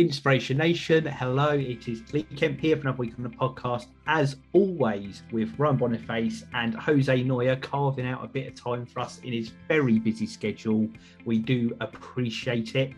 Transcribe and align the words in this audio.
Inspiration 0.00 0.56
Nation. 0.56 1.04
Hello, 1.04 1.50
it 1.50 1.86
is 1.86 2.10
Lee 2.14 2.22
Kemp 2.34 2.58
here 2.58 2.74
for 2.74 2.80
another 2.80 2.96
week 2.96 3.12
on 3.18 3.22
the 3.22 3.28
podcast. 3.28 3.88
As 4.06 4.36
always, 4.54 5.24
with 5.30 5.52
Ryan 5.58 5.76
Boniface 5.76 6.42
and 6.54 6.74
Jose 6.74 7.22
Neuer 7.22 7.56
carving 7.56 8.06
out 8.06 8.24
a 8.24 8.26
bit 8.26 8.48
of 8.48 8.54
time 8.54 8.86
for 8.86 9.00
us 9.00 9.20
in 9.24 9.34
his 9.34 9.52
very 9.68 9.98
busy 9.98 10.26
schedule. 10.26 10.88
We 11.26 11.38
do 11.38 11.76
appreciate 11.82 12.76
it. 12.76 12.94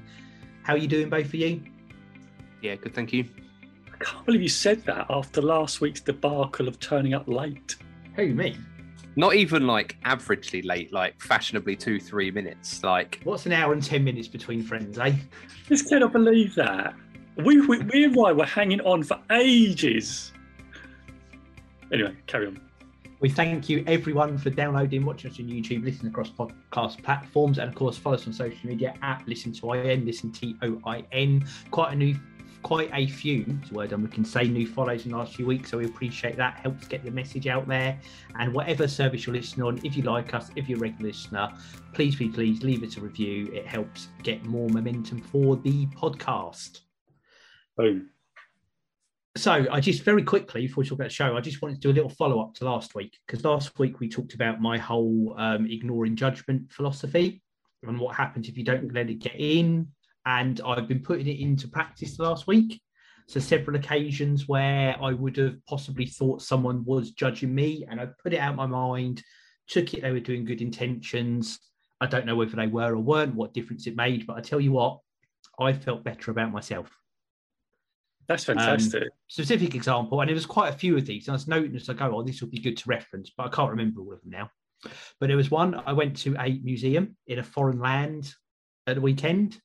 How 0.63 0.75
are 0.75 0.79
you 0.79 0.87
doing, 0.87 1.11
both 1.11 1.27
of 1.27 1.35
you? 1.35 1.65
Yeah, 2.61 2.77
good, 2.77 2.95
thank 2.95 3.13
you. 3.13 3.25
I 3.93 4.05
can't 4.05 4.25
believe 4.25 4.43
you 4.43 4.49
said 4.49 4.85
that 4.85 5.07
after 5.11 5.43
last 5.43 5.81
week's 5.81 6.01
debacle 6.01 6.69
of 6.69 6.79
turning 6.79 7.15
up 7.15 7.27
late. 7.27 7.75
Who, 8.15 8.29
me? 8.33 8.57
Not 9.15 9.35
even 9.35 9.67
like 9.67 9.97
averagely 10.05 10.65
late, 10.65 10.93
like 10.93 11.21
fashionably 11.21 11.77
two, 11.77 12.01
three 12.01 12.31
minutes. 12.31 12.83
Like, 12.83 13.21
What's 13.25 13.47
an 13.47 13.53
hour 13.53 13.73
and 13.73 13.83
10 13.83 14.03
minutes 14.03 14.29
between 14.29 14.63
friends, 14.63 14.99
eh? 14.99 15.15
Just 15.69 15.89
cannot 15.89 16.13
believe 16.13 16.55
that. 16.55 16.95
We, 17.37 17.61
we, 17.61 17.79
we 17.79 18.05
and 18.05 18.17
Ryan 18.17 18.37
were 18.37 18.45
hanging 18.45 18.81
on 18.83 19.03
for 19.03 19.19
ages. 19.31 20.33
Anyway, 21.93 22.15
carry 22.27 22.47
on. 22.47 22.61
We 23.23 23.29
thank 23.29 23.69
you 23.69 23.85
everyone 23.87 24.37
for 24.37 24.51
downloading, 24.51 25.05
watching 25.05 25.31
us 25.31 25.39
on 25.39 25.47
YouTube, 25.47 25.85
listening 25.85 26.11
across 26.11 26.31
podcast 26.31 27.01
platforms, 27.05 27.59
and 27.59 27.69
of 27.69 27.75
course 27.77 27.97
follow 27.97 28.17
us 28.17 28.27
on 28.27 28.33
social 28.33 28.69
media 28.69 28.95
at 29.01 29.23
Listen 29.29 29.53
to 29.53 29.75
IN, 29.75 30.05
Listen 30.05 30.33
T 30.33 30.57
O 30.63 30.81
I 30.85 31.05
N. 31.13 31.47
Quite 31.71 31.93
a 31.93 31.97
new, 31.97 32.17
quite 32.63 32.91
a 32.93 33.07
few, 33.07 33.45
it's 33.61 33.71
a 33.71 33.75
word 33.75 33.93
we 33.93 34.09
can 34.09 34.25
say, 34.25 34.45
new 34.45 34.67
follows 34.67 35.05
in 35.05 35.13
the 35.13 35.19
last 35.19 35.35
few 35.35 35.47
weeks. 35.47 35.71
So 35.71 35.79
we 35.79 35.87
appreciate 35.87 36.37
that. 36.37 36.55
Helps 36.55 36.87
get 36.87 37.05
the 37.05 37.11
message 37.11 37.47
out 37.47 37.67
there. 37.69 37.99
And 38.39 38.53
whatever 38.55 38.89
service 38.89 39.27
you're 39.27 39.35
listening 39.35 39.67
on, 39.67 39.81
if 39.85 39.97
you 39.97 40.03
like 40.03 40.35
us, 40.35 40.51
if 40.57 40.69
you're 40.69 40.79
a 40.79 40.83
regular 40.83 41.09
listener, 41.09 41.53
please, 41.93 42.17
please, 42.17 42.35
please 42.35 42.63
leave 42.63 42.83
us 42.83 42.97
a 42.97 43.01
review. 43.01 43.51
It 43.53 43.67
helps 43.67 44.09
get 44.23 44.45
more 44.45 44.69
momentum 44.69 45.21
for 45.21 45.57
the 45.57 45.87
podcast. 45.87 46.81
Boom. 47.77 48.11
So 49.37 49.67
I 49.71 49.81
just 49.81 50.03
very 50.03 50.23
quickly 50.23 50.63
before 50.63 50.83
we 50.83 50.89
talk 50.89 50.99
about 50.99 51.09
the 51.09 51.15
show, 51.15 51.37
I 51.37 51.41
just 51.41 51.63
wanted 51.63 51.77
to 51.77 51.81
do 51.81 51.91
a 51.91 51.95
little 51.95 52.11
follow 52.11 52.41
up 52.41 52.55
to 52.55 52.67
last 52.67 52.95
week 52.95 53.19
because 53.27 53.45
last 53.45 53.79
week 53.79 53.99
we 53.99 54.09
talked 54.09 54.35
about 54.35 54.61
my 54.61 54.77
whole 54.77 55.35
um, 55.39 55.67
ignoring 55.67 56.17
judgment 56.17 56.71
philosophy 56.71 57.43
and 57.83 57.99
what 57.99 58.15
happens 58.15 58.49
if 58.49 58.59
you 58.59 58.65
don't 58.65 58.93
let 58.93 59.09
it 59.09 59.21
get 59.21 59.35
in. 59.37 59.89
And 60.27 60.61
I've 60.65 60.89
been 60.89 61.03
putting 61.03 61.27
it 61.27 61.41
into 61.41 61.69
practice 61.69 62.19
last 62.19 62.47
week. 62.47 62.81
So 63.29 63.41
several 63.41 63.77
occasions 63.77 64.49
where 64.49 64.97
I 65.01 65.13
would 65.13 65.37
have 65.37 65.57
possibly 65.67 66.07
thought 66.07 66.43
someone 66.43 66.85
was 66.85 67.13
judging 67.13 67.55
me, 67.55 67.87
and 67.89 68.01
I 68.01 68.09
put 68.23 68.35
it 68.35 68.39
out 68.39 68.51
of 68.51 68.57
my 68.57 68.67
mind, 68.67 69.23
took 69.69 69.95
it 69.95 70.03
they 70.03 70.13
were 70.13 70.21
doing 70.21 70.45
good 70.45 70.61
intentions. 70.61 71.59
I 72.01 72.07
don't 72.07 72.27
know 72.27 72.37
whether 72.37 72.57
they 72.57 72.67
were 72.67 72.95
or 72.95 72.99
weren't, 72.99 73.35
what 73.35 73.55
difference 73.55 73.87
it 73.87 73.97
made, 73.97 74.27
but 74.27 74.37
I 74.37 74.41
tell 74.41 74.61
you 74.61 74.73
what, 74.73 74.99
I 75.61 75.73
felt 75.73 76.05
better 76.05 76.31
about 76.31 76.51
myself. 76.51 76.91
That's 78.29 78.45
fantastic. 78.45 79.03
Um, 79.03 79.09
specific 79.29 79.75
example, 79.75 80.21
and 80.21 80.31
it 80.31 80.35
was 80.35 80.47
quite 80.47 80.75
a 80.75 80.77
few 80.77 80.97
of 80.97 81.07
these. 81.07 81.27
And 81.27 81.33
I 81.33 81.37
was 81.37 81.49
noting 81.49 81.77
as 81.77 81.89
I 81.89 81.95
go, 81.95 82.17
oh, 82.17 82.23
this 82.23 82.41
will 82.41 82.49
be 82.49 82.59
good 82.59 82.77
to 82.79 82.89
reference, 82.89 83.31
but 83.37 83.47
I 83.47 83.51
can't 83.51 83.71
remember 83.71 84.01
all 84.01 84.13
of 84.13 84.21
them 84.21 84.31
now. 84.31 84.51
But 85.21 85.29
there 85.29 85.37
was 85.37 85.51
one 85.51 85.75
I 85.75 85.93
went 85.93 86.17
to 86.19 86.37
a 86.39 86.59
museum 86.63 87.17
in 87.27 87.39
a 87.39 87.43
foreign 87.43 87.79
land 87.79 88.35
at 88.87 88.97
the 88.97 89.01
weekend, 89.01 89.61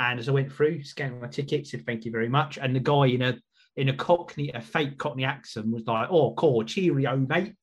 and 0.00 0.18
as 0.18 0.28
I 0.28 0.32
went 0.32 0.50
through, 0.50 0.82
scanning 0.82 1.20
my 1.20 1.28
ticket, 1.28 1.66
said 1.66 1.84
thank 1.84 2.06
you 2.06 2.10
very 2.10 2.28
much. 2.28 2.58
And 2.58 2.74
the 2.74 2.80
guy 2.80 3.06
in 3.06 3.22
a 3.22 3.38
in 3.76 3.90
a 3.90 3.94
Cockney, 3.94 4.50
a 4.50 4.60
fake 4.60 4.98
Cockney 4.98 5.24
accent 5.24 5.70
was 5.70 5.86
like, 5.86 6.08
"Oh, 6.10 6.34
cool, 6.34 6.64
cheerio, 6.64 7.16
mate." 7.18 7.54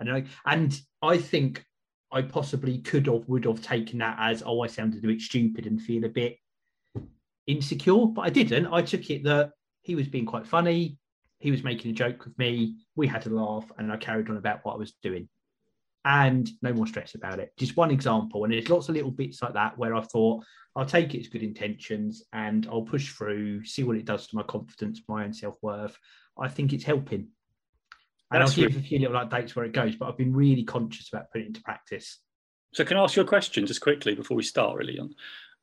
And 0.00 0.10
I 0.10 0.24
and 0.44 0.78
I 1.00 1.18
think 1.18 1.64
I 2.12 2.22
possibly 2.22 2.78
could 2.78 3.06
have 3.06 3.28
would 3.28 3.44
have 3.44 3.62
taken 3.62 3.98
that 4.00 4.16
as, 4.18 4.42
"Oh, 4.44 4.60
I 4.60 4.66
sounded 4.66 5.04
a 5.04 5.06
bit 5.06 5.20
stupid 5.20 5.66
and 5.66 5.80
feel 5.80 6.04
a 6.04 6.08
bit 6.08 6.36
insecure," 7.46 8.06
but 8.06 8.22
I 8.22 8.30
didn't. 8.30 8.66
I 8.66 8.82
took 8.82 9.08
it 9.10 9.22
that 9.22 9.52
he 9.82 9.94
was 9.94 10.08
being 10.08 10.26
quite 10.26 10.48
funny. 10.48 10.98
He 11.38 11.52
was 11.52 11.62
making 11.62 11.92
a 11.92 11.94
joke 11.94 12.24
with 12.24 12.36
me. 12.38 12.76
We 12.96 13.06
had 13.06 13.24
a 13.26 13.30
laugh, 13.30 13.70
and 13.78 13.92
I 13.92 13.98
carried 13.98 14.28
on 14.30 14.36
about 14.36 14.64
what 14.64 14.74
I 14.74 14.78
was 14.78 14.94
doing. 15.00 15.28
And 16.04 16.50
no 16.60 16.72
more 16.72 16.86
stress 16.86 17.14
about 17.14 17.38
it. 17.40 17.52
Just 17.58 17.76
one 17.76 17.90
example. 17.90 18.44
And 18.44 18.52
there's 18.52 18.68
lots 18.68 18.88
of 18.88 18.94
little 18.94 19.10
bits 19.10 19.40
like 19.42 19.54
that 19.54 19.78
where 19.78 19.94
I 19.94 20.02
thought, 20.02 20.44
I'll 20.76 20.84
take 20.84 21.14
it 21.14 21.20
as 21.20 21.28
good 21.28 21.42
intentions 21.42 22.24
and 22.32 22.66
I'll 22.70 22.82
push 22.82 23.12
through, 23.12 23.64
see 23.64 23.84
what 23.84 23.96
it 23.96 24.04
does 24.04 24.26
to 24.26 24.36
my 24.36 24.42
confidence, 24.42 25.00
my 25.08 25.24
own 25.24 25.32
self 25.32 25.56
worth. 25.62 25.96
I 26.38 26.48
think 26.48 26.72
it's 26.72 26.84
helping. 26.84 27.28
And 28.30 28.42
That's 28.42 28.50
I'll 28.50 28.56
give 28.56 28.74
really- 28.74 28.80
a 28.80 28.88
few 28.88 28.98
little 28.98 29.16
updates 29.16 29.54
where 29.54 29.64
it 29.64 29.72
goes, 29.72 29.94
but 29.96 30.08
I've 30.08 30.18
been 30.18 30.34
really 30.34 30.64
conscious 30.64 31.08
about 31.12 31.30
putting 31.30 31.46
it 31.46 31.48
into 31.48 31.62
practice. 31.62 32.18
So, 32.72 32.84
can 32.84 32.96
I 32.96 33.04
ask 33.04 33.14
you 33.14 33.22
a 33.22 33.26
question 33.26 33.66
just 33.66 33.80
quickly 33.80 34.14
before 34.16 34.36
we 34.36 34.42
start, 34.42 34.76
really? 34.76 34.98
On, 34.98 35.14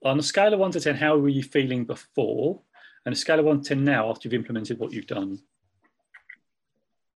on 0.06 0.18
a 0.18 0.24
scale 0.24 0.53
of 0.53 0.59
one 0.59 0.72
to 0.72 0.80
10, 0.80 0.96
how 0.96 1.18
were 1.18 1.28
you 1.28 1.44
feeling 1.44 1.85
before? 1.85 2.62
And 3.06 3.13
a 3.13 3.18
scale 3.18 3.40
of 3.40 3.46
one 3.46 3.62
to 3.62 3.68
10 3.69 3.84
now 3.84 4.09
after 4.09 4.28
you've 4.28 4.34
implemented 4.34 4.80
what 4.80 4.94
you've 4.94 5.07
done? 5.07 5.40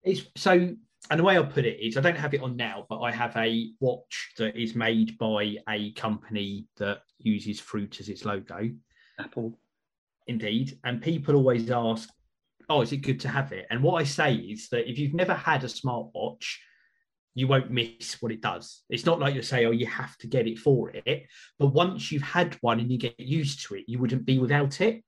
It's 0.04 0.22
so, 0.38 0.76
and 1.10 1.20
the 1.20 1.24
way 1.24 1.38
I 1.38 1.44
put 1.44 1.66
it 1.66 1.80
is, 1.80 1.98
I 1.98 2.02
don't 2.02 2.18
have 2.18 2.34
it 2.34 2.42
on 2.42 2.56
now, 2.56 2.86
but 2.88 3.00
I 3.00 3.12
have 3.12 3.36
a 3.36 3.72
watch 3.80 4.34
that 4.38 4.56
is 4.56 4.76
made 4.76 5.18
by 5.18 5.58
a 5.68 5.92
company 5.94 6.68
that 6.78 7.00
uses 7.18 7.60
fruit 7.60 8.00
as 8.00 8.08
its 8.08 8.24
logo. 8.24 8.70
Apple. 9.20 9.58
Indeed. 10.28 10.78
And 10.84 11.02
people 11.02 11.36
always 11.36 11.72
ask, 11.72 12.08
oh, 12.70 12.82
is 12.82 12.92
it 12.92 12.98
good 12.98 13.20
to 13.22 13.30
have 13.30 13.52
it? 13.52 13.66
And 13.70 13.82
what 13.82 14.02
I 14.02 14.04
say 14.04 14.36
is 14.36 14.70
that 14.70 14.90
if 14.90 15.00
you've 15.00 15.14
never 15.14 15.34
had 15.34 15.64
a 15.64 15.68
smartwatch, 15.68 16.46
you 17.34 17.48
won't 17.48 17.72
miss 17.72 18.22
what 18.22 18.32
it 18.32 18.42
does. 18.42 18.84
It's 18.90 19.06
not 19.06 19.20
like 19.20 19.34
you 19.36 19.42
say, 19.42 19.66
oh, 19.66 19.72
you 19.72 19.88
have 19.88 20.18
to 20.18 20.28
get 20.28 20.48
it 20.48 20.60
for 20.60 20.92
it. 20.94 21.26
But 21.58 21.68
once 21.68 22.12
you've 22.12 22.22
had 22.22 22.58
one 22.62 22.80
and 22.80 22.92
you 22.92 22.98
get 22.98 23.20
used 23.20 23.66
to 23.68 23.76
it, 23.76 23.86
you 23.88 24.00
wouldn't 24.00 24.26
be 24.26 24.38
without 24.38 24.82
it. 24.82 25.04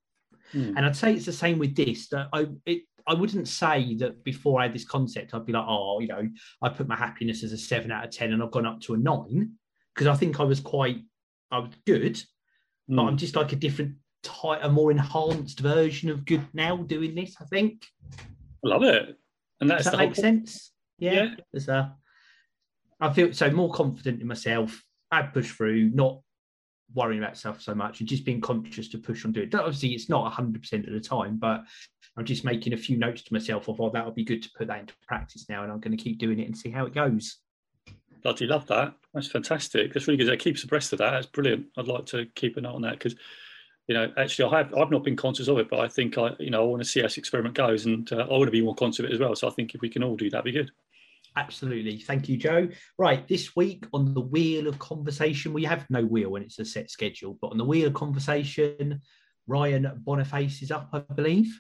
Hmm. 0.52 0.76
And 0.76 0.86
I'd 0.86 0.96
say 0.96 1.14
it's 1.14 1.26
the 1.26 1.34
same 1.34 1.60
with 1.60 1.76
this. 1.76 2.08
That 2.10 2.28
I 2.34 2.48
it, 2.66 2.84
I 3.08 3.14
wouldn't 3.14 3.48
say 3.48 3.96
that 3.96 4.24
before 4.24 4.60
I 4.60 4.64
had 4.64 4.74
this 4.74 4.86
concept, 4.86 5.34
I'd 5.34 5.46
be 5.46 5.54
like, 5.54 5.66
oh, 5.68 6.00
you 6.00 6.08
know, 6.08 6.28
I 6.62 6.70
put 6.70 6.88
my 6.88 6.96
happiness 6.96 7.44
as 7.44 7.52
a 7.52 7.58
seven 7.58 7.92
out 7.92 8.06
of 8.06 8.12
ten, 8.12 8.34
and 8.34 8.42
I've 8.42 8.52
gone 8.52 8.66
up 8.66 8.80
to 8.82 8.94
a 8.94 8.98
nine 8.98 9.54
because 9.94 10.08
I 10.08 10.16
think 10.16 10.40
I 10.40 10.44
was 10.44 10.60
quite, 10.60 11.00
I 11.52 11.60
was 11.60 11.72
good, 11.86 12.22
but 12.88 13.02
Hmm. 13.02 13.10
I'm 13.10 13.18
just 13.18 13.36
like 13.36 13.54
a 13.54 13.56
different 13.56 13.96
type, 14.24 14.60
a 14.62 14.70
more 14.70 14.92
enhanced 14.92 15.60
version 15.60 16.10
of 16.10 16.26
good 16.26 16.46
now 16.54 16.78
doing 16.78 17.16
this. 17.16 17.36
I 17.42 17.46
think. 17.46 17.86
I 18.66 18.68
love 18.68 18.84
it. 18.84 19.16
And 19.60 19.70
Does 19.70 19.86
that 19.86 19.98
make 19.98 20.16
sense? 20.16 20.72
Yeah. 21.00 21.36
Yeah. 21.54 21.70
A, 21.74 21.92
I 23.00 23.14
feel 23.14 23.34
so 23.34 23.50
more 23.52 23.72
confident 23.72 24.22
in 24.22 24.28
myself. 24.28 24.84
I 25.12 25.24
push 25.24 25.52
through, 25.52 25.92
not 25.92 26.22
worrying 26.94 27.24
about 27.24 27.38
stuff 27.38 27.62
so 27.62 27.74
much, 27.74 28.00
and 28.00 28.10
just 28.10 28.26
being 28.26 28.42
conscious 28.42 28.88
to 28.90 28.98
push 28.98 29.26
on 29.26 29.32
doing 29.32 29.48
it. 29.48 29.56
Obviously, 29.56 29.90
it's 29.90 30.10
not 30.10 30.32
100% 30.32 30.88
of 30.88 30.94
the 30.94 31.00
time, 31.00 31.38
but 31.38 31.64
I'm 32.18 32.26
just 32.26 32.46
making 32.46 32.74
a 32.74 32.78
few 32.78 32.98
notes 32.98 33.24
to 33.24 33.34
myself 33.34 33.68
of, 33.68 33.82
oh, 33.82 33.90
that 33.90 34.06
would 34.06 34.16
be 34.16 34.24
good 34.24 34.44
to 34.44 34.50
put 34.58 34.68
that 34.68 34.82
into 34.82 34.94
practice 35.08 35.46
now, 35.50 35.64
and 35.64 35.72
I'm 35.72 35.80
going 35.80 35.96
to 35.96 36.04
keep 36.04 36.20
doing 36.20 36.40
it 36.40 36.46
and 36.46 36.58
see 36.58 36.70
how 36.70 36.86
it 36.86 36.94
goes. 36.94 37.38
Bloody 38.22 38.46
love 38.46 38.68
that. 38.68 38.94
That's 39.14 39.28
fantastic. 39.28 39.94
That's 39.94 40.08
really 40.08 40.18
good. 40.18 40.28
That 40.28 40.40
keeps 40.40 40.64
abreast 40.64 40.94
of 40.94 41.00
that. 41.00 41.12
That's 41.12 41.26
brilliant. 41.26 41.66
I'd 41.78 41.88
like 41.88 42.06
to 42.08 42.26
keep 42.36 42.56
an 42.56 42.66
eye 42.66 42.72
on 42.72 42.82
that 42.84 42.94
because, 42.94 43.16
you 43.88 43.96
know, 43.96 44.14
actually, 44.16 44.50
I 44.50 44.60
have 44.60 44.74
I've 44.76 44.92
not 44.92 45.04
been 45.04 45.18
conscious 45.18 45.50
of 45.50 45.58
it, 45.58 45.70
but 45.70 45.80
I 45.80 45.90
think 45.90 46.18
I, 46.18 46.32
you 46.40 46.50
know, 46.50 46.62
I 46.62 46.66
want 46.66 46.82
to 46.82 46.88
see 46.88 47.02
how 47.02 47.08
this 47.08 47.18
experiment 47.18 47.56
goes, 47.56 47.86
and 47.86 48.10
uh, 48.14 48.28
I 48.30 48.32
want 48.32 48.46
to 48.46 48.52
be 48.52 48.62
more 48.62 48.76
conscious 48.76 49.00
of 49.00 49.06
it 49.06 49.14
as 49.14 49.20
well. 49.20 49.36
So 49.36 49.48
I 49.48 49.52
think 49.52 49.76
if 49.76 49.82
we 49.82 49.90
can 49.90 50.04
all 50.04 50.16
do 50.16 50.30
that, 50.30 50.46
be 50.46 50.52
good. 50.52 50.72
Absolutely. 51.36 51.98
Thank 52.00 52.30
you, 52.30 52.38
Joe. 52.38 52.68
Right. 52.98 53.28
This 53.28 53.56
week 53.56 53.86
on 53.94 54.14
the 54.14 54.22
Wheel 54.22 54.68
of 54.68 54.78
Conversation, 54.80 55.54
we 55.54 55.64
have 55.64 55.86
no 55.90 56.04
wheel 56.04 56.30
when 56.30 56.44
it's 56.44 56.60
a 56.60 56.66
set 56.66 56.92
schedule, 56.92 57.38
but 57.42 57.48
on 57.48 57.58
the 57.58 57.66
Wheel 57.66 57.88
of 57.88 57.94
Conversation, 57.94 59.02
Ryan 59.48 59.92
Boniface 60.04 60.62
is 60.62 60.72
up, 60.72 60.90
I 60.94 61.00
believe. 61.00 61.60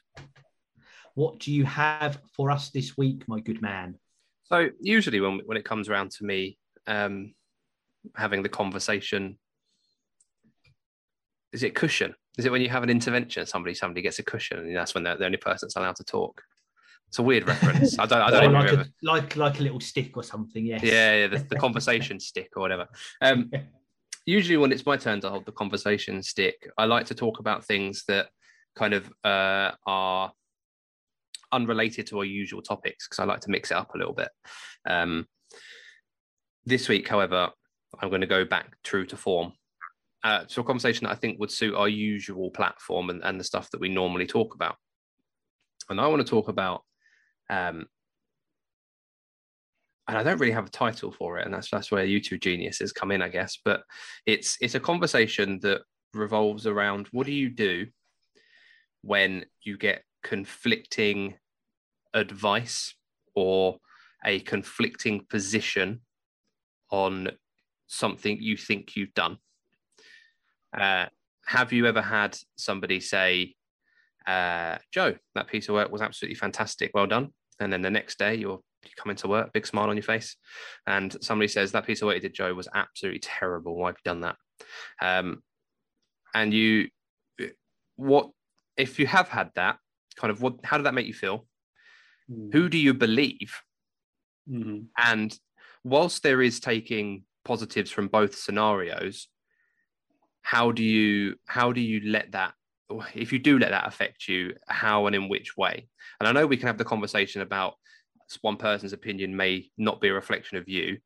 What 1.15 1.39
do 1.39 1.51
you 1.51 1.65
have 1.65 2.19
for 2.35 2.51
us 2.51 2.69
this 2.69 2.97
week, 2.97 3.23
my 3.27 3.39
good 3.39 3.61
man? 3.61 3.97
so 4.53 4.69
usually 4.79 5.19
when 5.19 5.39
when 5.45 5.57
it 5.57 5.65
comes 5.65 5.89
around 5.89 6.11
to 6.11 6.25
me 6.25 6.57
um, 6.85 7.33
having 8.15 8.43
the 8.43 8.49
conversation, 8.49 9.39
is 11.51 11.63
it 11.63 11.75
cushion? 11.75 12.13
Is 12.37 12.45
it 12.45 12.51
when 12.51 12.61
you 12.61 12.69
have 12.69 12.83
an 12.83 12.89
intervention, 12.89 13.45
somebody 13.45 13.73
somebody 13.73 14.01
gets 14.01 14.19
a 14.19 14.23
cushion, 14.23 14.59
and 14.59 14.75
that's 14.75 14.93
when 14.93 15.03
they're 15.03 15.17
the 15.17 15.25
only 15.25 15.37
person 15.37 15.65
that's 15.65 15.75
allowed 15.75 15.95
to 15.97 16.03
talk? 16.03 16.43
It's 17.13 17.19
a 17.19 17.21
weird 17.21 17.47
reference. 17.47 17.99
I 17.99 18.07
don't. 18.07 18.21
I 18.21 18.31
don't 18.31 18.53
like, 18.53 18.63
remember. 18.63 18.81
a, 18.81 19.05
like 19.05 19.35
like 19.35 19.59
a 19.59 19.61
little 19.61 19.79
stick 19.79 20.17
or 20.17 20.23
something. 20.23 20.65
Yes. 20.65 20.81
Yeah, 20.81 21.15
yeah, 21.15 21.27
the, 21.27 21.45
the 21.47 21.57
conversation 21.57 22.19
stick 22.19 22.49
or 22.55 22.61
whatever. 22.61 22.87
Um, 23.21 23.51
usually, 24.25 24.57
when 24.57 24.71
it's 24.71 24.87
my 24.87 24.97
turn 24.97 25.21
to 25.21 25.29
hold 25.29 25.45
the 25.45 25.51
conversation 25.51 26.23
stick, 26.23 26.67
I 26.75 26.85
like 26.85 27.05
to 27.05 27.13
talk 27.13 27.37
about 27.39 27.65
things 27.65 28.03
that 28.07 28.29
kind 28.75 28.95
of 28.95 29.13
uh, 29.23 29.73
are 29.85 30.31
unrelated 31.51 32.07
to 32.07 32.17
our 32.17 32.25
usual 32.25 32.63
topics 32.63 33.07
because 33.07 33.19
I 33.19 33.25
like 33.25 33.41
to 33.41 33.51
mix 33.51 33.69
it 33.69 33.77
up 33.77 33.93
a 33.93 33.97
little 33.99 34.13
bit. 34.13 34.29
Um, 34.89 35.27
this 36.65 36.89
week, 36.89 37.07
however, 37.07 37.51
I'm 38.01 38.09
going 38.09 38.21
to 38.21 38.27
go 38.27 38.43
back 38.43 38.75
true 38.83 39.05
to 39.05 39.17
form. 39.17 39.53
Uh, 40.23 40.45
to 40.45 40.61
a 40.61 40.63
conversation 40.63 41.05
that 41.05 41.11
I 41.11 41.15
think 41.15 41.39
would 41.39 41.51
suit 41.51 41.75
our 41.75 41.89
usual 41.89 42.49
platform 42.49 43.11
and, 43.11 43.23
and 43.23 43.39
the 43.39 43.43
stuff 43.43 43.69
that 43.69 43.81
we 43.81 43.89
normally 43.89 44.25
talk 44.25 44.55
about. 44.55 44.77
And 45.91 46.01
I 46.01 46.07
want 46.07 46.25
to 46.25 46.27
talk 46.27 46.47
about 46.47 46.81
um, 47.53 47.85
and 50.07 50.17
I 50.17 50.23
don't 50.23 50.39
really 50.39 50.53
have 50.53 50.65
a 50.65 50.69
title 50.71 51.11
for 51.11 51.37
it, 51.37 51.45
and 51.45 51.53
that's 51.53 51.69
that's 51.69 51.91
where 51.91 52.05
YouTube 52.05 52.41
geniuses 52.41 52.91
come 52.91 53.11
in, 53.11 53.21
I 53.21 53.29
guess. 53.29 53.59
But 53.63 53.83
it's 54.25 54.57
it's 54.59 54.75
a 54.75 54.79
conversation 54.79 55.59
that 55.61 55.81
revolves 56.13 56.67
around 56.67 57.07
what 57.11 57.25
do 57.25 57.33
you 57.33 57.49
do 57.49 57.87
when 59.01 59.45
you 59.61 59.77
get 59.77 60.03
conflicting 60.23 61.35
advice 62.13 62.95
or 63.35 63.77
a 64.25 64.39
conflicting 64.39 65.25
position 65.29 66.01
on 66.91 67.29
something 67.87 68.37
you 68.41 68.57
think 68.57 68.95
you've 68.95 69.13
done. 69.13 69.37
Uh, 70.77 71.05
have 71.45 71.73
you 71.73 71.85
ever 71.85 72.01
had 72.01 72.37
somebody 72.55 72.99
say, 72.99 73.55
uh, 74.25 74.77
Joe, 74.91 75.15
that 75.35 75.47
piece 75.47 75.67
of 75.67 75.75
work 75.75 75.91
was 75.91 76.01
absolutely 76.01 76.35
fantastic, 76.35 76.91
well 76.93 77.07
done? 77.07 77.31
And 77.59 77.71
then 77.71 77.81
the 77.81 77.91
next 77.91 78.17
day 78.17 78.35
you're 78.35 78.59
you 78.83 78.91
come 78.97 79.11
into 79.11 79.27
work, 79.27 79.53
big 79.53 79.65
smile 79.65 79.89
on 79.89 79.95
your 79.95 80.03
face, 80.03 80.35
and 80.87 81.15
somebody 81.21 81.47
says 81.47 81.71
that 81.71 81.85
piece 81.85 82.01
of 82.01 82.07
work 82.07 82.15
you 82.15 82.21
did, 82.21 82.33
Joe, 82.33 82.53
was 82.53 82.67
absolutely 82.73 83.19
terrible. 83.19 83.75
Why 83.75 83.89
have 83.89 83.97
you 83.97 84.11
done 84.11 84.21
that? 84.21 84.35
Um, 85.01 85.41
and 86.33 86.53
you, 86.53 86.89
what 87.95 88.29
if 88.75 88.99
you 88.99 89.07
have 89.07 89.29
had 89.29 89.51
that 89.55 89.77
kind 90.17 90.31
of 90.31 90.41
what? 90.41 90.55
How 90.63 90.77
did 90.77 90.85
that 90.85 90.93
make 90.93 91.07
you 91.07 91.13
feel? 91.13 91.45
Mm. 92.29 92.53
Who 92.53 92.69
do 92.69 92.77
you 92.77 92.93
believe? 92.93 93.55
Mm-hmm. 94.49 94.85
And 94.97 95.37
whilst 95.83 96.23
there 96.23 96.41
is 96.41 96.59
taking 96.59 97.23
positives 97.45 97.91
from 97.91 98.07
both 98.07 98.35
scenarios, 98.35 99.27
how 100.41 100.71
do 100.71 100.83
you 100.83 101.35
how 101.45 101.71
do 101.71 101.81
you 101.81 102.01
let 102.09 102.31
that 102.31 102.53
if 103.13 103.31
you 103.31 103.39
do 103.39 103.57
let 103.57 103.71
that 103.71 103.87
affect 103.87 104.27
you 104.27 104.55
how 104.67 105.07
and 105.07 105.15
in 105.15 105.29
which 105.29 105.57
way? 105.57 105.87
And 106.19 106.27
i 106.27 106.31
know 106.31 106.47
we 106.47 106.57
can 106.57 106.67
have 106.67 106.77
the 106.77 106.85
conversation 106.85 107.41
about 107.41 107.75
one 108.41 108.57
person's 108.57 108.93
opinion 108.93 109.35
may 109.35 109.69
not 109.77 110.01
be 110.01 110.07
a 110.07 110.13
reflection 110.13 110.57
of 110.57 110.67
you 110.67 110.97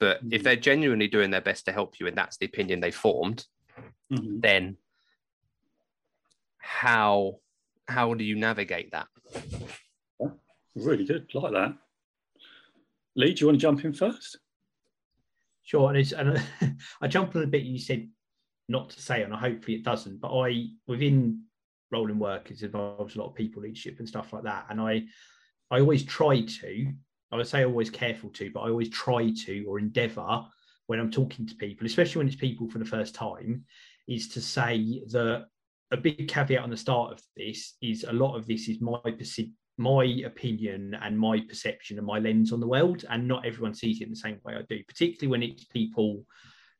but 0.00 0.18
mm-hmm. 0.18 0.32
if 0.32 0.42
they're 0.42 0.56
genuinely 0.56 1.06
doing 1.06 1.30
their 1.30 1.40
best 1.40 1.66
to 1.66 1.72
help 1.72 2.00
you 2.00 2.06
and 2.06 2.16
that's 2.16 2.38
the 2.38 2.46
opinion 2.46 2.80
they 2.80 2.90
formed 2.90 3.44
mm-hmm. 4.10 4.40
then 4.40 4.76
how 6.62 7.36
how 7.88 8.14
do 8.14 8.24
you 8.24 8.36
navigate 8.36 8.92
that? 8.92 9.08
Really 10.74 11.04
good. 11.04 11.28
Like 11.34 11.52
that. 11.52 11.74
Lee 13.14 13.34
do 13.34 13.40
you 13.40 13.46
want 13.48 13.58
to 13.58 13.62
jump 13.62 13.84
in 13.84 13.92
first? 13.92 14.38
Sure 15.64 15.94
and, 15.94 16.12
and 16.12 16.42
i 17.02 17.06
jumped 17.06 17.36
on 17.36 17.44
a 17.44 17.46
bit 17.46 17.62
you 17.62 17.78
said 17.78 18.08
not 18.68 18.90
to 18.90 19.02
say 19.02 19.22
and 19.22 19.34
hopefully 19.34 19.76
it 19.76 19.84
doesn't 19.84 20.20
but 20.20 20.32
i 20.32 20.66
within 20.86 21.42
rolling 21.90 22.18
work 22.18 22.50
it 22.50 22.62
involves 22.62 23.16
a 23.16 23.18
lot 23.18 23.28
of 23.28 23.34
people 23.34 23.62
leadership 23.62 23.98
and 23.98 24.08
stuff 24.08 24.32
like 24.32 24.44
that 24.44 24.64
and 24.70 24.80
i 24.80 25.02
I 25.72 25.80
always 25.80 26.04
try 26.04 26.42
to, 26.42 26.92
I 27.32 27.36
would 27.36 27.46
say 27.46 27.64
always 27.64 27.88
careful 27.88 28.28
to, 28.30 28.50
but 28.52 28.60
I 28.60 28.68
always 28.68 28.90
try 28.90 29.32
to 29.46 29.64
or 29.66 29.78
endeavor 29.78 30.44
when 30.86 31.00
I'm 31.00 31.10
talking 31.10 31.46
to 31.46 31.54
people, 31.54 31.86
especially 31.86 32.18
when 32.18 32.26
it's 32.28 32.36
people 32.36 32.68
for 32.68 32.78
the 32.78 32.84
first 32.84 33.14
time, 33.14 33.64
is 34.06 34.28
to 34.28 34.42
say 34.42 35.02
that 35.12 35.46
a 35.90 35.96
big 35.96 36.28
caveat 36.28 36.62
on 36.62 36.68
the 36.68 36.76
start 36.76 37.12
of 37.12 37.22
this 37.38 37.76
is 37.80 38.04
a 38.04 38.12
lot 38.12 38.36
of 38.36 38.46
this 38.46 38.68
is 38.68 38.82
my 38.82 39.00
perce- 39.02 39.50
my 39.78 40.04
opinion 40.26 40.94
and 41.00 41.18
my 41.18 41.40
perception 41.40 41.96
and 41.96 42.06
my 42.06 42.18
lens 42.18 42.52
on 42.52 42.60
the 42.60 42.66
world, 42.66 43.06
and 43.08 43.26
not 43.26 43.46
everyone 43.46 43.72
sees 43.72 44.02
it 44.02 44.04
in 44.04 44.10
the 44.10 44.16
same 44.16 44.38
way 44.44 44.54
I 44.54 44.62
do. 44.68 44.82
Particularly 44.86 45.30
when 45.30 45.42
it's 45.42 45.64
people 45.64 46.26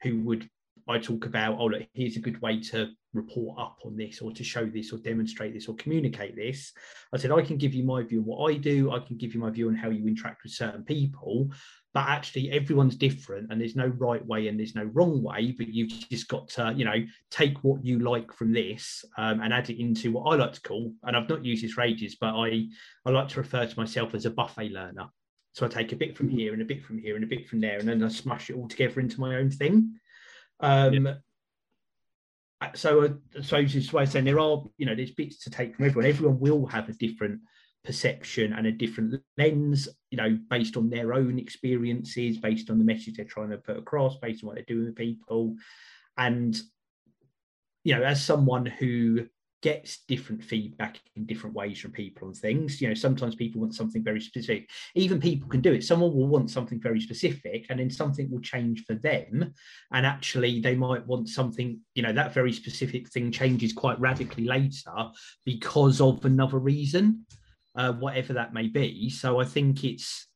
who 0.03 0.21
would 0.21 0.47
I 0.89 0.99
talk 0.99 1.27
about, 1.27 1.59
oh 1.59 1.67
look, 1.67 1.83
here's 1.95 2.17
a 2.17 2.21
good 2.21 2.41
way 2.43 2.61
to 2.61 2.91
report 3.13 3.59
up 3.61 3.79
on 3.85 3.97
this 3.97 4.21
or 4.21 4.33
to 4.33 4.43
show 4.43 4.67
this 4.67 4.93
or 4.93 4.99
demonstrate 4.99 5.55
this 5.55 5.69
or 5.69 5.75
communicate 5.77 6.35
this. 6.35 6.73
I 7.13 7.19
said, 7.19 7.31
I 7.31 7.43
can 7.43 7.59
give 7.59 7.75
you 7.75 7.85
my 7.85 8.03
view 8.03 8.21
on 8.21 8.27
what 8.27 8.51
I 8.51 8.57
do. 8.57 8.91
I 8.91 9.01
can 9.01 9.17
give 9.17 9.35
you 9.35 9.41
my 9.41 9.51
view 9.51 9.69
on 9.69 9.75
how 9.75 9.91
you 9.91 10.07
interact 10.07 10.43
with 10.43 10.53
certain 10.53 10.85
people. 10.85 11.51
But 11.95 12.09
actually, 12.09 12.51
everyone's 12.51 12.97
different 12.97 13.53
and 13.53 13.61
there's 13.61 13.77
no 13.77 13.87
right 13.87 14.25
way 14.27 14.49
and 14.49 14.59
there's 14.59 14.75
no 14.75 14.85
wrong 14.95 15.23
way. 15.23 15.55
But 15.57 15.69
you've 15.69 15.91
just 16.09 16.27
got 16.29 16.49
to, 16.51 16.73
you 16.75 16.87
know, 16.87 17.05
take 17.31 17.63
what 17.63 17.85
you 17.85 17.99
like 17.99 18.33
from 18.33 18.53
this 18.53 19.05
um, 19.19 19.41
and 19.41 19.53
add 19.53 19.69
it 19.69 19.81
into 19.81 20.11
what 20.11 20.33
I 20.33 20.37
like 20.37 20.55
to 20.55 20.61
call, 20.63 20.95
and 21.05 21.17
I've 21.17 21.29
not 21.29 21.45
used 21.45 21.63
this 21.63 21.73
for 21.73 21.83
ages, 21.83 22.17
but 22.19 22.35
I, 22.35 22.67
I 23.05 23.11
like 23.11 23.29
to 23.29 23.41
refer 23.41 23.67
to 23.67 23.79
myself 23.79 24.15
as 24.15 24.25
a 24.25 24.31
buffet 24.31 24.71
learner. 24.71 25.09
So 25.53 25.67
I 25.67 25.69
take 25.69 25.93
a 25.93 25.97
bit 25.97 26.17
from 26.17 26.31
here 26.31 26.55
and 26.55 26.63
a 26.63 26.65
bit 26.65 26.83
from 26.83 26.97
here 26.97 27.15
and 27.15 27.25
a 27.25 27.29
bit 27.29 27.47
from 27.47 27.61
there, 27.61 27.79
and 27.79 27.87
then 27.87 28.03
I 28.03 28.09
smash 28.09 28.49
it 28.49 28.57
all 28.57 28.69
together 28.69 29.01
into 29.01 29.21
my 29.21 29.37
own 29.37 29.51
thing. 29.51 29.95
Um, 30.63 31.07
yeah 31.07 31.15
so, 32.75 33.03
uh, 33.03 33.43
so 33.43 33.63
just 33.63 33.93
why 33.93 34.03
I'm 34.03 34.07
saying 34.07 34.25
there 34.25 34.41
are, 34.41 34.63
you 34.77 34.87
know, 34.87 34.95
there's 34.95 35.11
bits 35.11 35.39
to 35.45 35.51
take 35.51 35.77
from 35.77 35.87
everyone. 35.87 36.09
Everyone 36.09 36.41
will 36.41 36.67
have 36.67 36.89
a 36.89 36.93
different 36.93 37.41
perception 37.85 38.53
and 38.53 38.67
a 38.67 38.73
different 38.73 39.21
lens, 39.37 39.89
you 40.11 40.17
know, 40.17 40.39
based 40.49 40.77
on 40.77 40.89
their 40.89 41.15
own 41.15 41.39
experiences, 41.39 42.39
based 42.39 42.71
on 42.71 42.79
the 42.79 42.85
message 42.85 43.17
they're 43.17 43.25
trying 43.25 43.51
to 43.51 43.59
put 43.59 43.79
across, 43.79 44.17
based 44.17 44.43
on 44.43 44.49
what 44.49 44.57
they're 44.57 44.65
doing 44.65 44.87
with 44.87 44.97
people. 44.97 45.57
And, 46.17 46.59
you 47.85 47.97
know, 47.97 48.03
as 48.03 48.25
someone 48.25 48.67
who 48.67 49.27
gets 49.63 50.01
different 50.09 50.43
feedback 50.43 51.01
in 51.17 51.25
different 51.25 51.55
ways 51.55 51.79
from 51.79 51.93
people 51.93 52.29
and 52.29 52.37
things. 52.37 52.81
You 52.81 52.89
know, 52.89 52.95
sometimes 52.95 53.35
people 53.35 53.61
want 53.61 53.75
something 53.75 54.03
very 54.03 54.21
specific. 54.21 54.69
Even 54.95 55.21
people 55.21 55.49
can 55.49 55.61
do 55.61 55.73
it. 55.73 55.85
Someone 55.85 56.13
will 56.13 56.27
want 56.27 56.51
something 56.51 56.81
very 56.81 57.01
specific, 57.01 57.67
and 57.71 57.79
then 57.79 57.91
something 57.91 58.31
will 58.31 58.41
change 58.41 58.85
for 58.85 58.95
them. 58.95 59.55
And 59.93 60.05
actually, 60.05 60.61
they 60.61 60.75
might 60.75 61.07
want 61.07 61.29
something, 61.29 61.81
you 61.95 62.03
know, 62.03 62.13
that 62.13 62.35
very 62.35 62.53
specific 62.53 63.09
thing 63.09 63.31
changes 63.31 63.73
quite 63.73 64.01
radically 64.01 64.45
later 64.45 65.11
because 65.45 66.01
of 66.01 66.25
another 66.25 66.59
reason, 66.59 67.25
uh, 67.77 67.93
whatever 67.93 68.33
that 68.35 68.53
may 68.53 68.67
be. 68.67 69.09
So 69.09 69.41
I 69.41 69.45
think 69.45 69.85
it's 69.85 70.27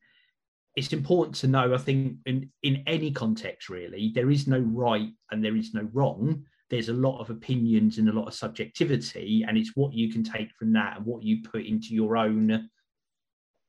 it's 0.76 0.92
important 0.92 1.36
to 1.36 1.48
know, 1.48 1.74
I 1.74 1.78
think, 1.78 2.18
in, 2.26 2.50
in 2.62 2.82
any 2.86 3.10
context, 3.10 3.70
really, 3.70 4.12
there 4.14 4.30
is 4.30 4.46
no 4.46 4.58
right 4.58 5.08
and 5.30 5.42
there 5.42 5.56
is 5.56 5.72
no 5.72 5.88
wrong 5.92 6.44
there's 6.70 6.88
a 6.88 6.94
lot 6.94 7.20
of 7.20 7.30
opinions 7.30 7.98
and 7.98 8.08
a 8.08 8.12
lot 8.12 8.26
of 8.26 8.34
subjectivity 8.34 9.44
and 9.46 9.56
it's 9.56 9.72
what 9.76 9.92
you 9.92 10.12
can 10.12 10.24
take 10.24 10.50
from 10.58 10.72
that 10.72 10.96
and 10.96 11.06
what 11.06 11.22
you 11.22 11.42
put 11.42 11.64
into 11.64 11.94
your 11.94 12.16
own 12.16 12.68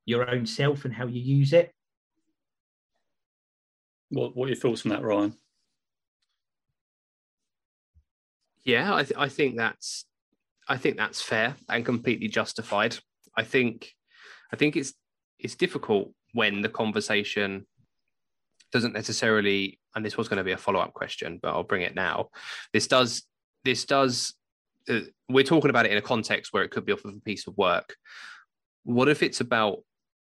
your 0.05 0.29
own 0.29 0.45
self 0.45 0.85
and 0.85 0.93
how 0.93 1.05
you 1.05 1.21
use 1.21 1.51
it. 1.51 1.71
What, 4.09 4.35
what 4.37 4.45
are 4.45 4.49
your 4.49 4.55
thoughts 4.55 4.85
on 4.85 4.89
that 4.91 5.03
ryan? 5.03 5.33
Yeah 8.63 8.95
I, 8.95 9.03
th- 9.03 9.17
I 9.17 9.29
think 9.29 9.57
that's 9.57 10.05
i 10.67 10.77
think 10.77 10.97
that's 10.97 11.21
fair 11.21 11.55
and 11.69 11.85
completely 11.85 12.27
justified. 12.27 12.97
I 13.35 13.43
think 13.43 13.93
i 14.51 14.55
think 14.55 14.75
it's 14.75 14.93
it's 15.39 15.55
difficult 15.55 16.11
when 16.33 16.61
the 16.61 16.69
conversation 16.69 17.65
doesn't 18.71 18.93
necessarily 18.93 19.79
and 19.95 20.05
this 20.05 20.17
was 20.17 20.27
going 20.27 20.37
to 20.37 20.43
be 20.43 20.51
a 20.51 20.57
follow-up 20.57 20.93
question 20.93 21.39
but 21.41 21.53
i'll 21.53 21.63
bring 21.63 21.81
it 21.81 21.95
now. 21.95 22.29
This 22.73 22.87
does 22.87 23.23
this 23.63 23.85
does 23.85 24.33
uh, 24.89 25.01
we're 25.29 25.43
talking 25.43 25.69
about 25.69 25.85
it 25.85 25.91
in 25.91 25.97
a 25.97 26.01
context 26.01 26.53
where 26.53 26.63
it 26.63 26.71
could 26.71 26.85
be 26.85 26.93
off 26.93 27.03
of 27.03 27.13
a 27.13 27.19
piece 27.19 27.47
of 27.47 27.57
work. 27.57 27.95
What 28.83 29.09
if 29.09 29.21
it's 29.23 29.41
about 29.41 29.79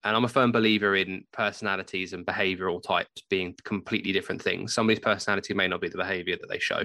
and 0.05 0.17
i'm 0.17 0.25
a 0.25 0.29
firm 0.29 0.53
believer 0.53 0.97
in 0.97 1.25
personalities 1.33 2.13
and 2.13 2.27
behavioral 2.27 2.83
types 2.83 3.23
being 3.31 3.55
completely 3.65 4.13
different 4.13 4.43
things. 4.43 4.75
Somebody's 4.75 5.01
personality 5.01 5.55
may 5.55 5.69
not 5.69 5.81
be 5.81 5.89
the 5.89 5.97
behavior 5.97 6.37
that 6.41 6.49
they 6.49 6.59
show. 6.59 6.83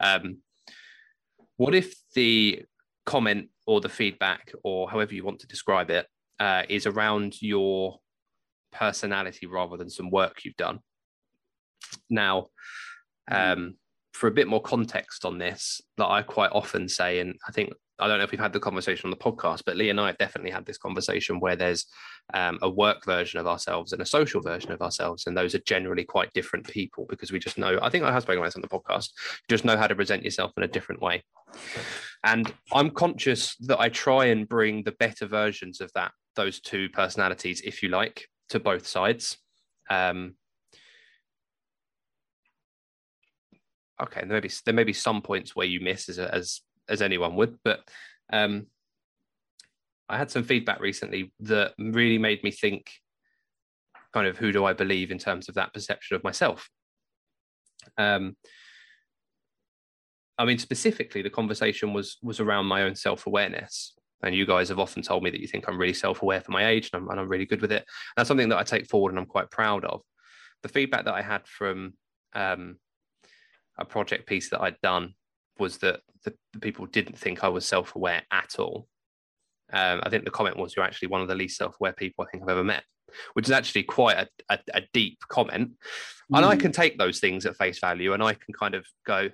Um, 0.00 0.38
what 1.56 1.74
if 1.74 1.94
the 2.14 2.62
comment 3.04 3.48
or 3.66 3.80
the 3.80 3.88
feedback 3.88 4.52
or 4.62 4.88
however 4.90 5.14
you 5.14 5.24
want 5.24 5.40
to 5.40 5.46
describe 5.46 5.90
it 5.90 6.06
uh, 6.38 6.62
is 6.68 6.86
around 6.86 7.40
your 7.42 7.98
personality 8.70 9.46
rather 9.46 9.76
than 9.76 9.90
some 9.90 10.10
work 10.10 10.44
you've 10.44 10.56
done 10.56 10.78
now, 12.10 12.48
mm. 13.30 13.52
um, 13.52 13.74
for 14.12 14.26
a 14.26 14.32
bit 14.32 14.48
more 14.48 14.62
context 14.62 15.24
on 15.24 15.38
this, 15.38 15.80
that 15.96 16.06
I 16.06 16.22
quite 16.22 16.50
often 16.52 16.88
say, 16.88 17.20
and 17.20 17.36
I 17.46 17.52
think 17.52 17.72
I 18.00 18.06
don't 18.06 18.18
know 18.18 18.24
if 18.24 18.30
we've 18.30 18.40
had 18.40 18.52
the 18.52 18.60
conversation 18.60 19.06
on 19.06 19.10
the 19.10 19.16
podcast, 19.16 19.62
but 19.66 19.76
Lee 19.76 19.90
and 19.90 20.00
I 20.00 20.06
have 20.06 20.18
definitely 20.18 20.52
had 20.52 20.64
this 20.64 20.78
conversation 20.78 21.40
where 21.40 21.56
there's 21.56 21.86
um, 22.32 22.58
a 22.62 22.70
work 22.70 23.04
version 23.04 23.40
of 23.40 23.48
ourselves 23.48 23.92
and 23.92 24.00
a 24.00 24.06
social 24.06 24.40
version 24.40 24.70
of 24.70 24.80
ourselves, 24.80 25.26
and 25.26 25.36
those 25.36 25.54
are 25.54 25.60
generally 25.60 26.04
quite 26.04 26.32
different 26.32 26.68
people 26.68 27.06
because 27.08 27.32
we 27.32 27.40
just 27.40 27.58
know. 27.58 27.78
I 27.82 27.90
think 27.90 28.04
I 28.04 28.12
have 28.12 28.22
spoken 28.22 28.38
about 28.38 28.46
this 28.46 28.56
on 28.56 28.62
the 28.62 28.68
podcast. 28.68 29.10
Just 29.48 29.64
know 29.64 29.76
how 29.76 29.88
to 29.88 29.96
present 29.96 30.22
yourself 30.22 30.52
in 30.56 30.62
a 30.62 30.68
different 30.68 31.02
way, 31.02 31.24
and 32.24 32.52
I'm 32.72 32.90
conscious 32.90 33.56
that 33.60 33.80
I 33.80 33.88
try 33.88 34.26
and 34.26 34.48
bring 34.48 34.84
the 34.84 34.92
better 34.92 35.26
versions 35.26 35.80
of 35.80 35.92
that, 35.94 36.12
those 36.36 36.60
two 36.60 36.88
personalities, 36.90 37.62
if 37.62 37.82
you 37.82 37.88
like, 37.88 38.28
to 38.50 38.60
both 38.60 38.86
sides. 38.86 39.38
Um, 39.90 40.34
okay, 44.02 44.20
there 44.20 44.28
may 44.28 44.40
be 44.40 44.50
there 44.64 44.74
may 44.74 44.84
be 44.84 44.92
some 44.92 45.22
points 45.22 45.54
where 45.54 45.66
you 45.66 45.80
miss 45.80 46.08
as 46.08 46.18
as 46.18 46.60
as 46.88 47.02
anyone 47.02 47.36
would, 47.36 47.58
but 47.64 47.80
um, 48.32 48.66
I 50.08 50.16
had 50.16 50.30
some 50.30 50.42
feedback 50.42 50.80
recently 50.80 51.32
that 51.40 51.74
really 51.78 52.18
made 52.18 52.42
me 52.42 52.50
think, 52.50 52.90
kind 54.12 54.26
of, 54.26 54.38
who 54.38 54.52
do 54.52 54.64
I 54.64 54.72
believe 54.72 55.10
in 55.10 55.18
terms 55.18 55.48
of 55.48 55.54
that 55.56 55.74
perception 55.74 56.16
of 56.16 56.24
myself? 56.24 56.68
Um, 57.96 58.36
I 60.38 60.44
mean, 60.44 60.58
specifically, 60.58 61.22
the 61.22 61.30
conversation 61.30 61.92
was 61.92 62.16
was 62.22 62.40
around 62.40 62.66
my 62.66 62.82
own 62.82 62.94
self 62.94 63.26
awareness, 63.26 63.94
and 64.22 64.34
you 64.34 64.46
guys 64.46 64.68
have 64.68 64.78
often 64.78 65.02
told 65.02 65.22
me 65.22 65.30
that 65.30 65.40
you 65.40 65.48
think 65.48 65.68
I'm 65.68 65.78
really 65.78 65.92
self 65.92 66.22
aware 66.22 66.40
for 66.40 66.52
my 66.52 66.66
age, 66.66 66.90
and 66.92 67.02
I'm, 67.02 67.10
and 67.10 67.20
I'm 67.20 67.28
really 67.28 67.46
good 67.46 67.60
with 67.60 67.72
it. 67.72 67.84
That's 68.16 68.28
something 68.28 68.48
that 68.50 68.58
I 68.58 68.62
take 68.62 68.86
forward, 68.86 69.10
and 69.10 69.18
I'm 69.18 69.26
quite 69.26 69.50
proud 69.50 69.84
of. 69.84 70.02
The 70.62 70.68
feedback 70.68 71.04
that 71.04 71.14
I 71.14 71.22
had 71.22 71.46
from 71.46 71.94
um, 72.34 72.76
a 73.78 73.84
project 73.84 74.26
piece 74.26 74.50
that 74.50 74.60
I'd 74.60 74.80
done 74.82 75.14
was 75.58 75.78
that 75.78 76.00
the, 76.24 76.34
the 76.52 76.60
people 76.60 76.86
didn't 76.86 77.18
think 77.18 77.44
I 77.44 77.48
was 77.48 77.64
self 77.64 77.94
aware 77.94 78.22
at 78.30 78.56
all. 78.58 78.88
Um, 79.72 80.00
I 80.02 80.08
think 80.08 80.24
the 80.24 80.30
comment 80.30 80.56
was, 80.56 80.74
"You're 80.74 80.84
actually 80.84 81.08
one 81.08 81.20
of 81.20 81.28
the 81.28 81.34
least 81.34 81.58
self-aware 81.58 81.92
people 81.92 82.24
I 82.24 82.30
think 82.30 82.42
I've 82.42 82.50
ever 82.50 82.64
met," 82.64 82.84
which 83.34 83.46
is 83.46 83.52
actually 83.52 83.82
quite 83.82 84.16
a, 84.16 84.28
a, 84.48 84.58
a 84.74 84.82
deep 84.92 85.18
comment. 85.28 85.70
Mm. 86.32 86.38
And 86.38 86.46
I 86.46 86.54
hmm. 86.54 86.60
can 86.60 86.72
take 86.72 86.98
those 86.98 87.20
things 87.20 87.46
at 87.46 87.56
face 87.56 87.78
value, 87.78 88.12
and 88.12 88.22
I 88.22 88.34
can 88.34 88.54
kind 88.54 88.74
of 88.74 88.86
go, 89.06 89.28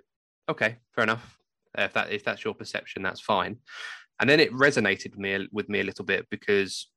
"Okay, 0.49 0.77
fair 0.95 1.05
enough. 1.05 1.39
If 1.77 1.93
that 1.93 2.13
if 2.13 2.25
that's 2.25 2.45
your 2.45 2.55
perception, 2.55 3.03
that's 3.03 3.21
fine." 3.21 3.59
And 4.21 4.31
then 4.31 4.41
it 4.41 4.53
resonated 4.53 5.11
with 5.11 5.19
me 5.19 5.49
with 5.53 5.69
me 5.69 5.81
a 5.81 5.85
little 5.85 6.05
bit 6.05 6.27
because 6.31 6.91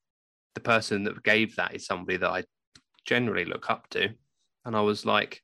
the 0.54 0.60
person 0.60 1.04
that 1.04 1.22
gave 1.22 1.56
that 1.56 1.74
is 1.74 1.86
somebody 1.86 2.16
that 2.16 2.30
I 2.30 2.44
generally 3.04 3.44
look 3.44 3.70
up 3.70 3.88
to, 3.90 4.08
and 4.64 4.76
I 4.76 4.80
was 4.80 5.06
like, 5.06 5.42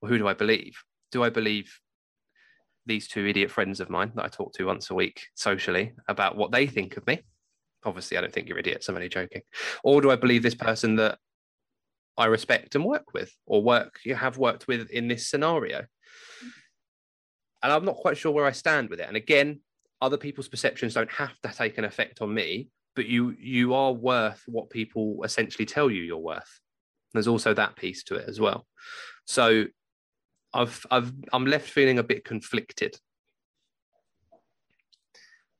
"Well, 0.00 0.10
who 0.10 0.18
do 0.18 0.26
I 0.26 0.34
believe? 0.34 0.74
Do 1.14 1.22
I 1.22 1.30
believe 1.30 1.72
these 2.86 3.06
two 3.06 3.24
idiot 3.24 3.52
friends 3.52 3.78
of 3.78 3.88
mine 3.88 4.10
that 4.16 4.24
I 4.24 4.28
talk 4.28 4.52
to 4.54 4.64
once 4.64 4.90
a 4.90 4.94
week 4.94 5.28
socially 5.36 5.92
about 6.08 6.36
what 6.36 6.50
they 6.50 6.66
think 6.66 6.96
of 6.96 7.06
me. 7.06 7.22
Obviously, 7.84 8.18
I 8.18 8.20
don't 8.20 8.32
think 8.32 8.48
you're 8.48 8.58
idiots. 8.58 8.88
I'm 8.88 8.96
only 8.96 9.08
joking. 9.08 9.42
Or 9.84 10.00
do 10.00 10.10
I 10.10 10.16
believe 10.16 10.42
this 10.42 10.56
person 10.56 10.96
that 10.96 11.18
I 12.18 12.26
respect 12.26 12.74
and 12.74 12.84
work 12.84 13.14
with, 13.14 13.32
or 13.46 13.62
work 13.62 14.00
you 14.04 14.16
have 14.16 14.38
worked 14.38 14.66
with 14.66 14.90
in 14.90 15.06
this 15.06 15.28
scenario? 15.28 15.84
And 17.62 17.72
I'm 17.72 17.84
not 17.84 17.96
quite 17.96 18.16
sure 18.16 18.32
where 18.32 18.44
I 18.44 18.50
stand 18.50 18.90
with 18.90 18.98
it. 18.98 19.06
And 19.06 19.16
again, 19.16 19.60
other 20.02 20.16
people's 20.16 20.48
perceptions 20.48 20.94
don't 20.94 21.12
have 21.12 21.38
to 21.42 21.52
take 21.52 21.78
an 21.78 21.84
effect 21.84 22.22
on 22.22 22.34
me, 22.34 22.70
but 22.96 23.06
you 23.06 23.36
you 23.38 23.74
are 23.74 23.92
worth 23.92 24.42
what 24.46 24.68
people 24.68 25.22
essentially 25.22 25.64
tell 25.64 25.92
you 25.92 26.02
you're 26.02 26.18
worth. 26.18 26.60
There's 27.12 27.28
also 27.28 27.54
that 27.54 27.76
piece 27.76 28.02
to 28.04 28.16
it 28.16 28.28
as 28.28 28.40
well. 28.40 28.66
So 29.26 29.66
I've 30.54 30.86
I've 30.90 31.12
I'm 31.32 31.46
left 31.46 31.68
feeling 31.68 31.98
a 31.98 32.04
bit 32.04 32.24
conflicted. 32.24 32.96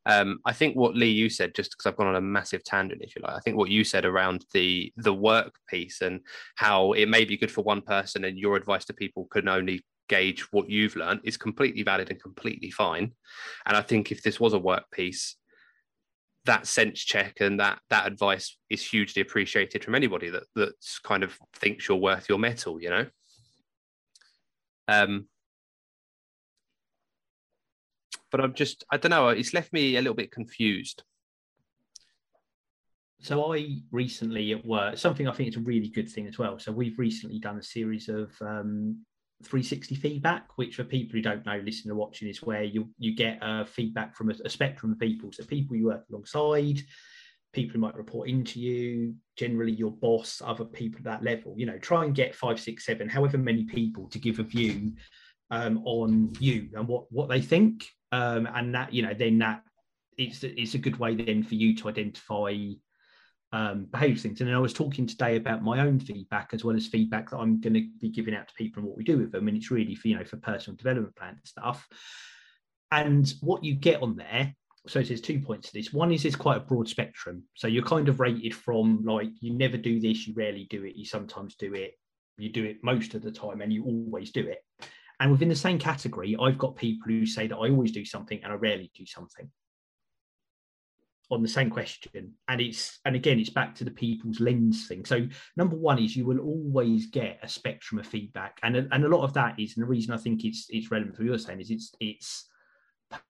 Um, 0.06 0.40
I 0.44 0.52
think 0.52 0.76
what 0.76 0.94
Lee 0.94 1.10
you 1.10 1.30
said, 1.30 1.54
just 1.54 1.70
because 1.70 1.86
I've 1.86 1.96
gone 1.96 2.08
on 2.08 2.16
a 2.16 2.20
massive 2.20 2.62
tangent, 2.62 3.02
if 3.02 3.16
you 3.16 3.22
like, 3.22 3.34
I 3.34 3.40
think 3.40 3.56
what 3.56 3.70
you 3.70 3.84
said 3.84 4.04
around 4.04 4.44
the 4.52 4.92
the 4.96 5.14
work 5.14 5.54
piece 5.68 6.02
and 6.02 6.20
how 6.56 6.92
it 6.92 7.08
may 7.08 7.24
be 7.24 7.36
good 7.36 7.50
for 7.50 7.64
one 7.64 7.80
person, 7.80 8.24
and 8.24 8.38
your 8.38 8.56
advice 8.56 8.84
to 8.86 8.92
people 8.92 9.26
can 9.26 9.48
only 9.48 9.84
gauge 10.08 10.42
what 10.52 10.68
you've 10.68 10.96
learned 10.96 11.20
is 11.24 11.38
completely 11.38 11.82
valid 11.82 12.10
and 12.10 12.22
completely 12.22 12.70
fine. 12.70 13.12
And 13.64 13.76
I 13.76 13.80
think 13.80 14.12
if 14.12 14.22
this 14.22 14.38
was 14.38 14.52
a 14.52 14.58
work 14.58 14.84
piece, 14.92 15.36
that 16.44 16.66
sense 16.66 17.00
check 17.00 17.40
and 17.40 17.58
that 17.60 17.78
that 17.88 18.06
advice 18.06 18.58
is 18.68 18.86
hugely 18.86 19.22
appreciated 19.22 19.82
from 19.82 19.94
anybody 19.94 20.28
that 20.28 20.44
that's 20.54 20.98
kind 20.98 21.22
of 21.22 21.38
thinks 21.54 21.88
you're 21.88 21.96
worth 21.96 22.28
your 22.28 22.38
mettle, 22.38 22.80
you 22.80 22.90
know. 22.90 23.06
Um, 24.88 25.26
but 28.30 28.40
I'm 28.40 28.54
just, 28.54 28.84
I 28.90 28.96
don't 28.96 29.10
know, 29.10 29.28
it's 29.28 29.54
left 29.54 29.72
me 29.72 29.96
a 29.96 30.00
little 30.00 30.14
bit 30.14 30.32
confused. 30.32 31.02
So 33.20 33.54
I 33.54 33.78
recently 33.90 34.52
at 34.52 34.66
work, 34.66 34.98
something 34.98 35.26
I 35.26 35.32
think 35.32 35.48
is 35.48 35.56
a 35.56 35.60
really 35.60 35.88
good 35.88 36.10
thing 36.10 36.26
as 36.26 36.38
well. 36.38 36.58
So 36.58 36.72
we've 36.72 36.98
recently 36.98 37.38
done 37.38 37.58
a 37.58 37.62
series 37.62 38.08
of 38.08 38.32
um, 38.42 39.04
360 39.44 39.94
feedback, 39.94 40.48
which 40.56 40.76
for 40.76 40.84
people 40.84 41.12
who 41.12 41.22
don't 41.22 41.46
know, 41.46 41.60
listening 41.64 41.92
or 41.92 41.96
watching, 41.96 42.28
is 42.28 42.42
where 42.42 42.64
you 42.64 42.88
you 42.98 43.14
get 43.14 43.42
uh, 43.42 43.64
feedback 43.64 44.14
from 44.14 44.30
a, 44.30 44.34
a, 44.44 44.50
spectrum 44.50 44.92
of 44.92 44.98
people. 44.98 45.30
So 45.32 45.44
people 45.44 45.76
you 45.76 45.86
work 45.86 46.04
alongside, 46.10 46.82
people 47.54 47.74
who 47.74 47.78
might 47.78 47.96
report 47.96 48.28
into 48.28 48.60
you, 48.60 49.14
generally 49.36 49.72
your 49.72 49.92
boss, 49.92 50.42
other 50.44 50.64
people 50.64 50.98
at 50.98 51.04
that 51.04 51.22
level. 51.22 51.54
You 51.56 51.66
know, 51.66 51.78
try 51.78 52.04
and 52.04 52.14
get 52.14 52.34
five, 52.34 52.60
six, 52.60 52.84
seven, 52.84 53.08
however 53.08 53.38
many 53.38 53.64
people 53.64 54.08
to 54.08 54.18
give 54.18 54.38
a 54.38 54.42
view 54.42 54.92
um, 55.50 55.82
on 55.84 56.32
you 56.38 56.68
and 56.74 56.86
what 56.86 57.10
what 57.10 57.28
they 57.28 57.40
think, 57.40 57.88
um, 58.12 58.48
and 58.54 58.74
that 58.74 58.92
you 58.92 59.02
know 59.02 59.14
then 59.14 59.38
that 59.38 59.62
it's 60.18 60.44
it's 60.44 60.74
a 60.74 60.78
good 60.78 60.98
way 60.98 61.14
then 61.14 61.42
for 61.42 61.54
you 61.54 61.74
to 61.76 61.88
identify 61.88 62.54
um, 63.52 63.84
behavior 63.84 64.16
things. 64.16 64.40
And 64.40 64.48
then 64.48 64.56
I 64.56 64.60
was 64.60 64.72
talking 64.72 65.06
today 65.06 65.36
about 65.36 65.62
my 65.62 65.80
own 65.80 66.00
feedback 66.00 66.50
as 66.52 66.64
well 66.64 66.76
as 66.76 66.88
feedback 66.88 67.30
that 67.30 67.38
I'm 67.38 67.60
going 67.60 67.74
to 67.74 67.88
be 68.00 68.10
giving 68.10 68.34
out 68.34 68.48
to 68.48 68.54
people 68.54 68.80
and 68.80 68.88
what 68.88 68.98
we 68.98 69.04
do 69.04 69.18
with 69.18 69.30
them. 69.30 69.46
And 69.46 69.56
it's 69.56 69.70
really 69.70 69.94
for 69.94 70.08
you 70.08 70.18
know 70.18 70.24
for 70.24 70.36
personal 70.38 70.76
development 70.76 71.16
plan 71.16 71.38
stuff. 71.44 71.86
And 72.90 73.32
what 73.40 73.64
you 73.64 73.74
get 73.74 74.02
on 74.02 74.16
there 74.16 74.54
so 74.86 75.02
there's 75.02 75.20
two 75.20 75.40
points 75.40 75.68
to 75.68 75.74
this. 75.74 75.92
One 75.92 76.12
is 76.12 76.24
it's 76.24 76.36
quite 76.36 76.58
a 76.58 76.60
broad 76.60 76.88
spectrum. 76.88 77.44
So 77.54 77.66
you're 77.66 77.84
kind 77.84 78.08
of 78.08 78.20
rated 78.20 78.54
from 78.54 79.02
like 79.04 79.30
you 79.40 79.54
never 79.54 79.76
do 79.76 80.00
this, 80.00 80.26
you 80.26 80.34
rarely 80.34 80.66
do 80.68 80.84
it, 80.84 80.96
you 80.96 81.04
sometimes 81.04 81.54
do 81.54 81.72
it, 81.74 81.94
you 82.36 82.50
do 82.50 82.64
it 82.64 82.78
most 82.82 83.14
of 83.14 83.22
the 83.22 83.32
time, 83.32 83.60
and 83.60 83.72
you 83.72 83.84
always 83.84 84.30
do 84.30 84.46
it. 84.46 84.58
And 85.20 85.30
within 85.30 85.48
the 85.48 85.56
same 85.56 85.78
category, 85.78 86.36
I've 86.40 86.58
got 86.58 86.76
people 86.76 87.06
who 87.06 87.24
say 87.24 87.46
that 87.46 87.56
I 87.56 87.70
always 87.70 87.92
do 87.92 88.04
something 88.04 88.40
and 88.42 88.52
I 88.52 88.56
rarely 88.56 88.90
do 88.94 89.06
something 89.06 89.50
on 91.30 91.42
the 91.42 91.48
same 91.48 91.70
question. 91.70 92.34
And 92.48 92.60
it's 92.60 92.98
and 93.06 93.16
again, 93.16 93.38
it's 93.38 93.50
back 93.50 93.74
to 93.76 93.84
the 93.84 93.90
people's 93.90 94.40
lens 94.40 94.86
thing. 94.86 95.04
So 95.04 95.26
number 95.56 95.76
one 95.76 95.98
is 95.98 96.16
you 96.16 96.26
will 96.26 96.40
always 96.40 97.06
get 97.06 97.38
a 97.42 97.48
spectrum 97.48 97.98
of 97.98 98.06
feedback, 98.06 98.58
and 98.62 98.76
and 98.76 99.04
a 99.04 99.08
lot 99.08 99.24
of 99.24 99.32
that 99.34 99.58
is, 99.58 99.76
and 99.76 99.82
the 99.82 99.88
reason 99.88 100.12
I 100.12 100.18
think 100.18 100.44
it's 100.44 100.66
it's 100.68 100.90
relevant 100.90 101.16
for 101.16 101.24
you're 101.24 101.38
saying 101.38 101.60
is 101.60 101.70
it's 101.70 101.92
it's 102.00 102.48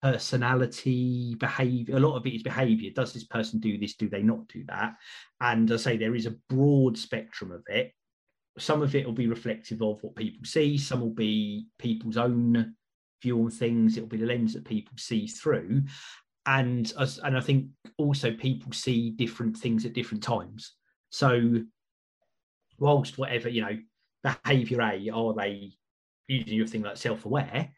personality, 0.03 1.35
behavior. 1.37 1.97
A 1.97 2.01
lot 2.01 2.17
of 2.17 2.27
it 2.27 2.35
is 2.35 2.43
behavior. 2.43 2.91
Does 2.95 3.13
this 3.13 3.25
person 3.25 3.61
do 3.61 3.79
this? 3.79 3.95
Do 3.95 4.09
they 4.09 4.23
not 4.23 4.47
do 4.49 4.65
that? 4.69 4.95
And 5.41 5.71
I 5.71 5.77
say 5.77 5.97
there 5.97 6.15
is 6.15 6.27
a 6.27 6.37
broad 6.49 6.97
spectrum 6.99 7.53
of 7.53 7.63
it. 7.69 7.93
Some 8.59 8.83
of 8.83 8.95
it 8.95 9.05
will 9.05 9.13
be 9.13 9.27
reflective 9.27 9.83
of 9.83 10.03
what 10.03 10.15
people 10.15 10.45
see, 10.45 10.79
some 10.79 11.01
will 11.01 11.11
be 11.11 11.67
people's 11.79 12.17
own 12.17 12.75
view 13.21 13.41
on 13.43 13.51
things, 13.51 13.97
it'll 13.97 14.09
be 14.09 14.17
the 14.17 14.27
lens 14.27 14.53
that 14.53 14.65
people 14.65 14.97
see 14.97 15.27
through. 15.27 15.83
And, 16.47 16.93
and 17.25 17.37
I 17.37 17.41
think 17.41 17.69
also 17.99 18.33
people 18.33 18.73
see 18.73 19.11
different 19.11 19.57
things 19.57 19.85
at 19.85 19.95
different 19.95 20.23
times. 20.23 20.75
So, 21.11 21.63
whilst 22.79 23.19
whatever, 23.19 23.49
you 23.49 23.63
know, 23.63 23.79
behavior 24.23 24.83
A, 24.83 25.11
are 25.11 25.35
they 25.35 25.73
using 26.29 26.55
your 26.55 26.67
thing 26.67 26.83
like 26.83 26.97
self 26.97 27.25
aware? 27.25 27.71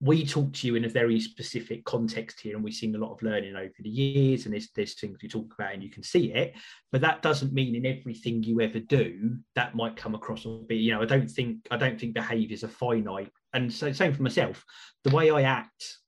We 0.00 0.26
talk 0.26 0.52
to 0.52 0.66
you 0.66 0.74
in 0.74 0.84
a 0.84 0.88
very 0.88 1.20
specific 1.20 1.84
context 1.84 2.40
here, 2.40 2.54
and 2.54 2.64
we've 2.64 2.74
seen 2.74 2.94
a 2.94 2.98
lot 2.98 3.12
of 3.12 3.22
learning 3.22 3.56
over 3.56 3.72
the 3.78 3.88
years, 3.88 4.44
and 4.44 4.52
there's, 4.52 4.68
there's 4.74 4.94
things 4.94 5.18
we 5.22 5.28
talk 5.28 5.54
about, 5.54 5.72
and 5.72 5.82
you 5.82 5.90
can 5.90 6.02
see 6.02 6.32
it. 6.32 6.54
But 6.92 7.00
that 7.02 7.22
doesn't 7.22 7.52
mean 7.52 7.74
in 7.74 7.86
everything 7.86 8.42
you 8.42 8.60
ever 8.60 8.80
do 8.80 9.36
that 9.54 9.74
might 9.74 9.96
come 9.96 10.14
across 10.14 10.44
or 10.44 10.64
be, 10.64 10.76
you 10.76 10.92
know, 10.92 11.02
I 11.02 11.06
don't 11.06 11.30
think 11.30 11.66
I 11.70 11.76
don't 11.76 11.98
think 11.98 12.14
behaviours 12.14 12.64
are 12.64 12.68
finite. 12.68 13.30
And 13.52 13.72
so 13.72 13.92
same 13.92 14.12
for 14.12 14.22
myself. 14.22 14.64
The 15.04 15.14
way 15.14 15.30
I 15.30 15.42
act, 15.42 15.98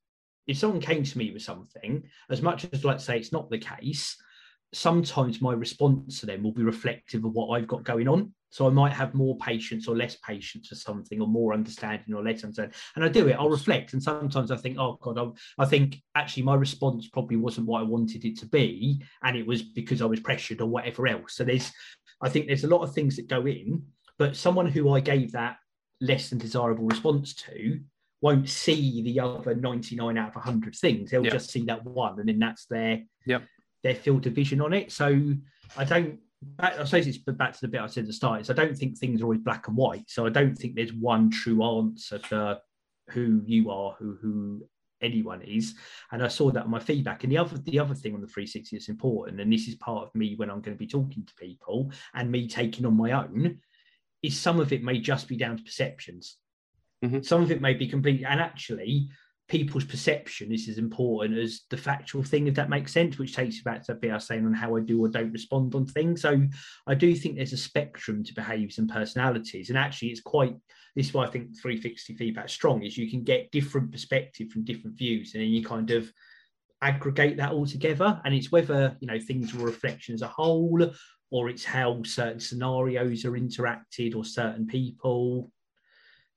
if 0.47 0.59
someone 0.59 0.81
came 0.81 1.05
to 1.05 1.19
me 1.19 1.33
with 1.33 1.43
something, 1.43 2.03
as 2.29 2.43
much 2.43 2.67
as 2.73 2.85
let's 2.85 3.05
say 3.05 3.19
it's 3.19 3.33
not 3.33 3.51
the 3.51 3.59
case, 3.59 4.17
sometimes 4.73 5.41
my 5.41 5.53
response 5.53 6.21
to 6.21 6.27
them 6.27 6.43
will 6.43 6.53
be 6.53 6.63
reflective 6.63 7.25
of 7.25 7.33
what 7.33 7.57
I've 7.57 7.69
got 7.69 7.85
going 7.85 8.09
on. 8.09 8.35
So 8.57 8.67
I 8.67 8.71
might 8.71 8.95
have 8.95 9.13
more 9.13 9.37
patience 9.37 9.87
or 9.87 9.95
less 9.95 10.17
patience 10.17 10.69
for 10.69 10.77
something, 10.77 11.21
or 11.21 11.29
more 11.29 11.53
understanding 11.53 12.15
or 12.15 12.25
less 12.25 12.43
understanding. 12.43 12.75
And 12.95 13.05
I 13.05 13.09
do 13.09 13.29
it. 13.29 13.35
I'll 13.35 13.51
reflect, 13.51 13.93
and 13.93 14.03
sometimes 14.03 14.51
I 14.51 14.57
think, 14.57 14.79
oh 14.79 14.99
God, 15.03 15.19
I, 15.19 15.63
I 15.63 15.67
think 15.67 16.01
actually 16.15 16.45
my 16.45 16.55
response 16.55 17.07
probably 17.07 17.37
wasn't 17.37 17.67
what 17.67 17.81
I 17.81 17.85
wanted 17.85 18.25
it 18.25 18.39
to 18.39 18.47
be, 18.47 19.05
and 19.23 19.37
it 19.37 19.47
was 19.47 19.61
because 19.61 20.01
I 20.01 20.07
was 20.07 20.21
pressured 20.21 20.63
or 20.63 20.71
whatever 20.71 21.07
else. 21.07 21.35
So 21.35 21.45
there's, 21.45 21.71
I 22.23 22.31
think 22.31 22.47
there's 22.47 22.65
a 22.65 22.69
lot 22.69 22.81
of 22.81 22.95
things 22.95 23.17
that 23.17 23.29
go 23.29 23.47
in, 23.47 23.83
but 24.19 24.37
someone 24.37 24.69
who 24.69 24.89
I 24.95 25.01
gave 25.01 25.33
that 25.33 25.59
less 26.01 26.31
than 26.31 26.39
desirable 26.39 26.87
response 26.87 27.35
to 27.35 27.79
won't 28.23 28.49
see 28.49 29.03
the 29.03 29.21
other 29.21 29.55
99 29.55 30.17
out 30.17 30.31
of 30.31 30.35
100 30.35 30.75
things. 30.75 31.11
They'll 31.11 31.25
yep. 31.25 31.35
just 31.35 31.51
see 31.51 31.65
that 31.67 31.85
one, 31.85 32.19
and 32.21 32.27
then 32.27 32.39
that's 32.39 32.65
their 32.65 33.03
yep 33.27 33.43
their 33.87 33.95
field 33.95 34.27
of 34.27 34.33
vision 34.33 34.61
on 34.61 34.73
it. 34.73 34.91
So 34.91 35.35
I 35.77 35.85
don't. 35.85 36.19
I 36.59 36.85
suppose 36.85 37.07
it's 37.07 37.19
back 37.19 37.53
to 37.53 37.61
the 37.61 37.69
bit 37.69 37.81
I 37.81 37.87
said 37.87 38.03
at 38.03 38.07
the 38.09 38.13
start. 38.13 38.41
Is 38.41 38.51
I 38.51 38.55
don't 38.55 38.77
think 38.77 38.97
things 38.97 39.21
are 39.21 39.25
always 39.25 39.41
black 39.41 39.69
and 39.69 39.77
white. 39.77 40.09
So 40.09 40.27
I 40.27 40.31
don't 40.31 40.55
think 40.55 40.75
there's 40.75 40.93
one 40.93 41.31
true 41.31 41.63
answer 41.63 42.19
for 42.19 42.59
who 43.11 43.43
you 43.47 43.71
are, 43.71 43.95
who 43.99 44.17
who 44.21 44.67
anyone 45.03 45.43
is. 45.43 45.75
And 46.13 46.23
I 46.23 46.29
saw 46.29 46.51
that 46.51 46.65
on 46.65 46.71
my 46.71 46.81
feedback. 46.81 47.23
And 47.25 47.33
the 47.33 47.39
other 47.39 47.59
the 47.59 47.79
other 47.79 47.95
thing 47.95 48.15
on 48.15 48.21
the 48.21 48.27
360 48.27 48.77
that's 48.77 48.89
important, 48.89 49.41
and 49.41 49.53
this 49.53 49.69
is 49.69 49.75
part 49.77 50.07
of 50.07 50.15
me 50.15 50.35
when 50.37 50.51
I'm 50.51 50.61
going 50.61 50.77
to 50.77 50.79
be 50.79 50.87
talking 50.87 51.25
to 51.25 51.35
people 51.35 51.93
and 52.15 52.31
me 52.31 52.49
taking 52.49 52.87
on 52.87 52.97
my 52.97 53.13
own, 53.13 53.61
is 54.23 54.39
some 54.39 54.61
of 54.61 54.73
it 54.73 54.83
may 54.83 54.99
just 54.99 55.29
be 55.29 55.37
down 55.37 55.57
to 55.57 55.63
perceptions. 55.63 56.37
Mm-hmm. 57.05 57.23
Some 57.23 57.43
of 57.43 57.51
it 57.51 57.61
may 57.61 57.75
be 57.75 57.89
completely 57.89 58.25
and 58.25 58.41
actually 58.41 59.09
people's 59.49 59.85
perception 59.85 60.53
is 60.53 60.69
as 60.69 60.79
important 60.79 61.39
as 61.39 61.63
the 61.71 61.77
factual 61.77 62.23
thing, 62.23 62.47
if 62.49 62.55
that 62.55 62.69
makes 62.69 62.93
sense, 62.93 63.19
which 63.19 63.35
takes 63.35 63.57
you 63.57 63.63
back 63.63 63.85
to 63.85 63.95
bit 63.95 64.11
I 64.11 64.15
was 64.15 64.27
saying 64.27 64.45
on 64.45 64.53
how 64.53 64.77
I 64.77 64.81
do 64.81 65.05
or 65.05 65.09
don't 65.09 65.33
respond 65.33 65.75
on 65.75 65.87
things. 65.87 66.23
So 66.23 66.47
I 66.87 66.95
do 66.95 67.15
think 67.15 67.37
there's 67.37 67.53
a 67.53 67.59
spectrum 67.59 68.25
to 68.25 68.35
behaviors 68.35 68.79
and 68.79 68.89
personalities. 68.89 69.69
And 69.69 69.79
actually 69.79 70.09
it's 70.09 70.21
quite 70.21 70.57
this 70.97 71.09
is 71.09 71.15
why 71.15 71.27
I 71.27 71.31
think 71.31 71.61
360 71.61 72.15
feedback 72.15 72.49
strong 72.49 72.83
is 72.83 72.97
you 72.97 73.11
can 73.11 73.23
get 73.23 73.51
different 73.51 73.93
perspective 73.93 74.51
from 74.51 74.65
different 74.65 74.97
views 74.97 75.35
and 75.35 75.43
then 75.43 75.51
you 75.51 75.63
kind 75.63 75.91
of 75.91 76.11
aggregate 76.81 77.37
that 77.37 77.53
all 77.53 77.67
together. 77.67 78.21
And 78.25 78.35
it's 78.35 78.51
whether, 78.51 78.97
you 79.01 79.07
know, 79.07 79.21
things 79.21 79.55
are 79.55 79.61
a 79.61 79.65
reflection 79.65 80.15
as 80.15 80.23
a 80.23 80.29
whole 80.29 80.91
or 81.31 81.49
it's 81.49 81.65
how 81.65 82.03
certain 82.05 82.41
scenarios 82.41 83.25
are 83.25 83.33
interacted 83.33 84.17
or 84.17 84.25
certain 84.25 84.67
people 84.67 85.53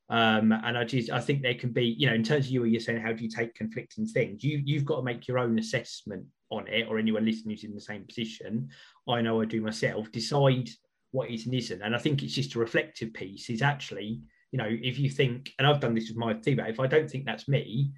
um, 0.10 0.52
and 0.52 0.78
I 0.78 0.84
just 0.84 1.12
I 1.12 1.20
think 1.20 1.42
there 1.42 1.54
can 1.54 1.72
be, 1.72 1.96
you 1.98 2.08
know, 2.08 2.16
in 2.16 2.24
terms 2.24 2.46
of 2.46 2.52
you, 2.52 2.64
you're 2.64 2.82
saying 2.82 3.02
how 3.02 3.14
do 3.14 3.24
you 3.24 3.30
take 3.30 3.54
conflicting 3.54 4.08
things? 4.08 4.44
You 4.44 4.62
you've 4.66 4.86
got 4.86 4.98
to 4.98 5.04
make 5.04 5.28
your 5.28 5.38
own 5.38 5.60
assessment 5.60 6.26
on 6.50 6.68
it 6.68 6.88
or 6.90 6.98
anyone 6.98 7.26
listening 7.26 7.56
who's 7.56 7.64
in 7.64 7.76
the 7.76 7.82
same 7.82 8.06
position. 8.06 8.70
I 9.08 9.22
know 9.22 9.40
I 9.42 9.46
do 9.46 9.62
myself. 9.62 10.12
Decide 10.12 10.70
what 11.12 11.30
is 11.30 11.46
and 11.46 11.54
isn't. 11.54 11.82
And 11.82 11.96
I 11.96 12.00
think 12.00 12.24
it's 12.24 12.34
just 12.34 12.56
a 12.56 12.60
reflective 12.60 13.14
piece. 13.14 13.52
Is 13.52 13.62
actually, 13.62 14.22
you 14.52 14.58
know, 14.58 14.68
if 14.70 14.98
you 14.98 15.12
think, 15.12 15.54
and 15.60 15.68
I've 15.68 15.80
done 15.80 15.94
this 15.94 16.10
with 16.10 16.18
my 16.18 16.34
team, 16.34 16.60
if 16.60 16.80
I 16.80 16.88
don't 16.88 17.10
think 17.10 17.26
that's 17.26 17.48
me, 17.48 17.92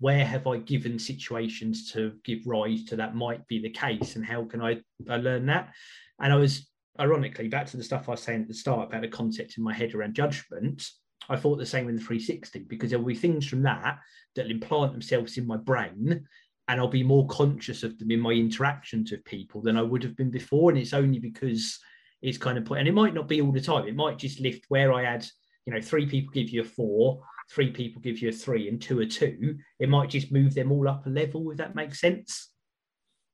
where 0.00 0.24
have 0.24 0.48
I 0.48 0.56
given 0.56 0.98
situations 0.98 1.92
to 1.92 2.14
give 2.24 2.44
rise 2.44 2.82
to 2.86 2.96
that 2.96 3.14
might 3.14 3.46
be 3.46 3.60
the 3.60 3.70
case, 3.70 4.16
and 4.16 4.26
how 4.26 4.44
can 4.46 4.60
I, 4.60 4.80
I 5.08 5.18
learn 5.18 5.46
that? 5.46 5.72
And 6.20 6.32
I 6.32 6.36
was 6.36 6.68
ironically 6.98 7.46
back 7.46 7.66
to 7.66 7.76
the 7.76 7.84
stuff 7.84 8.08
I 8.08 8.12
was 8.12 8.22
saying 8.22 8.42
at 8.42 8.48
the 8.48 8.54
start 8.54 8.88
about 8.88 9.02
the 9.02 9.08
concept 9.08 9.58
in 9.58 9.62
my 9.62 9.72
head 9.72 9.94
around 9.94 10.14
judgment. 10.14 10.84
I 11.28 11.36
thought 11.36 11.56
the 11.56 11.66
same 11.66 11.88
in 11.88 11.96
the 11.96 12.02
360 12.02 12.60
because 12.60 12.90
there 12.90 12.98
will 12.98 13.06
be 13.06 13.14
things 13.14 13.46
from 13.46 13.62
that 13.62 13.98
that'll 14.34 14.50
implant 14.50 14.92
themselves 14.92 15.38
in 15.38 15.46
my 15.46 15.56
brain 15.56 16.26
and 16.68 16.80
I'll 16.80 16.88
be 16.88 17.02
more 17.02 17.26
conscious 17.26 17.82
of 17.82 17.98
them 17.98 18.10
in 18.10 18.20
my 18.20 18.30
interactions 18.30 19.10
with 19.10 19.24
people 19.24 19.60
than 19.60 19.76
I 19.76 19.82
would 19.82 20.02
have 20.02 20.16
been 20.16 20.30
before. 20.30 20.70
And 20.70 20.78
it's 20.78 20.94
only 20.94 21.18
because 21.18 21.78
it's 22.22 22.38
kind 22.38 22.56
of 22.56 22.64
put, 22.64 22.78
and 22.78 22.88
it 22.88 22.94
might 22.94 23.14
not 23.14 23.28
be 23.28 23.40
all 23.40 23.52
the 23.52 23.60
time. 23.60 23.86
It 23.86 23.96
might 23.96 24.18
just 24.18 24.40
lift 24.40 24.64
where 24.68 24.92
I 24.92 25.02
had, 25.02 25.26
you 25.66 25.74
know, 25.74 25.80
three 25.80 26.06
people 26.06 26.32
give 26.32 26.50
you 26.50 26.62
a 26.62 26.64
four, 26.64 27.20
three 27.50 27.70
people 27.70 28.00
give 28.00 28.20
you 28.20 28.28
a 28.28 28.32
three, 28.32 28.68
and 28.68 28.80
two 28.80 29.00
a 29.00 29.06
two. 29.06 29.58
It 29.80 29.88
might 29.88 30.10
just 30.10 30.30
move 30.30 30.54
them 30.54 30.70
all 30.70 30.88
up 30.88 31.06
a 31.06 31.10
level, 31.10 31.50
if 31.50 31.58
that 31.58 31.74
makes 31.74 32.00
sense. 32.00 32.50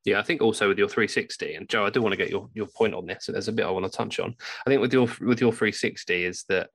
Yeah, 0.04 0.20
I 0.20 0.22
think 0.22 0.40
also 0.40 0.68
with 0.68 0.78
your 0.78 0.88
360, 0.88 1.54
and 1.56 1.68
Joe, 1.68 1.84
I 1.84 1.90
do 1.90 2.00
want 2.00 2.12
to 2.12 2.16
get 2.16 2.30
your, 2.30 2.48
your 2.54 2.66
point 2.68 2.94
on 2.94 3.04
this. 3.04 3.26
There's 3.26 3.48
a 3.48 3.52
bit 3.52 3.66
I 3.66 3.70
want 3.70 3.84
to 3.84 3.90
touch 3.90 4.18
on. 4.20 4.34
I 4.66 4.70
think 4.70 4.80
with 4.80 4.92
your 4.92 5.06
with 5.20 5.40
your 5.40 5.52
360 5.52 6.24
is 6.24 6.44
that 6.48 6.70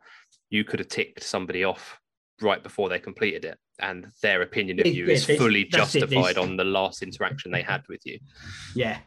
you 0.54 0.64
could 0.64 0.80
have 0.80 0.88
ticked 0.88 1.24
somebody 1.24 1.64
off 1.64 2.00
right 2.40 2.62
before 2.62 2.88
they 2.88 3.00
completed 3.00 3.44
it, 3.44 3.58
and 3.80 4.08
their 4.22 4.44
opinion 4.44 4.80
of 4.80 4.86
you 4.86 5.08
is 5.08 5.26
fully 5.26 5.66
justified 5.66 6.38
on 6.38 6.56
the 6.58 6.64
last 6.64 7.02
interaction 7.02 7.52
they 7.52 7.64
had 7.64 7.82
with 7.90 8.02
you. 8.06 8.20
Yeah. 8.76 9.00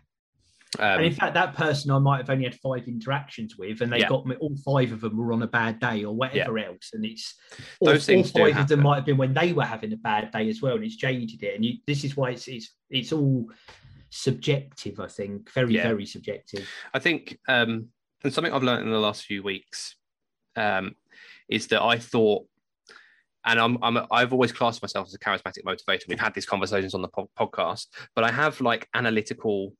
Um, 0.81 0.99
and 0.99 1.05
in 1.07 1.12
fact, 1.12 1.35
that 1.35 1.55
person 1.55 1.93
I 1.93 2.00
might 2.00 2.19
have 2.19 2.31
only 2.31 2.45
had 2.45 2.57
five 2.57 2.88
interactions 2.88 3.57
with, 3.57 3.81
and 3.81 3.93
they 3.93 4.00
yeah. 4.00 4.09
got 4.09 4.26
me. 4.26 4.35
All 4.41 4.57
five 4.65 4.91
of 4.91 5.00
them 5.00 5.17
were 5.17 5.33
on 5.33 5.43
a 5.43 5.47
bad 5.47 5.79
day 5.79 6.05
or 6.05 6.15
whatever 6.15 6.59
yeah. 6.59 6.67
else, 6.67 6.91
and 6.93 7.05
it's 7.05 7.33
all, 7.79 7.87
those 7.87 8.05
things. 8.05 8.33
All 8.35 8.45
five 8.45 8.59
of 8.59 8.67
them 8.67 8.83
might 8.83 8.97
have 8.97 9.07
been 9.07 9.17
when 9.17 9.33
they 9.33 9.53
were 9.53 9.65
having 9.65 9.93
a 9.93 9.97
bad 9.97 10.33
day 10.33 10.49
as 10.49 10.61
well, 10.61 10.75
and 10.75 10.85
it's 10.85 10.97
jaded 10.97 11.43
it. 11.45 11.55
And 11.55 11.65
you, 11.65 11.75
this 11.87 12.03
is 12.03 12.17
why 12.17 12.31
it's 12.31 12.49
it's 12.49 12.75
it's 12.91 13.12
all 13.12 13.49
subjective. 14.11 14.99
I 14.99 15.07
think 15.07 15.53
very 15.53 15.76
yeah. 15.76 15.85
very 15.85 16.07
subjective. 16.07 16.69
I 16.93 16.99
think, 16.99 17.38
um, 17.47 17.91
and 18.25 18.33
something 18.33 18.53
I've 18.53 18.65
learned 18.65 18.85
in 18.85 18.91
the 18.91 18.99
last 18.99 19.25
few 19.25 19.45
weeks 19.45 19.95
um, 20.57 20.97
is 21.49 21.67
that 21.69 21.83
I 21.83 21.99
thought 21.99 22.47
and 23.47 23.61
I'm, 23.61 23.79
I'm 23.83 24.07
I've 24.11 24.33
always 24.33 24.53
classed 24.53 24.83
myself 24.83 25.07
as 25.07 25.15
a 25.15 25.19
charismatic 25.19 25.63
motivator. 25.65 26.09
We've 26.09 26.19
had 26.19 26.35
these 26.35 26.47
conversations 26.47 26.95
on 26.95 27.03
the 27.03 27.09
po- 27.09 27.31
podcast, 27.39 27.87
but 28.15 28.25
I 28.25 28.33
have 28.33 28.61
like 28.61 28.89
analytical 28.93 29.73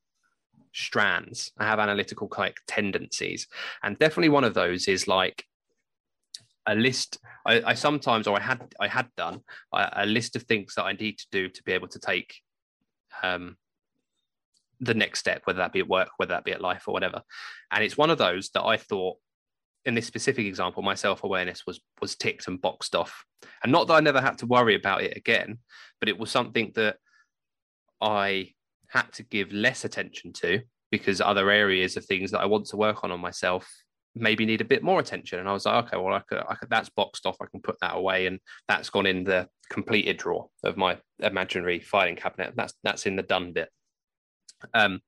strands. 0.73 1.51
I 1.59 1.65
have 1.65 1.81
analytical 1.81 2.31
like 2.39 2.57
tendencies, 2.69 3.49
and 3.83 3.99
definitely 3.99 4.29
one 4.29 4.45
of 4.45 4.55
those 4.55 4.87
is 4.87 5.09
like 5.09 5.45
a 6.67 6.77
list. 6.77 7.19
I, 7.45 7.63
I 7.63 7.75
sometimes, 7.75 8.29
or 8.29 8.37
I 8.37 8.43
had, 8.43 8.73
I 8.81 8.89
had 8.89 9.09
done 9.17 9.41
a, 9.73 9.91
a, 9.99 10.07
list 10.07 10.37
of 10.37 10.45
things 10.45 10.75
that 10.75 10.85
I 10.85 10.93
need 10.93 11.19
to 11.19 11.27
do 11.31 11.49
to 11.49 11.63
be 11.65 11.73
able 11.73 11.89
to 11.89 11.99
take 11.99 12.35
um, 13.23 13.57
the 14.81 14.95
next 14.95 15.21
step, 15.21 15.43
whether 15.45 15.59
that 15.59 15.73
be 15.73 15.81
at 15.81 15.89
work, 15.89 16.11
whether 16.19 16.35
that 16.35 16.45
be 16.45 16.53
at 16.53 16.61
life, 16.61 16.85
or 16.87 16.93
whatever. 16.93 17.23
And 17.71 17.83
it's 17.83 17.97
one 17.97 18.11
of 18.11 18.19
those 18.19 18.51
that 18.51 18.65
I 18.65 18.77
thought 18.77 19.17
in 19.87 19.95
this 19.95 20.07
specific 20.07 20.45
example, 20.47 20.83
my 20.83 20.95
self 20.95 21.25
awareness 21.25 21.65
was 21.67 21.81
was 22.03 22.17
ticked 22.17 22.49
and 22.49 22.61
boxed 22.61 22.95
off, 22.95 23.25
and 23.63 23.73
not 23.73 23.87
that 23.87 23.95
I 23.95 24.01
never 24.01 24.21
had 24.21 24.39
to 24.39 24.47
worry 24.47 24.75
about 24.75 25.03
it 25.03 25.17
again, 25.17 25.59
but 26.01 26.09
it 26.09 26.19
was 26.19 26.31
something 26.31 26.73
that 26.75 26.97
I 28.01 28.51
had 28.89 29.13
to 29.15 29.23
give 29.23 29.53
less 29.53 29.85
attention 29.85 30.33
to 30.35 30.61
because 30.91 31.21
other 31.21 31.51
areas 31.51 31.97
of 31.97 32.05
things 32.05 32.31
that 32.33 32.41
I 32.41 32.47
want 32.47 32.67
to 32.67 32.77
work 32.77 33.03
on 33.03 33.11
on 33.11 33.21
myself 33.21 33.69
maybe 34.15 34.47
need 34.47 34.61
a 34.61 34.65
bit 34.65 34.83
more 34.83 34.99
attention. 35.01 35.39
And 35.39 35.49
I 35.49 35.53
was 35.53 35.67
like, 35.67 35.87
okay, 35.87 35.97
well, 35.97 36.15
I 36.15 36.21
could, 36.21 36.43
I 36.49 36.55
could, 36.55 36.71
that's 36.71 36.89
boxed 36.89 37.27
off. 37.27 37.37
I 37.41 37.47
can 37.47 37.61
put 37.61 37.79
that 37.81 37.97
away, 37.97 38.27
and 38.27 38.41
that's 38.67 38.91
gone 38.91 39.07
in 39.07 39.25
the 39.25 39.49
completed 39.71 40.17
drawer 40.17 40.49
of 40.65 40.77
my 40.77 40.99
imaginary 41.21 41.81
filing 41.81 42.17
cabinet. 42.17 42.55
That's 42.57 42.75
that's 42.83 43.07
in 43.07 43.17
the 43.17 43.23
done 43.23 43.53
bit. 43.53 43.69
Um, 44.75 45.01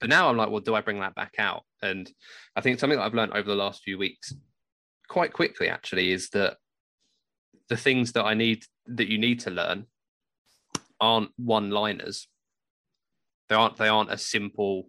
but 0.00 0.08
now 0.08 0.28
I'm 0.28 0.36
like, 0.36 0.50
well, 0.50 0.60
do 0.60 0.74
I 0.74 0.80
bring 0.80 1.00
that 1.00 1.14
back 1.14 1.34
out? 1.38 1.62
And 1.82 2.10
I 2.56 2.60
think 2.60 2.80
something 2.80 2.98
that 2.98 3.04
I've 3.04 3.14
learned 3.14 3.32
over 3.32 3.48
the 3.48 3.54
last 3.54 3.82
few 3.82 3.98
weeks, 3.98 4.32
quite 5.08 5.32
quickly 5.32 5.68
actually, 5.68 6.10
is 6.10 6.30
that 6.30 6.56
the 7.68 7.76
things 7.76 8.12
that 8.12 8.24
I 8.24 8.34
need 8.34 8.64
that 8.86 9.08
you 9.08 9.18
need 9.18 9.40
to 9.40 9.50
learn 9.50 9.86
aren't 11.00 11.30
one-liners. 11.36 12.28
They 13.48 13.54
aren't 13.54 13.76
they 13.76 13.88
aren't 13.88 14.12
a 14.12 14.18
simple 14.18 14.88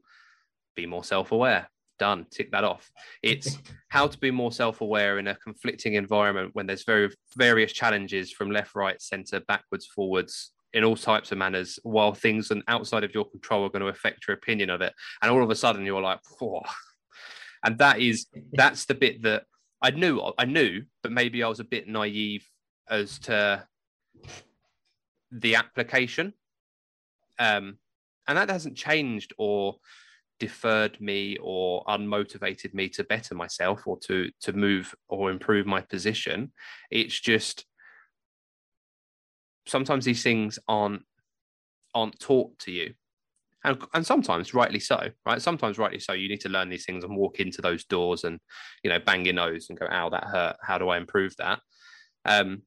be 0.75 0.85
more 0.85 1.03
self-aware. 1.03 1.69
Done. 1.99 2.25
Tick 2.31 2.51
that 2.51 2.63
off. 2.63 2.89
It's 3.21 3.57
how 3.89 4.07
to 4.07 4.17
be 4.17 4.31
more 4.31 4.51
self-aware 4.51 5.19
in 5.19 5.27
a 5.27 5.35
conflicting 5.35 5.95
environment 5.95 6.51
when 6.53 6.65
there's 6.65 6.83
very 6.83 7.09
various 7.35 7.73
challenges 7.73 8.31
from 8.31 8.49
left, 8.49 8.75
right, 8.75 8.99
center, 9.01 9.41
backwards, 9.41 9.85
forwards, 9.85 10.51
in 10.73 10.83
all 10.83 10.95
types 10.95 11.31
of 11.31 11.37
manners 11.37 11.79
while 11.83 12.13
things 12.13 12.51
and 12.51 12.63
outside 12.67 13.03
of 13.03 13.13
your 13.13 13.29
control 13.29 13.65
are 13.65 13.69
going 13.69 13.81
to 13.81 13.87
affect 13.87 14.27
your 14.27 14.35
opinion 14.35 14.69
of 14.69 14.81
it. 14.81 14.93
And 15.21 15.31
all 15.31 15.43
of 15.43 15.49
a 15.49 15.55
sudden 15.55 15.85
you're 15.85 16.01
like 16.01 16.19
Whoa. 16.39 16.63
and 17.63 17.77
that 17.77 17.99
is 17.99 18.27
that's 18.53 18.85
the 18.85 18.95
bit 18.95 19.23
that 19.23 19.43
i 19.81 19.89
knew 19.89 20.21
i 20.37 20.45
knew 20.45 20.83
but 21.01 21.11
maybe 21.11 21.43
i 21.43 21.47
was 21.47 21.59
a 21.59 21.65
bit 21.65 21.87
naive 21.87 22.47
as 22.89 23.19
to 23.19 23.65
the 25.31 25.55
application. 25.55 26.33
Um 27.39 27.77
and 28.27 28.37
that 28.37 28.49
hasn't 28.49 28.77
changed 28.77 29.33
or 29.37 29.77
deferred 30.39 30.99
me 30.99 31.37
or 31.41 31.83
unmotivated 31.85 32.73
me 32.73 32.89
to 32.89 33.03
better 33.03 33.35
myself 33.35 33.87
or 33.87 33.97
to 33.99 34.29
to 34.41 34.53
move 34.53 34.93
or 35.07 35.31
improve 35.31 35.65
my 35.65 35.81
position. 35.81 36.51
It's 36.91 37.19
just 37.19 37.65
sometimes 39.71 40.05
these 40.05 40.23
things 40.23 40.59
aren't 40.67 41.03
aren't 41.93 42.19
taught 42.19 42.57
to 42.59 42.71
you. 42.71 42.93
And, 43.63 43.77
and 43.93 44.05
sometimes 44.05 44.55
rightly 44.55 44.79
so 44.79 45.09
right? 45.25 45.41
Sometimes 45.41 45.77
rightly 45.77 45.99
so 45.99 46.13
you 46.13 46.29
need 46.29 46.41
to 46.41 46.49
learn 46.49 46.69
these 46.69 46.85
things 46.85 47.03
and 47.03 47.15
walk 47.15 47.39
into 47.39 47.61
those 47.61 47.83
doors 47.85 48.23
and 48.23 48.39
you 48.83 48.89
know 48.89 48.99
bang 48.99 49.25
your 49.25 49.35
nose 49.35 49.67
and 49.69 49.79
go 49.79 49.87
ow 49.89 50.09
that 50.09 50.25
hurt. 50.25 50.55
How 50.61 50.77
do 50.77 50.89
i 50.89 50.97
improve 50.97 51.35
that? 51.37 51.59
Um 52.25 52.63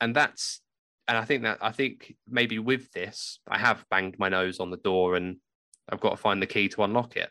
and 0.00 0.14
that's 0.14 0.60
and 1.08 1.18
i 1.18 1.24
think 1.24 1.42
that 1.42 1.58
i 1.60 1.70
think 1.70 2.14
maybe 2.28 2.58
with 2.58 2.90
this 2.92 3.40
i 3.48 3.58
have 3.58 3.84
banged 3.90 4.18
my 4.18 4.28
nose 4.28 4.60
on 4.60 4.70
the 4.70 4.76
door 4.78 5.16
and 5.16 5.36
i've 5.90 6.00
got 6.00 6.10
to 6.10 6.16
find 6.16 6.40
the 6.40 6.46
key 6.46 6.68
to 6.68 6.82
unlock 6.82 7.16
it 7.16 7.30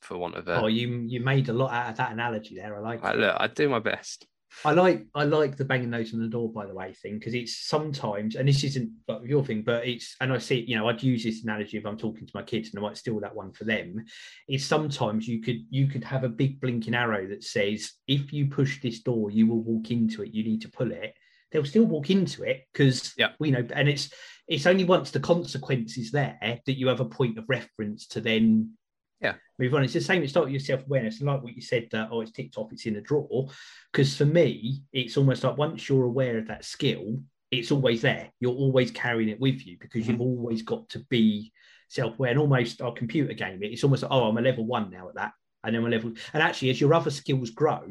for 0.00 0.16
want 0.16 0.36
of 0.36 0.48
a 0.48 0.62
oh 0.62 0.66
you 0.66 1.04
you 1.06 1.20
made 1.20 1.48
a 1.48 1.52
lot 1.52 1.72
out 1.72 1.90
of 1.90 1.96
that 1.96 2.12
analogy 2.12 2.54
there. 2.54 2.76
I 2.76 2.80
like 2.80 3.04
I, 3.04 3.14
look 3.14 3.36
i 3.38 3.46
do 3.46 3.68
my 3.68 3.78
best 3.78 4.26
I 4.64 4.72
like 4.72 5.06
I 5.14 5.24
like 5.24 5.56
the 5.56 5.64
banging 5.64 5.90
nose 5.90 6.14
on 6.14 6.20
the 6.20 6.28
door, 6.28 6.50
by 6.50 6.66
the 6.66 6.74
way, 6.74 6.92
thing 6.94 7.18
because 7.18 7.34
it's 7.34 7.56
sometimes, 7.56 8.36
and 8.36 8.48
this 8.48 8.64
isn't 8.64 8.90
like 9.06 9.22
your 9.24 9.44
thing, 9.44 9.62
but 9.62 9.86
it's, 9.86 10.16
and 10.20 10.32
I 10.32 10.38
see, 10.38 10.64
you 10.66 10.76
know, 10.76 10.88
I'd 10.88 11.02
use 11.02 11.24
this 11.24 11.42
analogy 11.42 11.76
if 11.76 11.86
I'm 11.86 11.98
talking 11.98 12.26
to 12.26 12.32
my 12.34 12.42
kids, 12.42 12.70
and 12.70 12.78
I 12.78 12.82
might 12.82 12.96
steal 12.96 13.20
that 13.20 13.34
one 13.34 13.52
for 13.52 13.64
them. 13.64 14.04
Is 14.48 14.64
sometimes 14.64 15.28
you 15.28 15.40
could 15.42 15.60
you 15.70 15.88
could 15.88 16.04
have 16.04 16.24
a 16.24 16.28
big 16.28 16.60
blinking 16.60 16.94
arrow 16.94 17.26
that 17.28 17.44
says 17.44 17.92
if 18.06 18.32
you 18.32 18.46
push 18.46 18.80
this 18.80 19.00
door, 19.00 19.30
you 19.30 19.46
will 19.46 19.62
walk 19.62 19.90
into 19.90 20.22
it. 20.22 20.32
You 20.32 20.44
need 20.44 20.62
to 20.62 20.70
pull 20.70 20.90
it. 20.90 21.14
They'll 21.52 21.64
still 21.64 21.84
walk 21.84 22.10
into 22.10 22.42
it 22.42 22.64
because 22.72 23.14
yeah. 23.16 23.32
we 23.38 23.50
know, 23.50 23.66
and 23.74 23.88
it's 23.88 24.10
it's 24.48 24.66
only 24.66 24.84
once 24.84 25.10
the 25.10 25.20
consequence 25.20 25.98
is 25.98 26.10
there 26.10 26.38
that 26.40 26.78
you 26.78 26.88
have 26.88 27.00
a 27.00 27.04
point 27.04 27.38
of 27.38 27.44
reference 27.48 28.06
to 28.08 28.20
then 28.20 28.76
yeah. 29.20 29.34
Move 29.58 29.74
on. 29.74 29.84
It's 29.84 29.94
the 29.94 30.00
same. 30.00 30.22
It's 30.22 30.34
not 30.34 30.50
your 30.50 30.60
self-awareness. 30.60 31.20
Like 31.22 31.42
what 31.42 31.54
you 31.54 31.62
said 31.62 31.88
that 31.92 32.08
oh 32.10 32.20
it's 32.20 32.32
ticked 32.32 32.58
off 32.58 32.72
it's 32.72 32.86
in 32.86 32.96
a 32.96 33.00
drawer. 33.00 33.48
Because 33.92 34.16
for 34.16 34.26
me 34.26 34.82
it's 34.92 35.16
almost 35.16 35.44
like 35.44 35.56
once 35.56 35.88
you're 35.88 36.04
aware 36.04 36.38
of 36.38 36.48
that 36.48 36.64
skill 36.64 37.18
it's 37.50 37.70
always 37.70 38.02
there. 38.02 38.30
You're 38.40 38.54
always 38.54 38.90
carrying 38.90 39.28
it 39.28 39.40
with 39.40 39.66
you 39.66 39.76
because 39.80 40.02
mm-hmm. 40.02 40.12
you've 40.12 40.20
always 40.20 40.62
got 40.62 40.88
to 40.90 40.98
be 41.08 41.52
self-aware. 41.88 42.30
And 42.30 42.40
almost 42.40 42.82
our 42.82 42.92
computer 42.92 43.32
game 43.32 43.60
it's 43.62 43.84
almost 43.84 44.02
like, 44.02 44.12
oh 44.12 44.28
i'm 44.28 44.38
a 44.38 44.42
level 44.42 44.66
one 44.66 44.90
now 44.90 45.08
at 45.08 45.14
that. 45.14 45.32
And 45.64 45.74
then 45.74 45.84
a 45.84 45.88
level 45.88 46.12
and 46.32 46.42
actually 46.42 46.70
as 46.70 46.80
your 46.80 46.94
other 46.94 47.10
skills 47.10 47.50
grow 47.50 47.86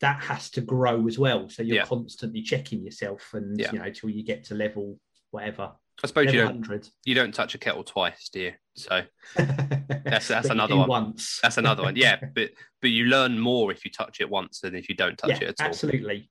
that 0.00 0.22
has 0.22 0.48
to 0.50 0.62
grow 0.62 1.06
as 1.06 1.18
well. 1.18 1.50
So 1.50 1.62
you're 1.62 1.76
yeah. 1.76 1.84
constantly 1.84 2.40
checking 2.40 2.82
yourself 2.82 3.34
and 3.34 3.58
yeah. 3.60 3.70
you 3.72 3.78
know 3.78 3.90
till 3.90 4.08
you 4.08 4.24
get 4.24 4.44
to 4.44 4.54
level 4.54 4.98
whatever 5.30 5.72
I 6.02 6.06
suppose 6.06 6.32
you 6.32 6.40
don't 6.40 6.90
you 7.04 7.14
don't 7.14 7.34
touch 7.34 7.54
a 7.54 7.58
kettle 7.58 7.84
twice, 7.84 8.30
do 8.32 8.40
you? 8.40 8.52
So 8.74 9.02
that's 9.36 10.28
that's 10.28 10.48
another 10.50 10.76
one. 10.76 10.88
Once. 10.88 11.40
That's 11.42 11.58
another 11.58 11.82
one. 11.82 11.96
Yeah, 11.96 12.18
but 12.34 12.50
but 12.80 12.90
you 12.90 13.06
learn 13.06 13.38
more 13.38 13.70
if 13.70 13.84
you 13.84 13.90
touch 13.90 14.20
it 14.20 14.30
once 14.30 14.60
than 14.60 14.74
if 14.74 14.88
you 14.88 14.94
don't 14.94 15.18
touch 15.18 15.30
yeah, 15.30 15.48
it 15.48 15.48
at 15.48 15.60
all. 15.60 15.66
Absolutely. 15.66 16.30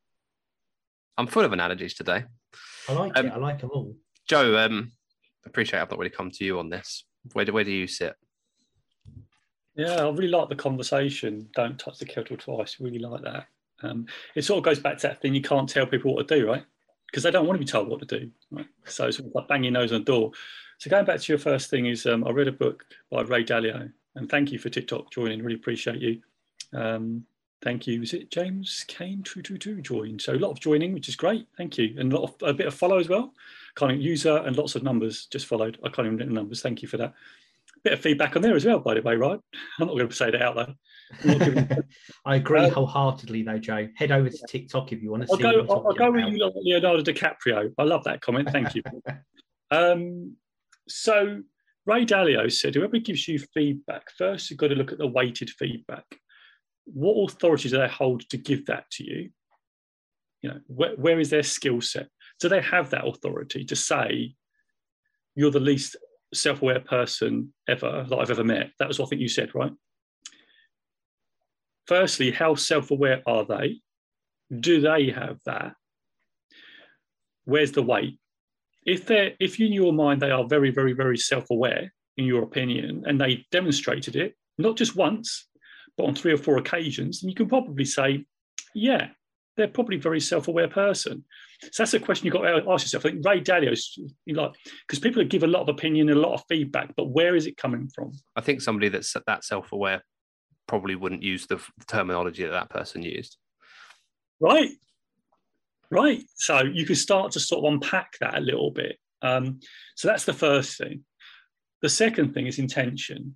I'm 1.18 1.28
full 1.28 1.46
of 1.46 1.54
analogies 1.54 1.94
today. 1.94 2.24
I 2.88 2.94
like 2.94 3.18
um, 3.18 3.26
it. 3.28 3.34
I 3.34 3.38
like 3.38 3.60
them 3.60 3.70
all. 3.74 3.96
Joe, 4.28 4.58
um, 4.58 4.92
appreciate 5.46 5.82
I've 5.82 5.92
not 5.92 6.00
really 6.00 6.10
come 6.10 6.32
to 6.32 6.46
you 6.46 6.60
on 6.60 6.70
this. 6.70 7.04
Where 7.34 7.46
do 7.46 7.54
where 7.54 7.64
do 7.64 7.72
you 7.72 7.88
sit? 7.88 8.16
Yeah, 9.76 10.06
I 10.06 10.10
really 10.10 10.30
like 10.30 10.50
the 10.50 10.56
conversation. 10.56 11.48
Don't 11.54 11.78
touch 11.78 12.00
the 12.00 12.06
kettle 12.06 12.38
twice. 12.38 12.80
Really 12.80 13.00
like 13.00 13.22
that. 13.24 13.46
Um, 13.84 14.08
it 14.36 14.44
sort 14.44 14.58
of 14.58 14.64
goes 14.64 14.80
back 14.80 14.98
to 14.98 15.08
that 15.08 15.22
thing 15.22 15.34
you 15.34 15.42
can't 15.42 15.70
tell 15.70 15.86
people 15.86 16.16
what 16.16 16.28
to 16.28 16.40
do, 16.40 16.48
right? 16.48 16.64
Because 17.10 17.24
they 17.24 17.32
don't 17.32 17.48
want 17.48 17.60
to 17.60 17.66
be 17.66 17.70
told 17.70 17.88
what 17.88 18.00
to 18.00 18.20
do. 18.20 18.32
Right? 18.52 18.68
So 18.86 19.08
it's 19.08 19.20
like 19.34 19.48
bang 19.48 19.64
your 19.64 19.74
nose 19.74 19.92
on 19.92 20.00
the 20.00 20.06
door. 20.06 20.32
So 20.78 20.90
going 20.90 21.06
back 21.06 21.20
to 21.20 21.32
your 21.32 21.40
first 21.40 21.70
thing 21.70 21.88
is 21.88 22.06
um, 22.06 22.26
I 22.26 22.32
read 22.32 22.48
a 22.48 22.54
book 22.54 22.86
by 23.12 23.22
Ray 23.22 23.44
Dalio, 23.44 23.92
and 24.16 24.30
thank 24.30 24.52
you 24.52 24.60
for 24.60 24.70
TikTok 24.70 25.12
joining. 25.12 25.44
Really 25.44 25.60
appreciate 25.60 26.00
you. 26.00 26.22
Um, 26.74 27.26
thank 27.62 27.86
you. 27.88 28.02
Is 28.02 28.14
it 28.14 28.32
James 28.32 28.86
Kane 28.88 29.22
two 29.24 29.42
two 29.42 29.58
two 29.58 29.82
joined? 29.82 30.22
So 30.22 30.34
a 30.34 30.36
lot 30.36 30.52
of 30.52 30.60
joining, 30.60 30.94
which 30.94 31.10
is 31.10 31.16
great. 31.16 31.48
Thank 31.58 31.78
you, 31.78 31.96
and 31.98 32.14
a 32.14 32.20
of 32.20 32.36
a 32.42 32.54
bit 32.54 32.68
of 32.68 32.74
follow 32.74 32.98
as 32.98 33.10
well. 33.10 33.34
Kind 33.76 33.92
of 33.92 34.00
user 34.00 34.38
and 34.38 34.56
lots 34.56 34.76
of 34.76 34.84
numbers 34.84 35.26
just 35.26 35.48
followed. 35.48 35.78
I 35.84 35.90
can't 35.90 36.06
even 36.06 36.18
get 36.18 36.28
the 36.28 36.34
numbers. 36.34 36.62
Thank 36.62 36.82
you 36.82 36.88
for 36.88 36.98
that. 36.98 37.14
Bit 37.84 37.94
of 37.94 38.00
feedback 38.02 38.36
on 38.36 38.42
there 38.42 38.56
as 38.56 38.66
well, 38.66 38.80
by 38.80 38.96
the 38.96 39.02
way, 39.02 39.16
right? 39.16 39.40
I'm 39.80 39.88
not 39.88 39.96
going 39.96 40.10
to 40.10 40.16
say 40.16 40.32
that 40.32 40.42
out 40.42 40.56
though. 40.56 40.74
I 42.26 42.36
agree 42.36 42.66
um, 42.66 42.72
wholeheartedly, 42.72 43.44
though, 43.44 43.58
Joe. 43.58 43.88
Head 43.96 44.12
over 44.12 44.30
to 44.30 44.46
TikTok 44.48 44.92
if 44.92 45.02
you 45.02 45.12
want 45.12 45.24
to 45.24 45.30
I'll 45.32 45.38
see. 45.38 45.44
Go, 45.44 45.66
I'll, 45.70 45.88
I'll 45.88 45.94
go 45.94 46.12
with 46.12 46.34
you, 46.34 46.52
Leonardo 46.56 47.02
DiCaprio. 47.02 47.72
I 47.78 47.84
love 47.84 48.04
that 48.04 48.22
comment. 48.22 48.50
Thank 48.52 48.76
you. 48.76 48.84
um, 49.72 50.36
so 50.88 51.42
Ray 51.86 52.06
Dalio 52.06 52.52
said, 52.52 52.76
whoever 52.76 53.00
gives 53.00 53.28
you 53.28 53.40
feedback, 53.54 54.04
first 54.18 54.50
you've 54.50 54.60
got 54.60 54.68
to 54.68 54.76
look 54.76 54.92
at 54.92 54.98
the 54.98 55.08
weighted 55.08 55.50
feedback. 55.50 56.06
What 56.86 57.32
authority 57.32 57.70
do 57.70 57.78
they 57.78 57.88
hold 57.88 58.28
to 58.30 58.38
give 58.38 58.66
that 58.68 58.90
to 58.92 59.04
you? 59.04 59.30
You 60.42 60.50
know, 60.50 60.60
where, 60.68 60.96
where 60.96 61.20
is 61.20 61.30
their 61.30 61.44
skill 61.44 61.82
set? 61.82 62.08
Do 62.40 62.50
they 62.50 62.62
have 62.62 62.92
that 62.92 63.08
authority 63.08 63.66
to 63.66 63.76
say 63.76 64.36
you're 65.36 65.52
the 65.52 65.60
least 65.60 65.96
self-aware 66.34 66.82
person 66.82 67.54
ever 67.68 68.06
that 68.10 68.18
I've 68.18 68.32
ever 68.32 68.44
met? 68.44 68.72
That 68.80 68.88
was 68.88 69.00
what 69.00 69.08
I 69.08 69.10
think 69.10 69.22
you 69.22 69.30
said, 69.30 69.54
right? 69.56 69.72
Firstly, 71.88 72.32
how 72.32 72.56
self-aware 72.56 73.24
are 73.26 73.46
they? 73.46 73.82
Do 74.56 74.82
they 74.82 75.10
have 75.10 75.40
that? 75.46 75.74
Where's 77.46 77.72
the 77.72 77.82
weight? 77.82 78.20
if 78.86 79.06
they're 79.06 79.34
if 79.40 79.60
you 79.60 79.68
in 79.68 79.74
your 79.74 79.94
mind 79.94 80.22
they 80.22 80.32
are 80.32 80.48
very 80.48 80.72
very 80.72 80.94
very 80.94 81.18
self-aware 81.18 81.94
in 82.18 82.26
your 82.26 82.44
opinion 82.44 83.04
and 83.06 83.20
they 83.20 83.46
demonstrated 83.52 84.16
it 84.16 84.36
not 84.58 84.76
just 84.76 84.96
once 84.96 85.48
but 85.98 86.06
on 86.06 86.16
three 86.16 86.34
or 86.34 86.38
four 86.38 86.58
occasions 86.58 87.22
then 87.22 87.30
you 87.30 87.36
can 87.36 87.48
probably 87.48 87.86
say 87.86 88.26
yeah 88.74 89.08
they're 89.56 89.68
probably 89.68 89.98
a 89.98 90.02
very 90.02 90.20
self-aware 90.20 90.68
person 90.70 91.24
so 91.62 91.84
that's 91.84 91.94
a 91.94 92.00
question 92.00 92.26
you've 92.26 92.34
got 92.34 92.42
to 92.42 92.72
ask 92.72 92.86
yourself 92.86 93.06
i 93.06 93.10
think 93.10 93.26
ray 93.26 93.40
dalio's 93.40 93.98
like 94.28 94.52
because 94.88 95.00
people 95.00 95.24
give 95.24 95.44
a 95.44 95.48
lot 95.48 95.62
of 95.62 95.70
opinion 95.70 96.10
and 96.10 96.18
a 96.18 96.22
lot 96.22 96.34
of 96.34 96.44
feedback 96.48 96.94
but 96.96 97.10
where 97.10 97.36
is 97.36 97.46
it 97.46 97.58
coming 97.58 97.90
from 97.94 98.12
i 98.36 98.42
think 98.42 98.62
somebody 98.62 98.90
that's 98.90 99.16
that 99.28 99.44
self-aware 99.44 100.04
probably 100.68 100.96
wouldn't 100.96 101.24
use 101.24 101.48
the 101.48 101.60
terminology 101.88 102.44
that 102.44 102.52
that 102.52 102.70
person 102.70 103.02
used 103.02 103.38
right 104.40 104.72
Right. 105.92 106.24
So 106.36 106.64
you 106.64 106.86
can 106.86 106.96
start 106.96 107.32
to 107.32 107.40
sort 107.40 107.66
of 107.66 107.74
unpack 107.74 108.14
that 108.20 108.38
a 108.38 108.42
little 108.42 108.72
bit. 108.72 108.98
Um, 109.22 109.60
so 109.96 110.08
that's 110.08 110.26
the 110.26 110.34
first 110.34 110.78
thing. 110.78 111.04
The 111.82 111.90
second 111.90 112.34
thing 112.34 112.48
is 112.48 112.60
intention. 112.60 113.36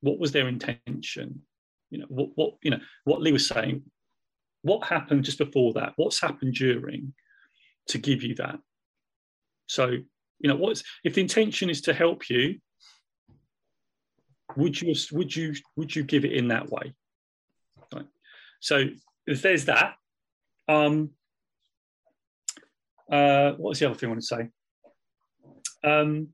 What 0.00 0.18
was 0.18 0.32
their 0.32 0.48
intention? 0.48 1.42
You 1.90 1.98
know, 1.98 2.06
what, 2.08 2.30
what 2.34 2.54
you 2.62 2.70
know, 2.70 2.80
what 3.04 3.22
Lee 3.22 3.32
was 3.32 3.48
saying. 3.48 3.82
What 4.68 4.86
happened 4.86 5.24
just 5.24 5.38
before 5.38 5.72
that? 5.74 5.94
What's 5.96 6.20
happened 6.20 6.54
during 6.54 7.14
to 7.88 7.98
give 7.98 8.22
you 8.22 8.34
that? 8.34 8.58
So, 9.66 9.86
you 9.86 10.48
know, 10.48 10.56
what's 10.56 10.82
if 11.04 11.14
the 11.14 11.22
intention 11.22 11.70
is 11.70 11.80
to 11.82 11.94
help 11.94 12.28
you, 12.28 12.58
would 14.56 14.80
you 14.80 14.94
would 15.12 15.34
you 15.34 15.54
would 15.76 15.96
you 15.96 16.02
give 16.02 16.24
it 16.26 16.32
in 16.32 16.48
that 16.48 16.70
way? 16.70 16.92
Right. 17.94 18.06
So 18.60 18.84
if 19.26 19.40
there's 19.40 19.64
that, 19.64 19.94
um, 20.68 21.10
uh, 23.10 23.52
what 23.52 23.70
was 23.70 23.78
the 23.78 23.86
other 23.86 23.94
thing 23.94 24.08
I 24.08 24.12
want 24.12 24.20
to 24.20 24.26
say? 24.26 24.48
Um, 25.82 26.28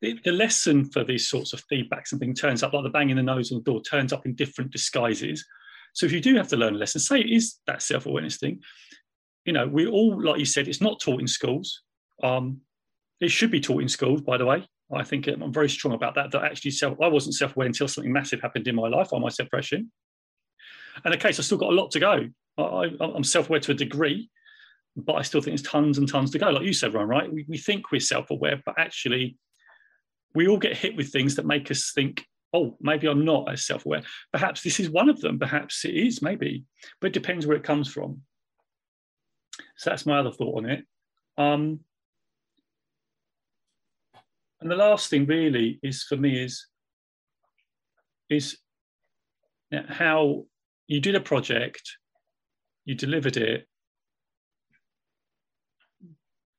the, 0.00 0.32
lesson 0.32 0.84
for 0.86 1.04
these 1.04 1.28
sorts 1.28 1.52
of 1.52 1.62
feedbacks 1.70 2.12
and 2.12 2.20
things 2.20 2.40
turns 2.40 2.62
up 2.62 2.72
like 2.72 2.82
the 2.82 2.90
bang 2.90 3.10
in 3.10 3.16
the 3.16 3.22
nose 3.22 3.52
on 3.52 3.58
the 3.58 3.64
door 3.64 3.82
turns 3.82 4.12
up 4.12 4.26
in 4.26 4.34
different 4.34 4.72
disguises. 4.72 5.44
So 5.92 6.06
if 6.06 6.12
you 6.12 6.20
do 6.20 6.34
have 6.36 6.48
to 6.48 6.56
learn 6.56 6.74
a 6.74 6.78
lesson, 6.78 7.00
say 7.00 7.20
it 7.20 7.30
is 7.30 7.58
that 7.66 7.82
self-awareness 7.82 8.38
thing. 8.38 8.60
You 9.44 9.52
know, 9.52 9.66
we 9.66 9.86
all, 9.86 10.22
like 10.22 10.38
you 10.38 10.44
said, 10.44 10.68
it's 10.68 10.80
not 10.80 11.00
taught 11.00 11.20
in 11.20 11.26
schools. 11.26 11.82
Um, 12.22 12.60
it 13.20 13.30
should 13.30 13.50
be 13.50 13.60
taught 13.60 13.82
in 13.82 13.88
schools, 13.88 14.20
by 14.20 14.36
the 14.36 14.46
way. 14.46 14.66
I 14.92 15.04
think 15.04 15.26
I'm 15.26 15.52
very 15.52 15.68
strong 15.68 15.94
about 15.94 16.14
that. 16.16 16.30
That 16.32 16.44
actually, 16.44 16.72
self, 16.72 17.00
I 17.00 17.08
wasn't 17.08 17.34
self-aware 17.34 17.66
until 17.66 17.88
something 17.88 18.12
massive 18.12 18.40
happened 18.40 18.68
in 18.68 18.74
my 18.74 18.88
life 18.88 19.12
on 19.12 19.22
my 19.22 19.30
suppression. 19.30 19.90
And 21.04 21.14
the 21.14 21.18
case, 21.18 21.38
I've 21.38 21.46
still 21.46 21.58
got 21.58 21.70
a 21.70 21.74
lot 21.74 21.90
to 21.92 22.00
go. 22.00 22.28
I, 22.58 22.90
am 23.00 23.24
self-aware 23.24 23.60
to 23.60 23.72
a 23.72 23.74
degree, 23.74 24.28
but 24.96 25.14
I 25.14 25.22
still 25.22 25.40
think 25.40 25.56
there's 25.56 25.68
tons 25.68 25.96
and 25.96 26.08
tons 26.08 26.30
to 26.32 26.38
go. 26.38 26.50
Like 26.50 26.64
you 26.64 26.74
said, 26.74 26.92
Ron, 26.92 27.08
right? 27.08 27.32
We, 27.32 27.46
we 27.48 27.56
think 27.56 27.90
we're 27.90 28.00
self 28.00 28.30
aware, 28.30 28.62
but 28.66 28.78
actually, 28.78 29.38
we 30.34 30.48
all 30.48 30.58
get 30.58 30.76
hit 30.76 30.96
with 30.96 31.10
things 31.10 31.36
that 31.36 31.46
make 31.46 31.70
us 31.70 31.92
think, 31.94 32.24
oh, 32.52 32.76
maybe 32.80 33.06
I'm 33.06 33.24
not 33.24 33.50
as 33.50 33.64
self 33.64 33.86
aware. 33.86 34.02
Perhaps 34.32 34.62
this 34.62 34.80
is 34.80 34.90
one 34.90 35.08
of 35.08 35.20
them. 35.20 35.38
Perhaps 35.38 35.84
it 35.84 35.94
is, 35.94 36.22
maybe, 36.22 36.64
but 37.00 37.08
it 37.08 37.12
depends 37.12 37.46
where 37.46 37.56
it 37.56 37.64
comes 37.64 37.92
from. 37.92 38.22
So 39.76 39.90
that's 39.90 40.06
my 40.06 40.18
other 40.18 40.32
thought 40.32 40.58
on 40.58 40.70
it. 40.70 40.84
Um, 41.38 41.80
and 44.60 44.70
the 44.70 44.76
last 44.76 45.10
thing 45.10 45.26
really 45.26 45.80
is 45.82 46.04
for 46.04 46.16
me 46.16 46.42
is 46.42 46.66
is 48.30 48.56
how 49.88 50.44
you 50.86 51.00
did 51.00 51.14
a 51.14 51.20
project, 51.20 51.82
you 52.84 52.94
delivered 52.94 53.36
it, 53.36 53.66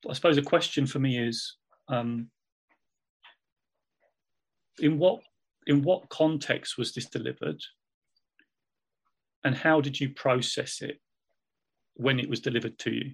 I 0.09 0.13
suppose 0.13 0.37
a 0.37 0.41
question 0.41 0.85
for 0.85 0.99
me 0.99 1.17
is 1.17 1.55
um, 1.87 2.27
in 4.79 4.97
what 4.97 5.21
in 5.67 5.81
what 5.81 6.09
context 6.09 6.77
was 6.77 6.93
this 6.93 7.07
delivered, 7.07 7.61
and 9.43 9.55
how 9.55 9.81
did 9.81 9.99
you 9.99 10.09
process 10.09 10.81
it 10.81 10.99
when 11.95 12.19
it 12.19 12.29
was 12.29 12.39
delivered 12.39 12.77
to 12.79 12.91
you? 12.91 13.11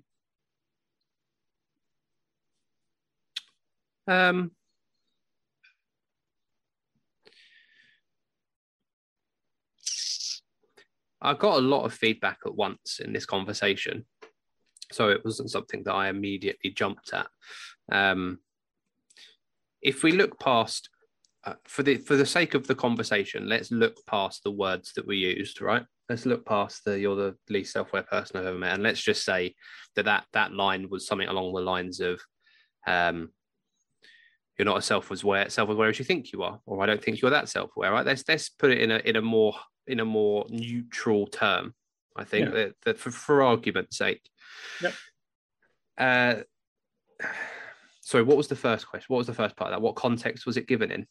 Um, 4.07 4.51
I 11.21 11.33
got 11.33 11.57
a 11.57 11.61
lot 11.61 11.83
of 11.83 11.93
feedback 11.93 12.39
at 12.45 12.55
once 12.55 12.99
in 13.03 13.11
this 13.13 13.25
conversation 13.25 14.05
so 14.91 15.09
it 15.09 15.23
wasn't 15.23 15.51
something 15.51 15.83
that 15.83 15.93
I 15.93 16.09
immediately 16.09 16.71
jumped 16.71 17.13
at. 17.13 17.27
Um, 17.91 18.39
if 19.81 20.03
we 20.03 20.11
look 20.11 20.39
past, 20.39 20.89
uh, 21.49 21.55
for 21.65 21.83
the 21.83 21.97
for 21.97 22.15
the 22.15 22.25
sake 22.25 22.53
of 22.53 22.67
the 22.67 22.75
conversation, 22.75 23.49
let's 23.49 23.71
look 23.71 24.05
past 24.05 24.43
the 24.43 24.51
words 24.51 24.93
that 24.93 25.07
we 25.07 25.17
used, 25.17 25.61
right? 25.61 25.83
Let's 26.07 26.25
look 26.25 26.45
past 26.45 26.83
the 26.85 26.99
"you're 26.99 27.15
the 27.15 27.35
least 27.49 27.73
self-aware 27.73 28.03
person 28.03 28.37
I've 28.37 28.45
ever 28.45 28.57
met," 28.57 28.73
and 28.73 28.83
let's 28.83 29.01
just 29.01 29.25
say 29.25 29.55
that 29.95 30.05
that 30.05 30.25
that 30.33 30.53
line 30.53 30.89
was 30.89 31.07
something 31.07 31.27
along 31.27 31.53
the 31.53 31.61
lines 31.61 31.99
of, 31.99 32.21
um, 32.87 33.31
"You're 34.57 34.65
not 34.65 34.77
as 34.77 34.85
self-aware 34.85 35.49
self-aware 35.49 35.89
as 35.89 35.99
you 35.99 36.05
think 36.05 36.31
you 36.31 36.43
are," 36.43 36.59
or 36.65 36.83
"I 36.83 36.85
don't 36.85 37.03
think 37.03 37.21
you're 37.21 37.31
that 37.31 37.49
self-aware." 37.49 37.91
Right? 37.91 38.05
Let's 38.05 38.23
let's 38.27 38.49
put 38.49 38.71
it 38.71 38.81
in 38.81 38.91
a 38.91 38.97
in 38.97 39.15
a 39.15 39.21
more 39.21 39.55
in 39.87 39.99
a 39.99 40.05
more 40.05 40.45
neutral 40.49 41.27
term. 41.27 41.73
I 42.15 42.23
think 42.25 42.49
yeah. 42.49 42.55
that, 42.55 42.75
that 42.85 42.97
for, 42.97 43.11
for 43.11 43.43
argument's 43.43 43.97
sake, 43.97 44.21
Yep. 44.81 44.93
Uh, 45.97 46.35
sorry, 48.01 48.23
what 48.23 48.37
was 48.37 48.47
the 48.47 48.55
first 48.55 48.87
question? 48.87 49.05
What 49.07 49.19
was 49.19 49.27
the 49.27 49.33
first 49.33 49.55
part 49.55 49.71
of 49.71 49.75
that? 49.77 49.81
What 49.81 49.95
context 49.95 50.45
was 50.45 50.57
it 50.57 50.67
given 50.67 50.91
in? 50.91 51.07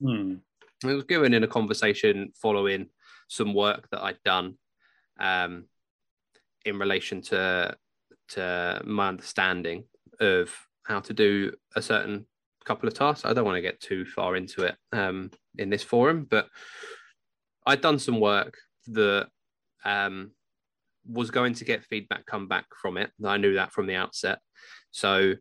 Hmm. 0.00 0.34
It 0.84 0.94
was 0.94 1.04
given 1.04 1.34
in 1.34 1.42
a 1.42 1.48
conversation 1.48 2.32
following 2.40 2.88
some 3.28 3.52
work 3.52 3.88
that 3.90 4.02
I'd 4.02 4.22
done 4.24 4.54
um, 5.18 5.64
in 6.64 6.78
relation 6.78 7.22
to 7.22 7.76
to 8.30 8.82
my 8.84 9.08
understanding 9.08 9.84
of 10.20 10.54
how 10.84 11.00
to 11.00 11.12
do 11.14 11.52
a 11.74 11.82
certain 11.82 12.26
couple 12.64 12.86
of 12.86 12.94
tasks. 12.94 13.24
I 13.24 13.32
don't 13.32 13.44
want 13.44 13.56
to 13.56 13.62
get 13.62 13.80
too 13.80 14.04
far 14.04 14.36
into 14.36 14.64
it 14.64 14.76
um, 14.92 15.30
in 15.56 15.70
this 15.70 15.82
forum, 15.82 16.26
but 16.28 16.48
I'd 17.66 17.80
done 17.80 17.98
some 17.98 18.20
work 18.20 18.58
that 18.88 19.28
um, 19.84 20.32
was 21.06 21.30
going 21.30 21.54
to 21.54 21.64
get 21.64 21.84
feedback 21.84 22.26
come 22.26 22.48
back 22.48 22.66
from 22.80 22.98
it. 22.98 23.10
I 23.24 23.38
knew 23.38 23.54
that 23.54 23.72
from 23.72 23.86
the 23.86 23.94
outset. 23.94 24.40
So 24.90 25.34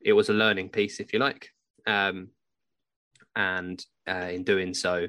it 0.00 0.12
was 0.12 0.28
a 0.28 0.34
learning 0.34 0.70
piece, 0.70 1.00
if 1.00 1.12
you 1.12 1.18
like. 1.18 1.48
Um, 1.86 2.28
and 3.36 3.84
uh, 4.08 4.28
in 4.30 4.44
doing 4.44 4.74
so, 4.74 5.08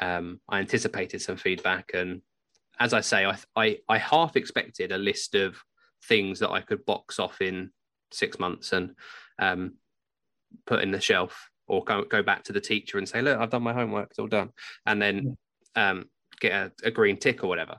um, 0.00 0.40
I 0.48 0.60
anticipated 0.60 1.20
some 1.20 1.36
feedback. 1.36 1.90
And 1.94 2.22
as 2.78 2.92
I 2.92 3.00
say, 3.00 3.26
I, 3.26 3.36
I, 3.56 3.78
I 3.88 3.98
half 3.98 4.36
expected 4.36 4.92
a 4.92 4.98
list 4.98 5.34
of 5.34 5.62
things 6.04 6.38
that 6.40 6.50
I 6.50 6.60
could 6.60 6.84
box 6.86 7.18
off 7.18 7.40
in 7.40 7.70
six 8.12 8.38
months 8.38 8.72
and 8.72 8.94
um, 9.38 9.74
put 10.66 10.82
in 10.82 10.90
the 10.90 11.00
shelf 11.00 11.50
or 11.66 11.84
go, 11.84 12.04
go 12.04 12.22
back 12.22 12.44
to 12.44 12.52
the 12.52 12.60
teacher 12.60 12.98
and 12.98 13.08
say, 13.08 13.20
look, 13.20 13.38
I've 13.38 13.50
done 13.50 13.62
my 13.62 13.74
homework, 13.74 14.10
it's 14.10 14.18
all 14.18 14.26
done. 14.26 14.50
And 14.86 15.02
then 15.02 15.36
um, 15.76 16.06
get 16.40 16.52
a, 16.52 16.72
a, 16.84 16.90
green 16.90 17.16
tick 17.16 17.44
or 17.44 17.48
whatever. 17.48 17.76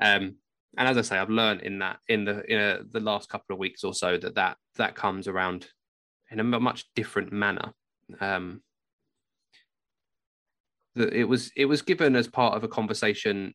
Um, 0.00 0.36
and 0.76 0.88
as 0.88 0.96
I 0.96 1.02
say, 1.02 1.18
I've 1.18 1.30
learned 1.30 1.62
in 1.62 1.80
that 1.80 1.98
in 2.08 2.24
the 2.24 2.44
in 2.50 2.58
a, 2.58 2.80
the 2.90 3.00
last 3.00 3.28
couple 3.28 3.54
of 3.54 3.58
weeks 3.58 3.82
or 3.82 3.92
so 3.92 4.16
that 4.16 4.36
that 4.36 4.56
that 4.76 4.94
comes 4.94 5.26
around 5.26 5.66
in 6.30 6.38
a 6.38 6.44
much 6.44 6.86
different 6.94 7.32
manner. 7.32 7.72
Um, 8.20 8.62
that 10.96 11.12
it 11.12 11.24
was 11.24 11.50
it 11.56 11.66
was 11.66 11.82
given 11.82 12.16
as 12.16 12.28
part 12.28 12.54
of 12.54 12.64
a 12.64 12.68
conversation 12.68 13.54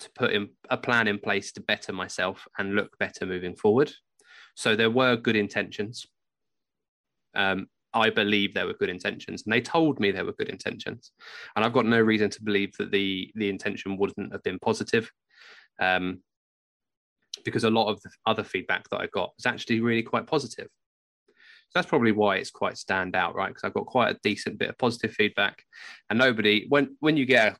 to 0.00 0.10
put 0.14 0.32
in 0.32 0.48
a 0.70 0.76
plan 0.76 1.08
in 1.08 1.18
place 1.18 1.52
to 1.52 1.60
better 1.60 1.92
myself 1.92 2.46
and 2.58 2.74
look 2.74 2.96
better 2.98 3.24
moving 3.24 3.56
forward. 3.56 3.92
So 4.54 4.76
there 4.76 4.90
were 4.90 5.16
good 5.16 5.36
intentions. 5.36 6.06
Um, 7.34 7.68
I 7.92 8.10
believe 8.10 8.52
there 8.52 8.66
were 8.66 8.74
good 8.74 8.90
intentions, 8.90 9.44
and 9.44 9.52
they 9.52 9.60
told 9.60 10.00
me 10.00 10.10
there 10.10 10.24
were 10.24 10.32
good 10.32 10.50
intentions, 10.50 11.12
and 11.54 11.64
I've 11.64 11.72
got 11.72 11.86
no 11.86 12.00
reason 12.00 12.30
to 12.30 12.42
believe 12.42 12.76
that 12.78 12.90
the 12.90 13.30
the 13.36 13.48
intention 13.48 13.96
wouldn't 13.96 14.32
have 14.32 14.42
been 14.42 14.58
positive, 14.58 15.10
um, 15.80 16.20
because 17.44 17.64
a 17.64 17.70
lot 17.70 17.90
of 17.90 18.00
the 18.02 18.10
other 18.26 18.44
feedback 18.44 18.88
that 18.90 19.00
I 19.00 19.06
got 19.12 19.32
was 19.36 19.46
actually 19.46 19.80
really 19.80 20.02
quite 20.02 20.26
positive. 20.26 20.68
That's 21.74 21.88
probably 21.88 22.12
why 22.12 22.36
it's 22.36 22.50
quite 22.50 22.78
stand 22.78 23.14
out, 23.14 23.34
right? 23.34 23.48
Because 23.48 23.64
I've 23.64 23.74
got 23.74 23.86
quite 23.86 24.14
a 24.14 24.18
decent 24.22 24.58
bit 24.58 24.70
of 24.70 24.78
positive 24.78 25.12
feedback, 25.12 25.62
and 26.08 26.18
nobody 26.18 26.66
when 26.68 26.96
when 27.00 27.16
you 27.16 27.26
get 27.26 27.52
a 27.52 27.56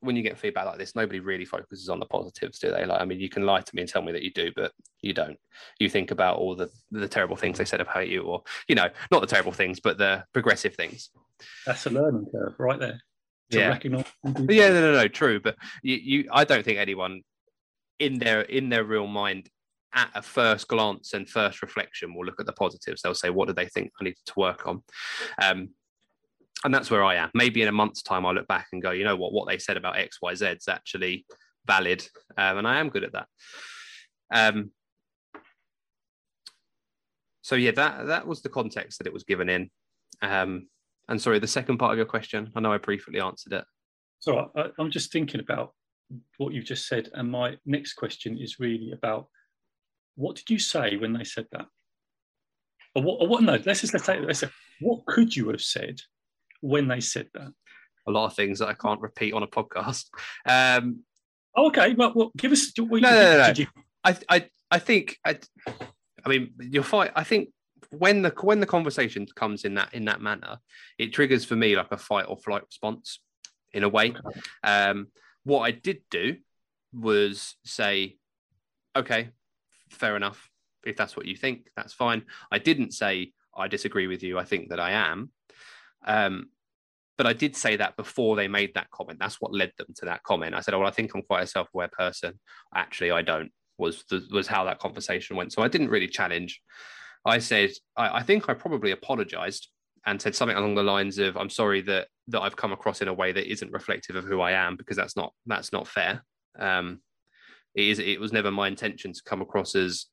when 0.00 0.16
you 0.16 0.22
get 0.22 0.38
feedback 0.38 0.66
like 0.66 0.78
this, 0.78 0.96
nobody 0.96 1.20
really 1.20 1.44
focuses 1.44 1.88
on 1.88 2.00
the 2.00 2.06
positives, 2.06 2.58
do 2.58 2.70
they? 2.70 2.84
Like, 2.84 3.00
I 3.00 3.04
mean, 3.04 3.20
you 3.20 3.28
can 3.28 3.46
lie 3.46 3.60
to 3.60 3.76
me 3.76 3.82
and 3.82 3.90
tell 3.90 4.02
me 4.02 4.12
that 4.12 4.22
you 4.22 4.32
do, 4.32 4.50
but 4.56 4.72
you 5.00 5.12
don't. 5.12 5.38
You 5.78 5.88
think 5.88 6.10
about 6.10 6.38
all 6.38 6.56
the 6.56 6.70
the 6.90 7.08
terrible 7.08 7.36
things 7.36 7.58
they 7.58 7.64
said 7.64 7.80
about 7.80 8.08
you, 8.08 8.22
or 8.22 8.42
you 8.68 8.74
know, 8.74 8.88
not 9.10 9.20
the 9.20 9.26
terrible 9.26 9.52
things, 9.52 9.80
but 9.80 9.98
the 9.98 10.24
progressive 10.32 10.74
things. 10.74 11.10
That's 11.66 11.86
a 11.86 11.90
learning 11.90 12.26
curve, 12.32 12.54
right 12.58 12.78
there. 12.78 13.00
yeah. 13.50 13.68
Recognize 13.68 14.06
yeah, 14.24 14.70
no, 14.70 14.80
no, 14.80 14.92
no, 14.92 15.08
true. 15.08 15.40
But 15.40 15.56
you, 15.82 15.96
you, 15.96 16.28
I 16.32 16.44
don't 16.44 16.64
think 16.64 16.78
anyone 16.78 17.22
in 17.98 18.18
their 18.18 18.40
in 18.42 18.70
their 18.70 18.84
real 18.84 19.06
mind 19.06 19.48
at 19.94 20.10
a 20.14 20.22
first 20.22 20.68
glance 20.68 21.12
and 21.14 21.28
first 21.28 21.62
reflection 21.62 22.14
will 22.14 22.24
look 22.24 22.40
at 22.40 22.46
the 22.46 22.52
positives. 22.52 23.02
They'll 23.02 23.14
say, 23.14 23.30
"What 23.30 23.48
do 23.48 23.54
they 23.54 23.66
think 23.66 23.90
I 24.00 24.04
need 24.04 24.16
to 24.26 24.32
work 24.36 24.66
on?" 24.66 24.82
Um, 25.42 25.70
and 26.64 26.74
that's 26.74 26.90
where 26.90 27.04
I 27.04 27.16
am. 27.16 27.30
Maybe 27.34 27.62
in 27.62 27.68
a 27.68 27.72
month's 27.72 28.02
time, 28.02 28.26
I'll 28.26 28.34
look 28.34 28.48
back 28.48 28.68
and 28.72 28.82
go, 28.82 28.90
you 28.90 29.04
know 29.04 29.16
what, 29.16 29.32
what 29.32 29.48
they 29.48 29.58
said 29.58 29.76
about 29.76 29.98
X, 29.98 30.18
Y, 30.20 30.34
Z 30.34 30.46
is 30.46 30.68
actually 30.68 31.24
valid, 31.66 32.06
um, 32.36 32.58
and 32.58 32.68
I 32.68 32.78
am 32.80 32.90
good 32.90 33.04
at 33.04 33.12
that. 33.12 33.26
Um, 34.32 34.70
so 37.42 37.56
yeah, 37.56 37.72
that 37.72 38.06
that 38.06 38.26
was 38.26 38.42
the 38.42 38.48
context 38.48 38.98
that 38.98 39.06
it 39.06 39.12
was 39.12 39.24
given 39.24 39.48
in. 39.48 39.70
Um, 40.22 40.68
and 41.08 41.20
sorry, 41.20 41.38
the 41.38 41.48
second 41.48 41.78
part 41.78 41.92
of 41.92 41.96
your 41.96 42.06
question, 42.06 42.50
I 42.54 42.60
know 42.60 42.72
I 42.72 42.78
briefly 42.78 43.20
answered 43.20 43.54
it. 43.54 43.64
So 44.20 44.50
I, 44.54 44.66
I'm 44.78 44.90
just 44.90 45.10
thinking 45.10 45.40
about 45.40 45.72
what 46.36 46.52
you 46.52 46.62
just 46.62 46.86
said, 46.86 47.08
and 47.14 47.30
my 47.30 47.56
next 47.64 47.94
question 47.94 48.38
is 48.38 48.60
really 48.60 48.92
about 48.92 49.28
what 50.16 50.36
did 50.36 50.50
you 50.50 50.58
say 50.58 50.96
when 50.96 51.12
they 51.12 51.24
said 51.24 51.46
that? 51.52 51.66
Or 52.94 53.02
what? 53.02 53.20
Or 53.20 53.28
what 53.28 53.42
no, 53.42 53.58
let's 53.64 53.80
just 53.80 53.92
let's 53.92 54.04
say, 54.04 54.20
let's 54.20 54.40
say 54.40 54.48
what 54.80 55.04
could 55.06 55.34
you 55.34 55.48
have 55.50 55.62
said 55.62 56.00
when 56.60 56.88
they 56.88 57.00
said 57.00 57.28
that? 57.34 57.52
A 58.06 58.10
lot 58.10 58.26
of 58.26 58.34
things 58.34 58.58
that 58.58 58.68
I 58.68 58.74
can't 58.74 59.00
repeat 59.00 59.32
on 59.32 59.42
a 59.42 59.46
podcast. 59.46 60.06
Um, 60.46 61.00
oh, 61.54 61.68
okay, 61.68 61.94
well, 61.94 62.12
well, 62.14 62.32
give 62.36 62.52
us. 62.52 62.72
no, 62.76 62.84
no, 62.86 62.98
no, 63.00 63.36
no. 63.36 63.52
You... 63.54 63.66
I, 64.02 64.16
I, 64.28 64.48
I 64.70 64.78
think. 64.78 65.18
I, 65.24 65.38
I 66.24 66.28
mean, 66.28 66.52
you'll 66.58 66.82
fight. 66.82 67.12
I 67.14 67.24
think 67.24 67.50
when 67.90 68.22
the 68.22 68.30
when 68.40 68.60
the 68.60 68.66
conversation 68.66 69.26
comes 69.34 69.64
in 69.64 69.74
that 69.74 69.92
in 69.94 70.06
that 70.06 70.20
manner, 70.20 70.58
it 70.98 71.12
triggers 71.12 71.44
for 71.44 71.56
me 71.56 71.76
like 71.76 71.92
a 71.92 71.96
fight 71.96 72.26
or 72.28 72.36
flight 72.36 72.62
response, 72.64 73.20
in 73.72 73.84
a 73.84 73.88
way. 73.88 74.14
Um, 74.64 75.08
what 75.44 75.60
I 75.60 75.70
did 75.70 76.02
do 76.10 76.36
was 76.92 77.56
say, 77.64 78.16
okay, 78.96 79.30
fair 79.90 80.16
enough. 80.16 80.48
If 80.84 80.96
that's 80.96 81.16
what 81.16 81.26
you 81.26 81.36
think, 81.36 81.68
that's 81.76 81.92
fine. 81.92 82.24
I 82.50 82.58
didn't 82.58 82.92
say 82.92 83.32
I 83.56 83.68
disagree 83.68 84.06
with 84.06 84.22
you. 84.22 84.38
I 84.38 84.44
think 84.44 84.70
that 84.70 84.80
I 84.80 84.92
am. 84.92 85.30
Um, 86.06 86.48
but 87.18 87.26
I 87.26 87.34
did 87.34 87.54
say 87.54 87.76
that 87.76 87.96
before 87.96 88.34
they 88.34 88.48
made 88.48 88.72
that 88.74 88.90
comment. 88.90 89.18
That's 89.18 89.42
what 89.42 89.52
led 89.52 89.72
them 89.76 89.88
to 89.96 90.06
that 90.06 90.22
comment. 90.22 90.54
I 90.54 90.60
said, 90.60 90.72
"Oh, 90.72 90.78
well, 90.78 90.88
I 90.88 90.92
think 90.92 91.14
I'm 91.14 91.22
quite 91.22 91.42
a 91.42 91.46
self-aware 91.46 91.90
person." 91.92 92.40
Actually, 92.74 93.10
I 93.10 93.20
don't. 93.22 93.52
Was 93.76 94.04
the, 94.08 94.26
was 94.30 94.46
how 94.46 94.64
that 94.64 94.78
conversation 94.78 95.36
went. 95.36 95.52
So 95.52 95.62
I 95.62 95.68
didn't 95.68 95.90
really 95.90 96.08
challenge. 96.08 96.60
I 97.24 97.38
said, 97.38 97.70
I, 97.96 98.18
I 98.18 98.22
think 98.22 98.48
I 98.48 98.54
probably 98.54 98.90
apologized 98.90 99.68
and 100.06 100.20
said 100.20 100.34
something 100.34 100.56
along 100.56 100.76
the 100.76 100.82
lines 100.82 101.18
of, 101.18 101.36
"I'm 101.36 101.50
sorry 101.50 101.82
that 101.82 102.08
that 102.28 102.40
I've 102.40 102.56
come 102.56 102.72
across 102.72 103.02
in 103.02 103.08
a 103.08 103.14
way 103.14 103.32
that 103.32 103.50
isn't 103.50 103.72
reflective 103.72 104.16
of 104.16 104.24
who 104.24 104.40
I 104.40 104.52
am 104.52 104.76
because 104.76 104.96
that's 104.96 105.16
not 105.16 105.34
that's 105.44 105.72
not 105.72 105.86
fair." 105.86 106.24
Um, 106.58 107.00
it 107.74 107.84
is. 107.84 107.98
It 107.98 108.20
was 108.20 108.32
never 108.32 108.50
my 108.50 108.68
intention 108.68 109.12
to 109.12 109.22
come 109.24 109.42
across 109.42 109.74
as 109.74 110.06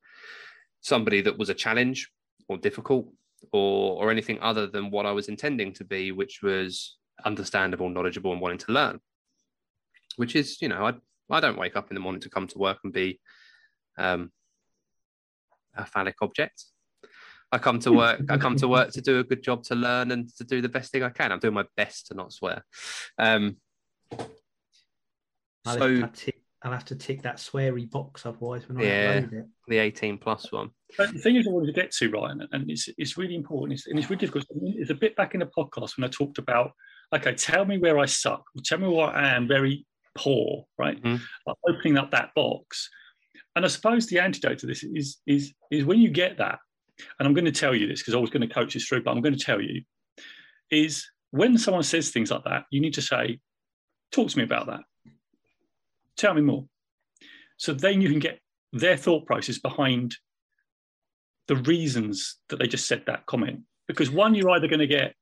somebody 0.81 1.21
that 1.21 1.37
was 1.37 1.49
a 1.49 1.53
challenge 1.53 2.09
or 2.47 2.57
difficult 2.57 3.11
or 3.51 4.03
or 4.03 4.11
anything 4.11 4.39
other 4.41 4.67
than 4.67 4.91
what 4.91 5.05
I 5.05 5.11
was 5.11 5.27
intending 5.27 5.73
to 5.73 5.83
be, 5.83 6.11
which 6.11 6.41
was 6.41 6.97
understandable, 7.25 7.89
knowledgeable, 7.89 8.31
and 8.31 8.41
wanting 8.41 8.59
to 8.59 8.71
learn. 8.71 8.99
Which 10.15 10.35
is, 10.35 10.61
you 10.61 10.69
know, 10.69 10.85
I 10.85 10.93
I 11.29 11.39
don't 11.39 11.57
wake 11.57 11.75
up 11.75 11.89
in 11.89 11.95
the 11.95 12.01
morning 12.01 12.21
to 12.21 12.29
come 12.29 12.47
to 12.47 12.57
work 12.57 12.79
and 12.83 12.93
be 12.93 13.19
um, 13.97 14.31
a 15.75 15.85
phallic 15.85 16.15
object. 16.21 16.65
I 17.51 17.57
come 17.57 17.79
to 17.79 17.93
work. 17.93 18.21
I 18.29 18.37
come 18.37 18.55
to 18.57 18.67
work 18.67 18.91
to 18.91 19.01
do 19.01 19.19
a 19.19 19.23
good 19.23 19.41
job, 19.41 19.63
to 19.63 19.75
learn, 19.75 20.11
and 20.11 20.29
to 20.35 20.43
do 20.43 20.61
the 20.61 20.69
best 20.69 20.91
thing 20.91 21.03
I 21.03 21.09
can. 21.09 21.31
I'm 21.31 21.39
doing 21.39 21.53
my 21.53 21.65
best 21.77 22.07
to 22.07 22.13
not 22.13 22.33
swear. 22.33 22.65
Um, 23.17 23.57
so 25.65 26.09
I'll 26.67 26.73
have 26.73 26.85
to 26.85 26.95
tick 26.95 27.21
that 27.21 27.37
sweary 27.37 27.89
box 27.89 28.25
otherwise 28.25 28.67
when 28.67 28.77
I 28.77 28.83
yeah, 28.83 29.19
upload 29.21 29.33
it. 29.33 29.45
The 29.69 29.77
18 29.77 30.17
plus 30.17 30.51
one. 30.51 30.69
But 30.97 31.13
the 31.13 31.19
thing 31.19 31.37
is, 31.37 31.47
I 31.47 31.51
wanted 31.51 31.67
to 31.67 31.81
get 31.81 31.91
to, 31.91 32.09
Ryan, 32.09 32.45
and 32.51 32.69
it's, 32.69 32.89
it's 32.97 33.17
really 33.17 33.35
important, 33.35 33.79
it's, 33.79 33.87
and 33.87 33.97
it's 33.97 34.09
really 34.09 34.19
difficult. 34.19 34.45
It's 34.51 34.89
a 34.89 34.95
bit 34.95 35.15
back 35.15 35.33
in 35.33 35.39
the 35.39 35.49
podcast 35.57 35.97
when 35.97 36.03
I 36.03 36.09
talked 36.09 36.39
about, 36.39 36.71
okay, 37.15 37.33
tell 37.35 37.63
me 37.63 37.77
where 37.77 37.97
I 37.97 38.05
suck, 38.05 38.43
tell 38.65 38.79
me 38.79 38.87
where 38.89 39.07
I 39.07 39.29
am 39.29 39.47
very 39.47 39.85
poor, 40.13 40.65
right? 40.77 41.01
Mm-hmm. 41.01 41.23
Like 41.45 41.57
opening 41.69 41.97
up 41.97 42.11
that 42.11 42.31
box. 42.35 42.89
And 43.55 43.63
I 43.63 43.69
suppose 43.69 44.07
the 44.07 44.19
antidote 44.19 44.59
to 44.59 44.65
this 44.65 44.83
is, 44.83 45.19
is, 45.25 45.53
is 45.71 45.85
when 45.85 45.99
you 45.99 46.09
get 46.09 46.37
that, 46.39 46.59
and 47.17 47.27
I'm 47.27 47.33
going 47.33 47.45
to 47.45 47.51
tell 47.51 47.73
you 47.73 47.87
this 47.87 48.01
because 48.01 48.13
I 48.13 48.17
was 48.17 48.29
going 48.29 48.45
to 48.45 48.53
coach 48.53 48.73
this 48.73 48.85
through, 48.85 49.03
but 49.03 49.11
I'm 49.11 49.21
going 49.21 49.37
to 49.37 49.43
tell 49.43 49.61
you, 49.61 49.83
is 50.69 51.07
when 51.31 51.57
someone 51.57 51.83
says 51.83 52.09
things 52.09 52.29
like 52.29 52.43
that, 52.43 52.65
you 52.71 52.81
need 52.81 52.95
to 52.95 53.01
say, 53.01 53.39
talk 54.11 54.27
to 54.29 54.37
me 54.37 54.43
about 54.43 54.67
that 54.67 54.81
Tell 56.17 56.33
me 56.33 56.41
more. 56.41 56.65
So 57.57 57.73
then 57.73 58.01
you 58.01 58.09
can 58.09 58.19
get 58.19 58.39
their 58.73 58.97
thought 58.97 59.25
process 59.25 59.57
behind 59.57 60.15
the 61.47 61.55
reasons 61.55 62.37
that 62.49 62.59
they 62.59 62.67
just 62.67 62.87
said 62.87 63.03
that 63.07 63.25
comment. 63.25 63.61
Because 63.87 64.11
one, 64.11 64.35
you're 64.35 64.49
either 64.49 64.67
going 64.67 64.79
to 64.79 64.87
get, 64.87 65.15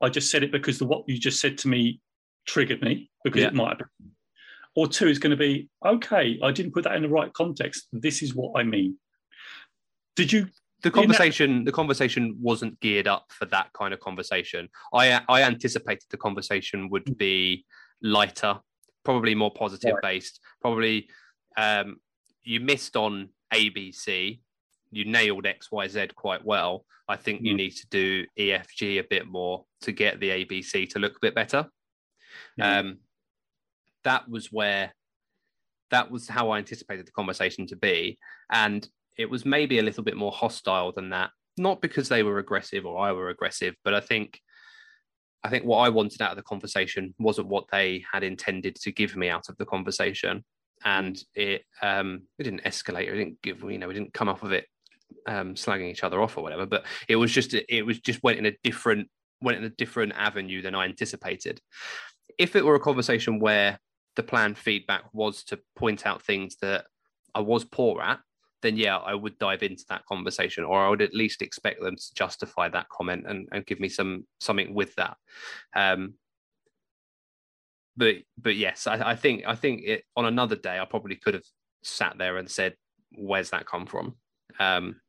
I 0.00 0.08
just 0.08 0.30
said 0.30 0.42
it 0.42 0.52
because 0.52 0.78
the 0.78 0.86
what 0.86 1.04
you 1.06 1.18
just 1.18 1.40
said 1.40 1.58
to 1.58 1.68
me 1.68 2.00
triggered 2.46 2.82
me 2.82 3.10
because 3.24 3.42
yeah. 3.42 3.48
it 3.48 3.54
might 3.54 3.68
have 3.68 3.78
been. 3.78 4.10
Or 4.74 4.86
two, 4.86 5.08
is 5.08 5.18
going 5.18 5.30
to 5.30 5.36
be, 5.36 5.68
okay, 5.84 6.38
I 6.42 6.52
didn't 6.52 6.72
put 6.72 6.84
that 6.84 6.94
in 6.94 7.02
the 7.02 7.08
right 7.08 7.32
context. 7.32 7.88
This 7.92 8.22
is 8.22 8.34
what 8.34 8.58
I 8.58 8.62
mean. 8.62 8.96
Did 10.14 10.32
you 10.32 10.48
the 10.82 10.90
conversation 10.90 11.64
the 11.64 11.72
conversation 11.72 12.36
wasn't 12.40 12.78
geared 12.80 13.08
up 13.08 13.26
for 13.30 13.46
that 13.46 13.72
kind 13.72 13.92
of 13.92 13.98
conversation 13.98 14.68
i 14.94 15.20
i 15.28 15.42
anticipated 15.42 16.04
the 16.10 16.16
conversation 16.16 16.88
would 16.88 17.18
be 17.18 17.64
lighter 18.00 18.60
probably 19.08 19.34
more 19.34 19.50
positive 19.50 19.94
based. 20.02 20.38
Probably 20.60 21.08
um, 21.56 21.96
you 22.42 22.60
missed 22.60 22.94
on 22.94 23.30
ABC. 23.54 24.38
You 24.90 25.06
nailed 25.06 25.46
X, 25.46 25.72
Y, 25.72 25.88
Z 25.88 26.08
quite 26.14 26.44
well. 26.44 26.84
I 27.08 27.16
think 27.16 27.40
mm. 27.40 27.46
you 27.46 27.54
need 27.54 27.70
to 27.70 27.86
do 27.88 28.26
EFG 28.38 29.00
a 29.00 29.06
bit 29.08 29.26
more 29.26 29.64
to 29.80 29.92
get 29.92 30.20
the 30.20 30.28
ABC 30.28 30.90
to 30.90 30.98
look 30.98 31.16
a 31.16 31.22
bit 31.22 31.34
better. 31.34 31.64
Mm. 32.60 32.80
Um, 32.80 32.98
that 34.04 34.28
was 34.28 34.52
where 34.52 34.92
that 35.90 36.10
was 36.10 36.28
how 36.28 36.50
I 36.50 36.58
anticipated 36.58 37.06
the 37.06 37.12
conversation 37.12 37.66
to 37.68 37.76
be, 37.76 38.18
and 38.52 38.86
it 39.16 39.30
was 39.30 39.46
maybe 39.46 39.78
a 39.78 39.82
little 39.82 40.04
bit 40.04 40.18
more 40.18 40.32
hostile 40.32 40.92
than 40.92 41.08
that. 41.10 41.30
Not 41.56 41.80
because 41.80 42.10
they 42.10 42.22
were 42.22 42.40
aggressive 42.40 42.84
or 42.84 42.98
I 42.98 43.12
were 43.12 43.30
aggressive, 43.30 43.74
but 43.84 43.94
I 43.94 44.00
think 44.00 44.38
I 45.44 45.50
think 45.50 45.64
what 45.64 45.78
I 45.78 45.88
wanted 45.88 46.20
out 46.20 46.30
of 46.30 46.36
the 46.36 46.42
conversation 46.42 47.14
wasn't 47.18 47.48
what 47.48 47.66
they 47.70 48.04
had 48.10 48.22
intended 48.22 48.74
to 48.76 48.92
give 48.92 49.16
me 49.16 49.28
out 49.28 49.48
of 49.48 49.56
the 49.56 49.66
conversation, 49.66 50.44
and 50.84 51.18
it 51.34 51.62
um, 51.82 52.22
it 52.38 52.44
didn't 52.44 52.64
escalate. 52.64 53.08
It 53.08 53.16
didn't 53.16 53.42
give 53.42 53.62
you 53.62 53.78
know 53.78 53.88
we 53.88 53.94
didn't 53.94 54.14
come 54.14 54.28
off 54.28 54.42
of 54.42 54.52
it 54.52 54.66
um, 55.26 55.54
slagging 55.54 55.90
each 55.90 56.04
other 56.04 56.20
off 56.20 56.36
or 56.36 56.42
whatever. 56.42 56.66
But 56.66 56.84
it 57.08 57.16
was 57.16 57.32
just 57.32 57.54
it 57.54 57.86
was 57.86 58.00
just 58.00 58.22
went 58.22 58.38
in 58.38 58.46
a 58.46 58.56
different 58.62 59.08
went 59.40 59.58
in 59.58 59.64
a 59.64 59.70
different 59.70 60.12
avenue 60.16 60.62
than 60.62 60.74
I 60.74 60.84
anticipated. 60.84 61.60
If 62.38 62.56
it 62.56 62.64
were 62.64 62.74
a 62.74 62.80
conversation 62.80 63.38
where 63.38 63.78
the 64.16 64.22
planned 64.22 64.58
feedback 64.58 65.04
was 65.12 65.44
to 65.44 65.60
point 65.76 66.06
out 66.06 66.22
things 66.22 66.56
that 66.62 66.86
I 67.34 67.40
was 67.40 67.64
poor 67.64 68.00
at, 68.00 68.18
then 68.62 68.76
yeah, 68.76 68.96
I 68.96 69.14
would 69.14 69.38
dive 69.38 69.62
into 69.62 69.84
that 69.88 70.04
conversation, 70.06 70.64
or 70.64 70.84
I 70.84 70.88
would 70.88 71.02
at 71.02 71.14
least 71.14 71.42
expect 71.42 71.80
them 71.80 71.96
to 71.96 72.14
justify 72.14 72.68
that 72.68 72.88
comment 72.88 73.24
and, 73.26 73.48
and 73.52 73.66
give 73.66 73.80
me 73.80 73.88
some 73.88 74.26
something 74.40 74.74
with 74.74 74.94
that. 74.96 75.16
Um, 75.74 76.14
but 77.96 78.16
but 78.36 78.56
yes, 78.56 78.86
I, 78.86 79.10
I 79.10 79.16
think 79.16 79.44
I 79.46 79.54
think 79.54 79.82
it, 79.84 80.04
on 80.16 80.24
another 80.24 80.56
day 80.56 80.78
I 80.78 80.84
probably 80.84 81.16
could 81.16 81.34
have 81.34 81.46
sat 81.82 82.16
there 82.18 82.36
and 82.36 82.50
said, 82.50 82.74
"Where's 83.16 83.50
that 83.50 83.66
come 83.66 83.86
from?" 83.86 84.16
Um, 84.58 85.00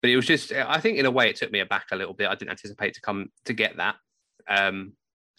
but 0.00 0.10
it 0.10 0.16
was 0.16 0.26
just, 0.26 0.52
I 0.52 0.78
think, 0.78 0.98
in 0.98 1.06
a 1.06 1.10
way, 1.10 1.28
it 1.28 1.36
took 1.36 1.50
me 1.50 1.58
aback 1.60 1.86
a 1.90 1.96
little 1.96 2.14
bit. 2.14 2.28
I 2.28 2.34
didn't 2.34 2.52
anticipate 2.52 2.94
to 2.94 3.00
come 3.00 3.30
to 3.46 3.52
get 3.52 3.78
that. 3.78 3.96
Um, 4.46 4.92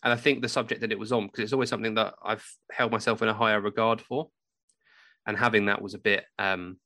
and 0.04 0.14
I 0.14 0.18
think 0.18 0.42
the 0.42 0.50
subject 0.50 0.82
that 0.82 0.92
it 0.92 1.00
was 1.00 1.12
on, 1.12 1.28
because 1.28 1.44
it's 1.44 1.54
always 1.54 1.70
something 1.70 1.96
that 1.96 2.16
I've 2.24 2.46
held 2.72 2.92
myself 2.92 3.22
in 3.22 3.30
a 3.30 3.34
higher 3.34 3.62
regard 3.62 4.02
for, 4.02 4.30
and 5.26 5.38
having 5.38 5.68
that 5.68 5.82
was 5.82 5.94
a 5.94 6.00
bit 6.00 6.26
um, 6.38 6.78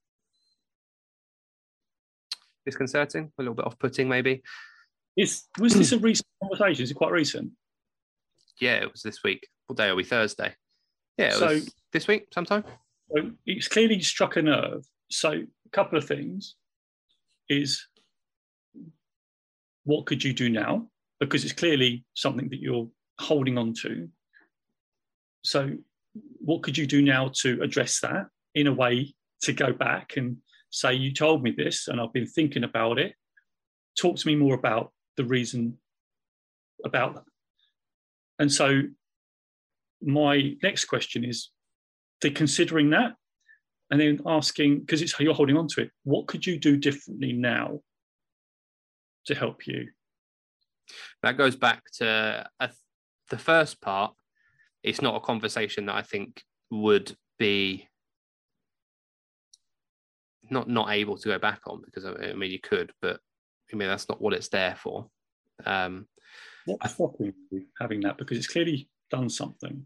disconcerting, 2.65 3.32
a 3.38 3.41
little 3.41 3.54
bit 3.56 3.65
off-putting, 3.65 4.08
maybe. 4.08 4.41
Is 5.15 5.43
was 5.60 5.73
this 5.73 5.91
a 5.91 5.99
recent 5.99 6.28
conversation? 6.43 6.84
Is 6.84 6.91
it 6.91 6.95
quite 6.95 7.12
recent? 7.12 7.52
Yeah, 8.60 8.76
it 8.76 8.91
was 8.91 9.02
this 9.02 9.23
week. 9.23 9.47
What 9.67 9.78
day 9.78 9.88
are 9.89 9.95
we? 9.95 10.04
Thursday. 10.04 10.54
Yeah, 11.17 11.28
it 11.28 11.34
So- 11.34 11.47
was 11.47 11.73
this 11.91 12.08
week 12.08 12.28
sometime. 12.34 12.63
So 13.15 13.32
it's 13.45 13.67
clearly 13.67 14.02
struck 14.02 14.38
a 14.38 14.41
nerve. 14.41 14.84
So 15.12 15.32
a 15.32 15.69
couple 15.71 15.97
of 15.97 16.06
things 16.06 16.56
is 17.49 17.86
what 19.84 20.06
could 20.06 20.23
you 20.23 20.34
do 20.34 20.49
now? 20.49 20.88
Because 21.19 21.43
it's 21.43 21.54
clearly 21.54 22.06
something 22.15 22.49
that 22.49 22.60
you're 22.60 22.89
holding 23.19 23.58
on 23.58 23.73
to. 23.84 24.10
So 25.43 25.71
what 26.39 26.63
could 26.63 26.78
you 26.78 26.88
do 26.88 27.02
now 27.02 27.32
to 27.41 27.62
address 27.62 27.99
that 27.99 28.28
in 28.56 28.67
a 28.67 28.73
way 28.73 29.13
to 29.41 29.54
go 29.54 29.73
back 29.73 30.13
and 30.17 30.38
say, 30.74 30.94
you 30.94 31.14
told 31.14 31.44
me 31.44 31.52
this 31.52 31.88
and 31.88 32.02
I've 32.02 32.14
been 32.14 32.28
thinking 32.28 32.64
about 32.64 33.00
it. 33.00 33.14
Talk 34.00 34.18
to 34.18 34.28
me 34.28 34.36
more 34.36 34.56
about 34.56 34.92
the 35.18 35.24
reason 35.24 35.78
about 36.84 37.16
that. 37.16 37.24
And 38.40 38.52
so 38.52 38.82
my 40.02 40.56
next 40.62 40.86
question 40.86 41.24
is 41.24 41.50
they 42.22 42.30
considering 42.30 42.90
that 42.90 43.14
and 43.92 44.02
then 44.02 44.20
asking 44.26 44.80
because 44.80 45.02
it's 45.02 45.14
how 45.14 45.24
you're 45.24 45.34
holding 45.34 45.56
on 45.56 45.68
to 45.68 45.82
it 45.82 45.92
what 46.04 46.28
could 46.28 46.46
you 46.46 46.60
do 46.60 46.76
differently 46.76 47.32
now 47.32 47.80
to 49.26 49.34
help 49.34 49.66
you 49.66 49.88
That 51.22 51.38
goes 51.38 51.56
back 51.56 51.84
to 52.00 52.46
the 53.30 53.38
first 53.38 53.82
part. 53.82 54.14
It's 54.84 55.02
not 55.02 55.16
a 55.16 55.20
conversation 55.20 55.86
that 55.86 55.96
I 55.96 56.02
think 56.02 56.44
would 56.70 57.16
be 57.40 57.88
not 60.50 60.68
not 60.70 60.92
able 60.92 61.18
to 61.18 61.28
go 61.30 61.40
back 61.40 61.62
on 61.68 61.82
because 61.86 62.06
I 62.06 62.34
mean 62.34 62.52
you 62.52 62.60
could, 62.60 62.92
but 63.02 63.20
I 63.72 63.76
mean 63.76 63.88
that's 63.88 64.10
not 64.10 64.22
what 64.22 64.34
it's 64.34 64.50
there 64.50 64.76
for. 64.76 65.10
Um, 65.66 66.08
what's 66.66 66.94
stopping 66.94 67.34
you 67.52 67.66
having 67.80 68.02
that 68.02 68.18
because 68.18 68.38
it's 68.38 68.48
clearly 68.48 68.90
done 69.12 69.30
something 69.30 69.86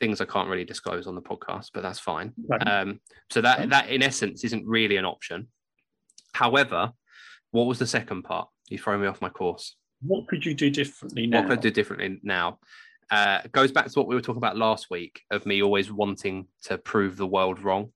things 0.00 0.20
I 0.20 0.26
can't 0.26 0.48
really 0.48 0.64
disclose 0.64 1.08
on 1.08 1.16
the 1.16 1.20
podcast, 1.22 1.70
but 1.74 1.82
that's 1.82 1.98
fine. 1.98 2.32
Right. 2.48 2.62
Um, 2.62 3.00
so 3.30 3.40
that 3.40 3.58
Okay. 3.58 3.68
that 3.68 3.88
in 3.88 4.02
essence 4.02 4.44
isn't 4.44 4.64
really 4.66 4.96
an 4.96 5.04
option. 5.04 5.48
However, 6.34 6.92
what 7.50 7.66
was 7.66 7.78
the 7.80 7.86
second 7.86 8.22
part? 8.22 8.48
You 8.68 8.78
throw 8.78 8.96
me 8.98 9.06
off 9.06 9.20
my 9.20 9.28
course. 9.30 9.76
what 10.00 10.28
could 10.28 10.46
you 10.46 10.54
do 10.54 10.70
differently 10.70 11.26
now 11.26 11.40
What 11.40 11.48
could 11.48 11.58
I 11.58 11.62
do 11.62 11.70
differently 11.72 12.20
now? 12.22 12.60
Uh, 13.10 13.40
goes 13.50 13.72
back 13.72 13.86
to 13.86 13.98
what 13.98 14.06
we 14.06 14.14
were 14.14 14.20
talking 14.20 14.36
about 14.38 14.56
last 14.56 14.88
week 14.90 15.22
of 15.32 15.46
me 15.46 15.62
always 15.62 15.90
wanting 15.90 16.46
to 16.64 16.78
prove 16.78 17.16
the 17.16 17.26
world 17.26 17.60
wrong. 17.60 17.90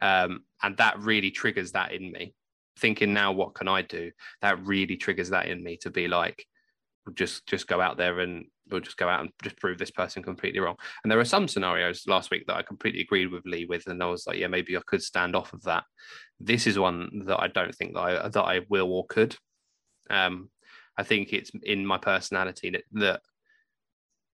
Um, 0.00 0.44
and 0.62 0.76
that 0.76 0.98
really 1.00 1.30
triggers 1.30 1.72
that 1.72 1.92
in 1.92 2.12
me. 2.12 2.34
Thinking 2.78 3.12
now, 3.12 3.32
what 3.32 3.54
can 3.54 3.68
I 3.68 3.82
do? 3.82 4.10
That 4.40 4.64
really 4.64 4.96
triggers 4.96 5.30
that 5.30 5.46
in 5.46 5.62
me 5.62 5.76
to 5.78 5.90
be 5.90 6.08
like, 6.08 6.46
just 7.14 7.46
just 7.46 7.66
go 7.66 7.80
out 7.80 7.96
there 7.96 8.20
and 8.20 8.44
we'll 8.70 8.80
just 8.80 8.96
go 8.96 9.08
out 9.08 9.20
and 9.20 9.30
just 9.42 9.56
prove 9.58 9.78
this 9.78 9.90
person 9.90 10.22
completely 10.22 10.60
wrong. 10.60 10.76
And 11.02 11.10
there 11.10 11.18
are 11.18 11.24
some 11.24 11.48
scenarios 11.48 12.04
last 12.06 12.30
week 12.30 12.46
that 12.46 12.56
I 12.56 12.62
completely 12.62 13.00
agreed 13.00 13.30
with 13.30 13.44
Lee 13.44 13.66
with, 13.66 13.86
and 13.86 14.02
I 14.02 14.06
was 14.06 14.26
like, 14.26 14.38
yeah, 14.38 14.46
maybe 14.46 14.76
I 14.76 14.80
could 14.86 15.02
stand 15.02 15.34
off 15.34 15.52
of 15.52 15.62
that. 15.62 15.84
This 16.38 16.66
is 16.66 16.78
one 16.78 17.24
that 17.26 17.40
I 17.40 17.48
don't 17.48 17.74
think 17.74 17.94
that 17.94 18.00
I 18.00 18.28
that 18.28 18.44
I 18.44 18.60
will 18.68 18.92
or 18.92 19.06
could. 19.06 19.36
Um, 20.08 20.50
I 20.96 21.02
think 21.02 21.32
it's 21.32 21.50
in 21.62 21.86
my 21.86 21.98
personality 21.98 22.70
that, 22.70 22.84
that 22.92 23.20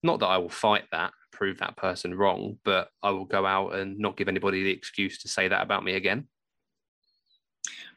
not 0.02 0.20
that 0.20 0.26
I 0.26 0.38
will 0.38 0.48
fight 0.48 0.84
that, 0.92 1.12
prove 1.34 1.58
that 1.58 1.76
person 1.76 2.14
wrong, 2.14 2.58
but 2.64 2.88
I 3.02 3.10
will 3.10 3.26
go 3.26 3.44
out 3.44 3.74
and 3.74 3.98
not 3.98 4.16
give 4.16 4.28
anybody 4.28 4.62
the 4.62 4.70
excuse 4.70 5.18
to 5.22 5.28
say 5.28 5.48
that 5.48 5.62
about 5.62 5.84
me 5.84 5.94
again. 5.94 6.28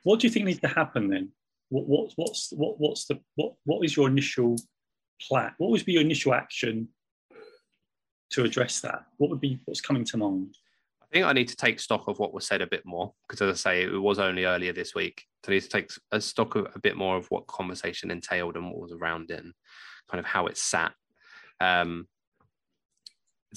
what 0.04 0.20
do 0.20 0.28
you 0.28 0.32
think 0.34 0.46
needs 0.46 0.60
to 0.62 0.68
happen 0.82 1.10
then 1.10 1.30
what, 1.70 1.86
what 1.88 2.14
what's 2.16 2.52
what 2.62 2.80
what's 2.80 3.06
the 3.08 3.20
what 3.36 3.54
what 3.66 3.84
is 3.86 3.96
your 3.98 4.08
initial 4.08 4.56
plan 5.28 5.52
what 5.58 5.70
would 5.70 5.86
be 5.86 5.94
your 5.94 6.02
initial 6.02 6.34
action 6.34 6.88
to 8.30 8.44
address 8.44 8.80
that 8.82 9.00
what 9.18 9.30
would 9.30 9.42
be 9.42 9.60
what's 9.66 9.82
coming 9.82 10.06
to 10.06 10.18
mind 10.18 10.56
I 11.02 11.06
think 11.14 11.26
I 11.26 11.34
need 11.34 11.48
to 11.48 11.56
take 11.56 11.80
stock 11.80 12.08
of 12.08 12.20
what 12.20 12.34
was 12.34 12.46
said 12.46 12.62
a 12.62 12.68
bit 12.68 12.86
more 12.86 13.14
because, 13.24 13.42
as 13.42 13.54
I 13.54 13.58
say, 13.58 13.84
it 13.84 14.02
was 14.10 14.20
only 14.20 14.44
earlier 14.44 14.74
this 14.74 14.94
week. 14.94 15.24
So 15.46 15.52
I 15.52 15.56
need 15.56 15.62
to 15.62 15.70
take 15.70 15.90
a 16.12 16.20
stock 16.20 16.56
of 16.56 16.68
a 16.76 16.80
bit 16.80 16.98
more 16.98 17.16
of 17.16 17.28
what 17.32 17.48
conversation 17.48 18.12
entailed 18.12 18.58
and 18.58 18.66
what 18.68 18.78
was 18.78 18.92
around 18.92 19.32
it, 19.32 19.42
and 19.42 19.54
kind 20.10 20.20
of 20.20 20.26
how 20.26 20.48
it 20.48 20.58
sat. 20.58 20.92
Um, 21.62 22.10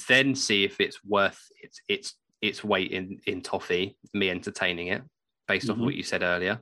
then 0.09 0.35
see 0.35 0.65
if 0.65 0.81
it's 0.81 1.05
worth 1.05 1.41
its 1.63 1.81
its 1.89 2.15
its 2.41 2.65
weight 2.65 2.91
in 2.93 3.21
in 3.27 3.41
toffee. 3.43 3.97
Me 4.15 4.31
entertaining 4.31 4.89
it 4.89 5.03
based 5.47 5.69
off 5.71 5.77
Mhm. 5.77 5.85
what 5.85 5.95
you 5.95 6.03
said 6.03 6.23
earlier, 6.23 6.61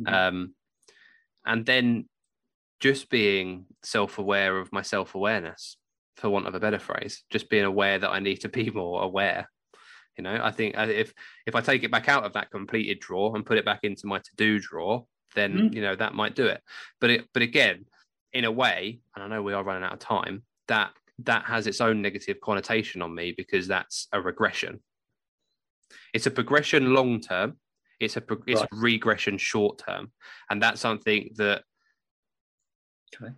Mhm. 0.00 0.12
um, 0.12 0.54
and 1.44 1.64
then 1.66 2.08
just 2.80 3.08
being 3.10 3.66
self 3.82 4.18
aware 4.18 4.58
of 4.58 4.72
my 4.72 4.82
self 4.82 5.14
awareness, 5.14 5.76
for 6.16 6.28
want 6.30 6.46
of 6.46 6.54
a 6.54 6.60
better 6.60 6.78
phrase. 6.78 7.24
Just 7.30 7.48
being 7.48 7.64
aware 7.64 7.98
that 7.98 8.10
I 8.10 8.20
need 8.20 8.40
to 8.42 8.48
be 8.48 8.70
more 8.70 9.02
aware 9.02 9.48
you 10.18 10.24
know, 10.24 10.38
I 10.42 10.50
think 10.50 10.76
uh, 10.76 10.82
if 10.90 11.14
if 11.46 11.54
I 11.54 11.60
take 11.62 11.82
it 11.82 11.90
back 11.90 12.08
out 12.08 12.24
of 12.24 12.32
that 12.34 12.50
completed 12.50 12.98
drawer 13.00 13.34
and 13.36 13.46
put 13.46 13.56
it 13.56 13.64
back 13.64 13.84
into 13.84 14.06
my 14.06 14.18
to 14.18 14.30
do 14.36 14.58
drawer, 14.58 15.06
then 15.34 15.70
Mm. 15.70 15.74
you 15.74 15.80
know 15.80 15.96
that 15.96 16.14
might 16.14 16.34
do 16.34 16.46
it. 16.46 16.62
But 17.00 17.10
it 17.10 17.28
but 17.32 17.42
again, 17.42 17.86
in 18.32 18.44
a 18.44 18.50
way, 18.50 19.00
and 19.14 19.24
I 19.24 19.28
know 19.28 19.42
we 19.42 19.54
are 19.54 19.64
running 19.64 19.84
out 19.84 19.94
of 19.94 19.98
time, 20.00 20.44
that 20.68 20.92
that 21.24 21.44
has 21.44 21.66
its 21.66 21.80
own 21.80 22.00
negative 22.02 22.40
connotation 22.40 23.02
on 23.02 23.14
me 23.14 23.32
because 23.36 23.66
that's 23.66 24.08
a 24.12 24.20
regression. 24.20 24.80
It's 26.14 26.26
a 26.26 26.30
progression 26.30 26.94
long 26.94 27.20
term. 27.20 27.58
It's 27.98 28.16
a 28.16 28.20
pro- 28.20 28.42
it's 28.46 28.60
Right. 28.60 28.68
regression 28.72 29.36
short 29.38 29.78
term, 29.78 30.12
and 30.48 30.62
that's 30.62 30.80
something 30.80 31.30
that 31.36 31.64
Okay. 33.14 33.34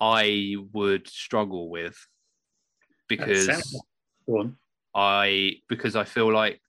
I 0.00 0.56
would 0.72 1.06
struggle 1.08 1.68
with 1.70 1.96
because. 3.08 3.46
sounds- 3.46 3.76
go 4.26 4.40
on 4.40 4.58
I 4.94 5.60
because 5.68 5.94
I 5.94 6.04
feel 6.04 6.32
like 6.32 6.60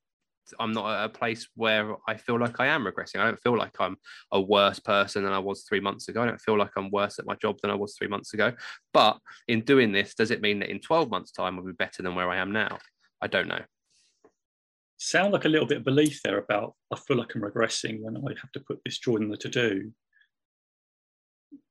I'm 0.60 0.72
not 0.72 0.92
at 0.92 1.06
a 1.06 1.10
place 1.10 1.48
where 1.56 1.96
I 2.08 2.16
feel 2.16 2.40
like 2.40 2.60
I 2.60 2.68
am 2.68 2.86
regressing. 2.86 3.20
I 3.20 3.26
don't 3.26 3.42
feel 3.42 3.58
like 3.58 3.76
I'm 3.80 3.98
a 4.32 4.42
worse 4.42 4.80
person 4.80 5.24
than 5.24 5.34
I 5.34 5.40
was 5.40 5.64
three 5.64 5.80
months 5.80 6.08
ago. 6.08 6.22
I 6.22 6.26
don't 6.26 6.42
feel 6.42 6.58
like 6.58 6.72
I'm 6.76 6.92
worse 6.92 7.20
at 7.20 7.26
my 7.26 7.36
job 7.36 7.58
than 7.62 7.72
I 7.72 7.76
was 7.76 7.96
three 7.96 8.08
months 8.08 8.34
ago. 8.34 8.54
But 8.94 9.20
in 9.48 9.62
doing 9.62 9.92
this, 9.92 10.14
does 10.16 10.32
it 10.32 10.42
mean 10.42 10.60
that 10.60 10.70
in 10.70 10.80
12 10.80 11.10
months' 11.10 11.32
time 11.32 11.58
I'll 11.58 11.66
be 11.66 11.72
better 11.74 12.04
than 12.04 12.16
where 12.16 12.30
I 12.30 12.38
am 12.38 12.52
now? 12.52 12.78
I 13.22 13.28
don't 13.28 13.48
know. 13.48 13.62
sound 14.98 15.34
like 15.34 15.46
a 15.46 15.50
little 15.50 15.68
bit 15.68 15.78
of 15.78 15.84
belief 15.84 16.22
there 16.24 16.40
about 16.40 16.76
I 16.92 16.98
feel 16.98 17.18
like 17.18 17.36
I'm 17.36 17.42
regressing 17.42 18.02
when 18.02 18.18
I 18.18 18.34
have 18.42 18.52
to 18.54 18.60
put 18.60 18.80
this 18.84 19.00
drawer 19.00 19.22
in 19.22 19.30
the 19.30 19.38
to 19.38 19.50
do. 19.50 19.92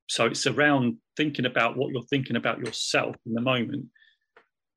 So 0.09 0.27
it's 0.27 0.47
around 0.47 0.99
thinking 1.17 1.47
about 1.47 1.77
what 1.77 1.93
you're 1.93 2.03
thinking 2.03 2.37
about 2.37 2.61
yourself 2.61 3.17
in 3.27 3.35
the 3.35 3.41
moment. 3.41 3.87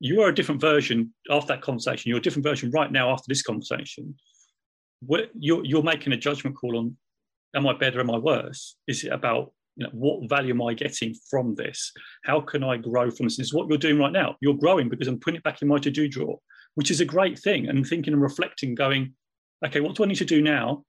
You 0.00 0.22
are 0.22 0.30
a 0.30 0.34
different 0.34 0.60
version 0.60 1.14
after 1.30 1.48
that 1.48 1.62
conversation. 1.62 2.08
You're 2.08 2.18
a 2.18 2.22
different 2.22 2.44
version 2.44 2.70
right 2.70 2.90
now 2.90 3.10
after 3.10 3.26
this 3.28 3.42
conversation. 3.42 4.14
You're, 5.34 5.64
you're 5.64 5.82
making 5.82 6.12
a 6.12 6.16
judgment 6.16 6.56
call 6.56 6.78
on 6.78 6.96
am 7.54 7.66
I 7.66 7.74
better, 7.74 8.00
am 8.00 8.10
I 8.10 8.18
worse? 8.18 8.76
Is 8.86 9.04
it 9.04 9.12
about 9.12 9.52
you 9.76 9.86
know 9.86 9.90
what 9.92 10.28
value 10.28 10.52
am 10.52 10.62
I 10.62 10.74
getting 10.74 11.14
from 11.30 11.54
this? 11.54 11.92
How 12.24 12.40
can 12.40 12.64
I 12.64 12.76
grow 12.76 13.10
from 13.10 13.26
this? 13.26 13.38
Is 13.38 13.54
what 13.54 13.68
you're 13.68 13.78
doing 13.78 13.98
right 13.98 14.12
now. 14.12 14.36
You're 14.40 14.54
growing 14.54 14.88
because 14.88 15.06
I'm 15.06 15.20
putting 15.20 15.38
it 15.38 15.44
back 15.44 15.62
in 15.62 15.68
my 15.68 15.78
to-do 15.78 16.08
drawer 16.08 16.38
which 16.74 16.90
is 16.90 17.00
a 17.00 17.04
great 17.04 17.38
thing. 17.38 17.68
And 17.68 17.86
thinking 17.86 18.12
and 18.12 18.22
reflecting, 18.22 18.74
going, 18.74 19.14
okay, 19.64 19.80
what 19.80 19.96
do 19.96 20.04
I 20.04 20.06
need 20.06 20.16
to 20.16 20.24
do 20.24 20.42
now? 20.42 20.84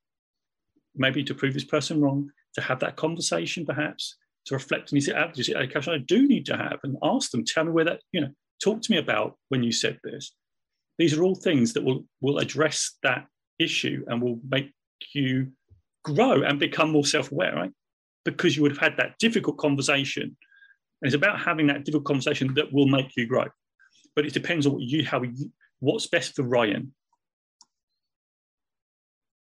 Maybe 0.95 1.23
to 1.23 1.35
prove 1.35 1.53
this 1.53 1.63
person 1.63 2.01
wrong, 2.01 2.29
to 2.55 2.61
have 2.61 2.79
that 2.79 2.95
conversation, 2.95 3.65
perhaps 3.65 4.17
to 4.45 4.55
reflect 4.55 4.91
and 4.91 4.97
is 4.97 5.07
it 5.07 5.15
it 5.15 5.55
a 5.55 5.67
question 5.67 5.93
I 5.93 5.99
do 5.99 6.27
need 6.27 6.47
to 6.47 6.57
have 6.57 6.79
and 6.83 6.97
ask 7.03 7.29
them, 7.29 7.45
tell 7.45 7.63
me 7.63 7.71
where 7.71 7.85
that, 7.85 8.01
you 8.11 8.21
know, 8.21 8.31
talk 8.63 8.81
to 8.81 8.91
me 8.91 8.97
about 8.97 9.37
when 9.49 9.63
you 9.63 9.71
said 9.71 9.99
this. 10.03 10.33
These 10.97 11.17
are 11.17 11.23
all 11.23 11.35
things 11.35 11.73
that 11.73 11.83
will 11.83 12.05
will 12.21 12.37
address 12.37 12.97
that 13.03 13.27
issue 13.59 14.03
and 14.07 14.21
will 14.21 14.39
make 14.47 14.71
you 15.13 15.51
grow 16.03 16.43
and 16.43 16.59
become 16.59 16.91
more 16.91 17.05
self-aware, 17.05 17.55
right? 17.55 17.71
Because 18.25 18.55
you 18.55 18.61
would 18.63 18.71
have 18.71 18.79
had 18.79 18.97
that 18.97 19.17
difficult 19.19 19.57
conversation. 19.57 20.23
And 20.23 21.07
it's 21.07 21.15
about 21.15 21.39
having 21.39 21.67
that 21.67 21.85
difficult 21.85 22.05
conversation 22.05 22.53
that 22.55 22.71
will 22.71 22.87
make 22.87 23.15
you 23.17 23.25
grow. 23.25 23.45
But 24.15 24.25
it 24.25 24.33
depends 24.33 24.65
on 24.65 24.73
what 24.73 24.83
you 24.83 25.05
how 25.05 25.21
you, 25.23 25.51
what's 25.79 26.07
best 26.07 26.35
for 26.35 26.43
Ryan. 26.43 26.93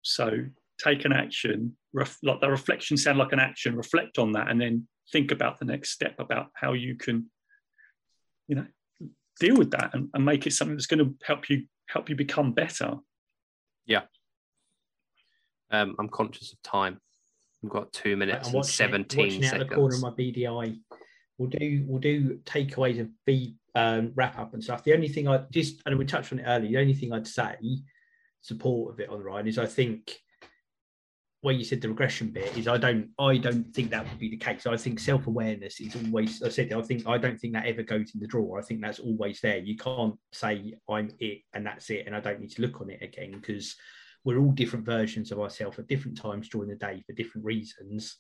So 0.03 0.47
take 0.79 1.05
an 1.05 1.13
action, 1.13 1.77
ref, 1.93 2.17
like 2.23 2.41
the 2.41 2.51
reflection 2.51 2.97
sound 2.97 3.19
like 3.19 3.33
an 3.33 3.41
action, 3.41 3.77
reflect 3.77 4.19
on 4.19 4.33
that, 4.33 4.49
and 4.49 4.61
then 4.61 4.87
think 5.11 5.33
about 5.33 5.59
the 5.59 5.65
next 5.65 5.91
step 5.91 6.17
about 6.19 6.49
how 6.55 6.75
you 6.75 6.97
can, 6.97 7.31
you 8.47 8.57
know, 8.57 8.67
deal 9.41 9.57
with 9.57 9.71
that 9.73 9.91
and, 9.93 10.09
and 10.15 10.25
make 10.25 10.47
it 10.47 10.53
something 10.53 10.77
that's 10.77 10.87
going 10.87 11.05
to 11.05 11.15
help 11.25 11.49
you 11.49 11.65
help 11.89 12.09
you 12.09 12.17
become 12.17 12.53
better. 12.53 12.95
Yeah. 13.87 14.03
Um, 15.71 15.97
I'm 15.99 16.09
conscious 16.09 16.53
of 16.53 16.63
time. 16.63 17.01
We've 17.63 17.73
got 17.73 17.93
two 17.93 18.17
minutes 18.17 18.49
I'm 18.49 18.55
and 18.55 18.55
watching 18.55 18.71
it- 18.71 18.91
17 18.91 19.19
watching 19.19 19.43
it 19.43 19.53
out 19.53 19.69
the 19.69 19.75
corner 19.75 19.95
of 19.95 20.03
my 20.03 20.11
BDI. 20.11 20.79
We'll 21.39 21.51
do 21.51 21.85
we'll 21.87 22.01
do 22.01 22.39
takeaways 22.45 23.01
of 23.01 23.09
B 23.27 23.57
um, 23.75 24.13
wrap 24.15 24.39
up 24.39 24.55
and 24.55 24.65
stuff. 24.65 24.85
The 24.85 24.95
only 24.95 25.09
thing 25.09 25.29
I 25.29 25.45
just 25.51 25.83
and 25.85 25.99
we 25.99 26.07
touched 26.07 26.33
on 26.33 26.39
it 26.39 26.45
earlier. 26.47 26.71
The 26.71 26.79
only 26.79 26.95
thing 26.95 27.13
I'd 27.13 27.27
say 27.27 27.57
support 28.41 28.95
of 28.95 29.01
it 29.01 29.11
on 29.11 29.23
Ryan 29.23 29.49
is 29.49 29.59
I 29.59 29.67
think 29.67 30.19
where 31.47 31.55
you 31.55 31.63
said 31.63 31.81
the 31.81 31.89
regression 31.89 32.31
bit 32.31 32.59
is 32.59 32.67
I 32.67 32.77
don't 32.77 33.09
I 33.21 33.37
don't 33.37 33.73
think 33.73 33.91
that 33.91 34.03
would 34.03 34.19
be 34.19 34.29
the 34.29 34.37
case. 34.37 34.67
I 34.67 34.77
think 34.77 34.99
self 34.99 35.29
awareness 35.29 35.79
is 35.81 35.95
always 35.95 36.43
I 36.43 36.49
said 36.49 36.73
I 36.73 36.83
think 36.83 37.07
I 37.07 37.19
don't 37.19 37.39
think 37.39 37.53
that 37.53 37.67
ever 37.67 37.85
goes 37.85 38.11
in 38.15 38.21
the 38.21 38.27
drawer. 38.27 38.59
I 38.59 38.63
think 38.63 38.81
that's 38.81 38.99
always 38.99 39.41
there. 39.41 39.59
You 39.59 39.77
can't 39.77 40.17
say 40.33 40.75
I'm 40.91 41.13
it 41.21 41.43
and 41.55 41.65
that's 41.65 41.89
it 41.91 42.05
and 42.09 42.17
I 42.17 42.21
don't 42.21 42.41
need 42.41 42.51
to 42.51 42.63
look 42.63 42.81
on 42.81 42.91
it 42.91 43.01
again 43.01 43.31
because 43.31 43.77
we're 44.25 44.41
all 44.41 44.51
different 44.51 44.85
versions 44.85 45.31
of 45.31 45.39
ourselves 45.39 45.79
at 45.79 45.87
different 45.87 46.19
times 46.19 46.49
during 46.49 46.69
the 46.69 46.75
day 46.75 47.05
for 47.07 47.13
different 47.13 47.45
reasons 47.47 48.17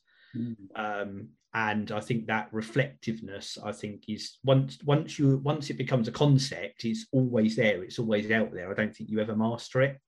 um, 0.77 1.29
and 1.55 1.91
I 1.91 2.01
think 2.01 2.27
that 2.27 2.49
reflectiveness, 2.53 3.57
I 3.65 3.73
think, 3.73 4.05
is 4.09 4.39
once 4.45 4.79
once 4.85 5.19
you 5.19 5.39
once 5.39 5.71
it 5.71 5.79
becomes 5.79 6.07
a 6.07 6.13
concept, 6.13 6.85
it's 6.85 7.07
always 7.13 7.57
there. 7.57 7.83
It's 7.83 7.99
always 7.99 8.31
out 8.31 8.53
there. 8.53 8.71
I 8.71 8.75
don't 8.75 8.95
think 8.95 9.09
you 9.09 9.21
ever 9.21 9.35
master 9.35 9.81
it, 9.83 9.99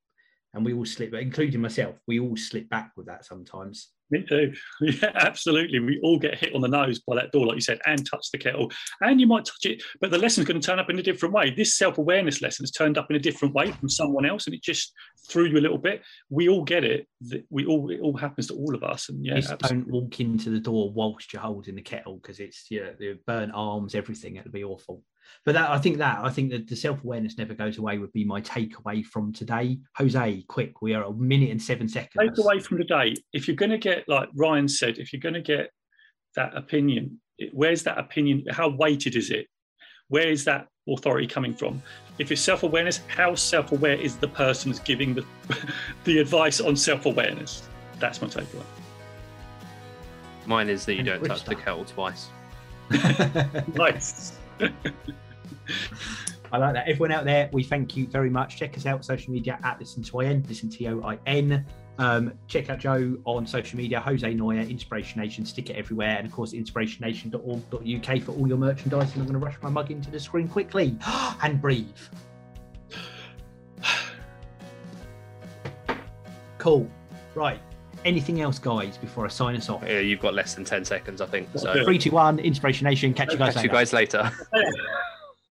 and 0.55 0.65
we 0.65 0.73
all 0.73 0.87
slip, 0.87 1.15
including 1.15 1.61
myself. 1.61 1.97
We 2.07 2.21
all 2.21 2.37
slip 2.37 2.69
back 2.69 2.93
with 2.97 3.07
that 3.07 3.25
sometimes. 3.25 3.89
Me 4.11 4.25
too. 4.27 4.53
Yeah, 4.81 5.13
absolutely. 5.15 5.81
We 5.81 6.01
all 6.03 6.19
get 6.19 6.39
hit 6.39 6.55
on 6.55 6.63
the 6.63 6.69
nose 6.69 7.01
by 7.01 7.17
that 7.17 7.33
door, 7.33 7.47
like 7.47 7.57
you 7.57 7.61
said, 7.61 7.81
and 7.85 8.09
touch 8.09 8.31
the 8.31 8.39
kettle. 8.39 8.71
And 9.03 9.21
you 9.21 9.27
might 9.27 9.45
touch 9.45 9.67
it, 9.67 9.83
but 10.01 10.11
the 10.11 10.19
lesson's 10.19 10.47
going 10.47 10.61
to 10.61 10.67
turn 10.67 10.79
up 10.79 10.89
in 10.89 10.99
a 10.99 11.03
different 11.03 11.35
way. 11.35 11.51
This 11.51 11.75
self 11.75 11.99
awareness 11.99 12.41
lesson 12.41 12.63
has 12.63 12.71
turned 12.71 12.97
up 12.97 13.11
in 13.11 13.17
a 13.17 13.21
different 13.21 13.55
way 13.55 13.73
from 13.73 13.89
someone 13.89 14.25
else, 14.25 14.47
and 14.47 14.55
it 14.55 14.63
just 14.63 14.93
threw 15.29 15.45
you 15.45 15.59
a 15.59 15.61
little 15.61 15.79
bit. 15.79 16.03
We 16.31 16.49
all 16.49 16.65
get 16.65 16.85
it. 16.85 17.07
That 17.23 17.45
We 17.51 17.67
all 17.67 17.91
it 17.91 18.01
all 18.01 18.17
happens 18.17 18.47
to 18.47 18.55
all 18.55 18.75
of 18.75 18.83
us. 18.83 19.11
And 19.11 19.25
yeah, 19.25 19.41
don't 19.59 19.89
walk 19.89 20.21
into 20.21 20.51
the 20.51 20.61
door 20.61 20.91
whilst 20.91 21.33
you're 21.33 21.43
holding 21.43 21.75
the 21.75 21.83
kettle 21.83 22.17
because 22.17 22.41
it's 22.41 22.67
yeah, 22.71 22.91
the 22.99 23.19
burnt 23.27 23.53
arms, 23.55 23.95
everything. 23.95 24.37
It'll 24.37 24.51
be 24.51 24.65
awful. 24.65 25.03
But 25.45 25.53
that 25.53 25.71
I 25.71 25.79
think 25.79 25.99
that 25.99 26.19
I 26.19 26.31
think 26.31 26.51
that 26.51 26.69
the 26.69 26.77
self 26.77 27.03
awareness 27.03 27.39
never 27.39 27.55
goes 27.55 27.79
away 27.79 27.99
would 27.99 28.13
be 28.13 28.25
my 28.25 28.41
takeaway 28.41 29.05
from 29.05 29.33
today. 29.33 29.79
Jose, 29.97 30.45
quick, 30.49 30.83
we 30.83 30.95
are 30.95 31.05
a 31.05 31.13
minute 31.13 31.51
and 31.51 31.63
seven 31.63 31.89
seconds. 31.89 32.13
take 32.19 32.45
away 32.45 32.61
from 32.61 32.79
the 32.79 32.85
day 32.85 33.15
if 33.33 33.47
you're 33.47 33.57
going 33.57 33.71
to 33.71 33.79
get 33.79 34.05
like 34.09 34.29
ryan 34.35 34.69
said 34.69 34.99
if 34.99 35.13
you're 35.13 35.21
going 35.21 35.35
to 35.35 35.41
get 35.41 35.71
that 36.35 36.57
opinion 36.57 37.21
where's 37.53 37.83
that 37.83 37.99
opinion 37.99 38.45
how 38.51 38.69
weighted 38.69 39.17
is 39.17 39.31
it 39.31 39.47
where 40.09 40.29
is 40.29 40.45
that 40.45 40.67
authority 40.89 41.27
coming 41.27 41.55
from 41.55 41.83
if 42.19 42.33
it's 42.33 42.41
self-awareness 42.41 43.01
how 43.09 43.35
self-aware 43.35 43.95
is 43.95 44.17
the 44.17 44.29
person 44.29 44.71
who's 44.71 44.81
giving 44.81 45.15
the 45.15 45.25
the 46.05 46.19
advice 46.19 46.61
on 46.61 46.77
self-awareness 46.77 47.69
that's 47.99 48.21
my 48.23 48.29
takeaway 48.29 48.65
Mine 50.49 50.71
is 50.71 50.87
that 50.87 50.95
you 50.95 51.01
And 51.01 51.09
don't 51.09 51.25
touch 51.27 51.45
the 51.45 51.55
kettle 51.55 51.85
twice. 51.85 52.29
nice 53.75 54.39
I 56.51 56.57
like 56.57 56.75
that. 56.75 56.89
Everyone 56.89 57.13
out 57.13 57.25
there, 57.25 57.51
we 57.53 57.63
thank 57.63 57.97
you 57.97 58.07
very 58.07 58.31
much. 58.31 58.57
Check 58.57 58.77
us 58.77 58.87
out 58.87 59.05
social 59.05 59.33
media 59.33 59.59
at 59.63 59.79
listen 59.79 60.03
to 60.05 60.21
IN, 60.21 60.45
listen 60.49 60.71
to 60.71 60.87
O 60.87 61.03
I 61.03 61.19
N. 61.27 61.65
Um, 61.99 62.33
check 62.47 62.71
out 62.71 62.79
Joe 62.79 63.19
on 63.25 63.47
social 63.47 63.77
media, 63.77 64.01
Jose 64.01 64.33
Neuer, 64.33 64.61
Inspiration 64.61 65.21
Nation, 65.21 65.45
stick 65.45 65.69
it 65.69 65.75
everywhere, 65.75 66.17
and 66.17 66.27
of 66.27 66.33
course, 66.33 66.53
inspirationnation.org.uk 66.53 68.23
for 68.23 68.33
all 68.33 68.49
your 68.49 68.57
merchandise. 68.57 69.13
And 69.13 69.23
I'm 69.23 69.29
going 69.29 69.39
to 69.39 69.45
rush 69.45 69.57
my 69.63 69.69
mug 69.69 69.91
into 69.91 70.11
the 70.11 70.21
screen 70.21 70.49
quickly 70.49 70.97
and 71.43 71.61
breathe. 71.61 71.87
Cool. 76.59 76.91
Right. 77.37 77.61
Anything 78.05 78.41
else, 78.41 78.59
guys, 78.59 78.97
before 78.97 79.25
I 79.25 79.29
sign 79.29 79.57
us 79.57 79.69
off? 79.69 79.83
Yeah, 79.87 79.99
you've 79.99 80.21
got 80.21 80.35
less 80.35 80.55
than 80.55 80.65
10 80.65 80.85
seconds, 80.85 81.21
I 81.21 81.27
think. 81.27 81.49
So 81.57 81.71
Okay. 81.71 81.85
Three, 81.85 81.99
two, 81.99 82.11
one. 82.11 82.39
Inspiration 82.39 82.85
Nation. 82.85 83.13
Catch 83.13 83.33
you 83.33 83.39
guys 83.39 83.55
catch 83.55 83.65
you 83.65 83.71
guys 83.71 83.93
later. 83.93 84.31